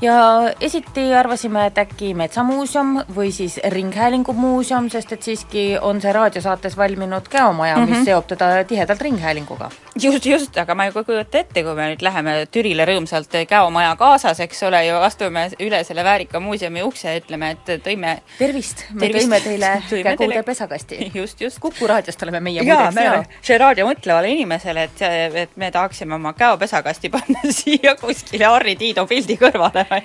[0.00, 0.14] ja
[0.60, 6.76] esiti arvasime, et äkki Metsamuuseum või siis Ringhäälingu muuseum, sest et siiski on see raadiosaates
[6.76, 7.88] valminud käomaja mm, -hmm.
[7.88, 7.96] Mhm.
[7.98, 9.70] mis seob teda tihedalt Ringhäälinguga.
[10.02, 14.40] just, just, aga ma ei kujuta ette, kui me nüüd läheme Türile rõõmsalt käomaja kaasas,
[14.40, 19.06] eks ole ju, astume üle selle väärika muuseumi ukse ja ütleme, et tõime tervist, me
[19.06, 19.28] Tervist.
[19.28, 19.72] tõime teile
[20.20, 20.98] teile- pesakasti.
[21.20, 21.60] just, just.
[21.62, 25.04] Kuku raadiost oleme meie jaa, me oleme see raadio mõtlevale inimesele, et,
[25.44, 30.02] et me tahaksime oma käopesakasti panna siia kuskile Harri Tiido pildi kõrvale.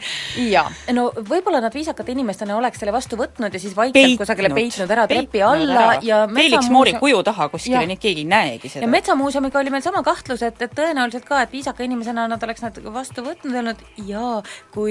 [0.49, 4.91] jaa, no võib-olla nad viisakate inimestena oleks selle vastu võtnud ja siis vaikselt kusagile peitnud
[4.95, 5.99] ära trepi alla ära.
[6.06, 8.86] ja Felix Moori kuju taha kuskile, nii et keegi ei näegi seda.
[8.86, 12.64] ja Metsamuuseumiga oli meil sama kahtlus, et, et tõenäoliselt ka, et viisaka inimesena nad oleks
[12.65, 14.41] nad vastu võtnud ja öelnud jaa,
[14.73, 14.89] kui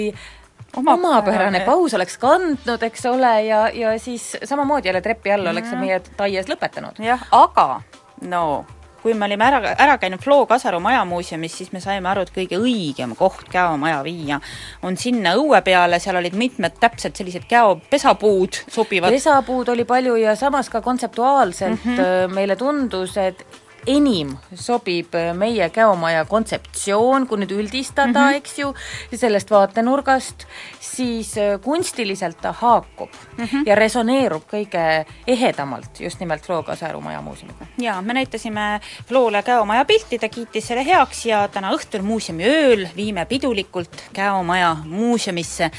[0.76, 1.08] Omapärane.
[1.08, 5.78] omapärane paus oleks kandnud, eks ole, ja, ja siis samamoodi jälle trepi all oleks see
[5.78, 5.86] Mhm.
[5.86, 7.00] meie taies lõpetanud.
[7.02, 7.80] jah, aga
[8.22, 8.66] no
[9.02, 12.58] kui me olime ära, ära käinud Flo Kasaru majamuuseumis, siis me saime aru, et kõige
[12.60, 14.40] õigem koht käomaja viia
[14.82, 19.14] on sinna õue peale, seal olid mitmed täpselt sellised käopesapuud sobivad.
[19.14, 21.96] pesapuud oli palju ja samas ka kontseptuaalselt mm.
[21.96, 22.34] -hmm.
[22.34, 23.44] meile tundus, et
[23.86, 28.36] enim sobib meie käomaja kontseptsioon, kui nüüd üldistada mm, -hmm.
[28.36, 28.74] eks ju,
[29.14, 30.46] sellest vaatenurgast,
[30.80, 33.66] siis kunstiliselt ta haakub mm -hmm.
[33.66, 37.66] ja resoneerub kõige ehedamalt just nimelt Floo Kaseru Maja muuseumiga.
[37.78, 42.88] jaa, me näitasime Floole käomaja pilti, ta kiitis selle heaks ja täna õhtul muuseumi ööl
[42.96, 45.70] viime pidulikult käomaja muuseumisse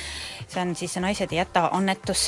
[0.50, 2.28] see on siis Naised ei jäta annetus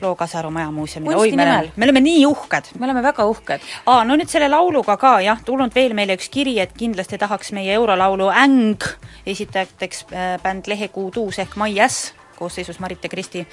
[0.00, 1.14] Loo Kasaru Maja muuseumile.
[1.14, 1.70] kunsti nimel.
[1.76, 2.72] me oleme nii uhked.
[2.78, 3.66] me oleme väga uhked.
[3.86, 7.52] aa, no nüüd selle lauluga ka jah, tulnud veel meile üks kiri, et kindlasti tahaks
[7.52, 8.84] meie eurolaulu Äng
[9.26, 13.44] esitajateks äh, bänd Lehekuu tuus ehk Mai Äss koosseisus Marit ja Kristi,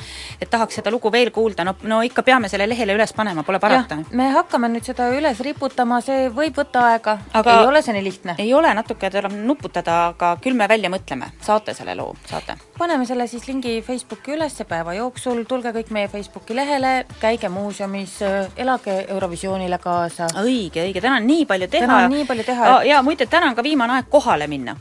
[0.42, 3.60] et tahaks seda lugu veel kuulda, no, no ikka peame selle lehele üles panema, pole
[3.60, 3.98] parata.
[4.12, 8.38] me hakkame nüüd seda üles riputama, see võib võtta aega, ei ole see nii lihtne.
[8.42, 12.58] ei ole, natuke tuleb nuputada, aga küll me välja mõtleme, saate selle loo, saate?
[12.78, 18.18] paneme selle siis lingi Facebooki üles päeva jooksul, tulge kõik meie Facebooki lehele, käige muuseumis,
[18.58, 20.28] elage Eurovisioonile kaasa.
[20.42, 21.88] õige, õige, täna on nii palju teha.
[21.88, 22.90] täna on nii palju teha et....
[22.90, 24.76] ja muide, täna on ka viimane aeg kohale minna.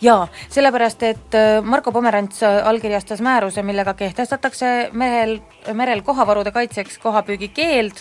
[0.00, 5.40] jaa, sellepärast et äh, Marko Pomerants allkirjastas määruse, määruse, millega kehtestatakse merel,
[5.72, 7.92] merel kohavarude kaitseks kohapüügikeeld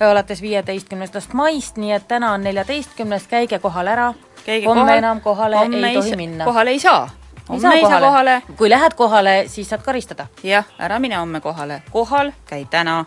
[0.00, 4.12] alates viieteistkümnendast maist, nii et täna on neljateistkümnes, käige kohal ära,
[4.46, 6.44] homme kohal, enam kohale homme ei tohi minna.
[6.44, 7.08] kohale ei saa
[7.48, 10.26] homme ei saa kohale, kui lähed kohale, siis saad karistada.
[10.42, 13.04] jah, ära mine homme kohale, kohal käi täna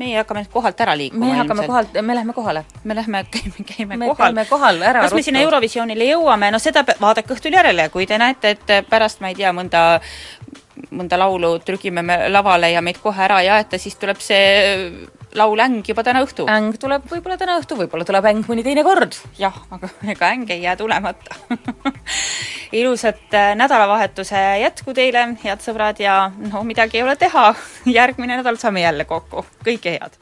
[0.00, 1.70] meie hakkame kohalt ära liikuma me hakkame ilmselt.
[1.70, 2.64] kohalt, me lähme kohale.
[2.84, 4.32] me lähme, käime, käime me kohal.
[4.32, 8.18] käime kohal ära kas me sinna Eurovisioonile jõuame, no seda vaadake õhtul järele, kui te
[8.18, 9.84] näete, et pärast, ma ei tea, mõnda
[10.90, 15.08] mõnda laulu trükime me lavale ja meid kohe ära ei aeta, siis tuleb see
[15.38, 16.46] laul Äng juba täna õhtu.
[16.50, 19.14] äng tuleb võib-olla täna õhtu, võib-olla tuleb äng mõni teine kord.
[19.38, 21.36] jah, aga ega äng ei jää tulemata
[22.80, 27.52] ilusat äh, nädalavahetuse jätku teile, head sõbrad, ja no midagi ei ole teha,
[28.00, 30.18] järgmine nädal saame jälle kokku, kõike head!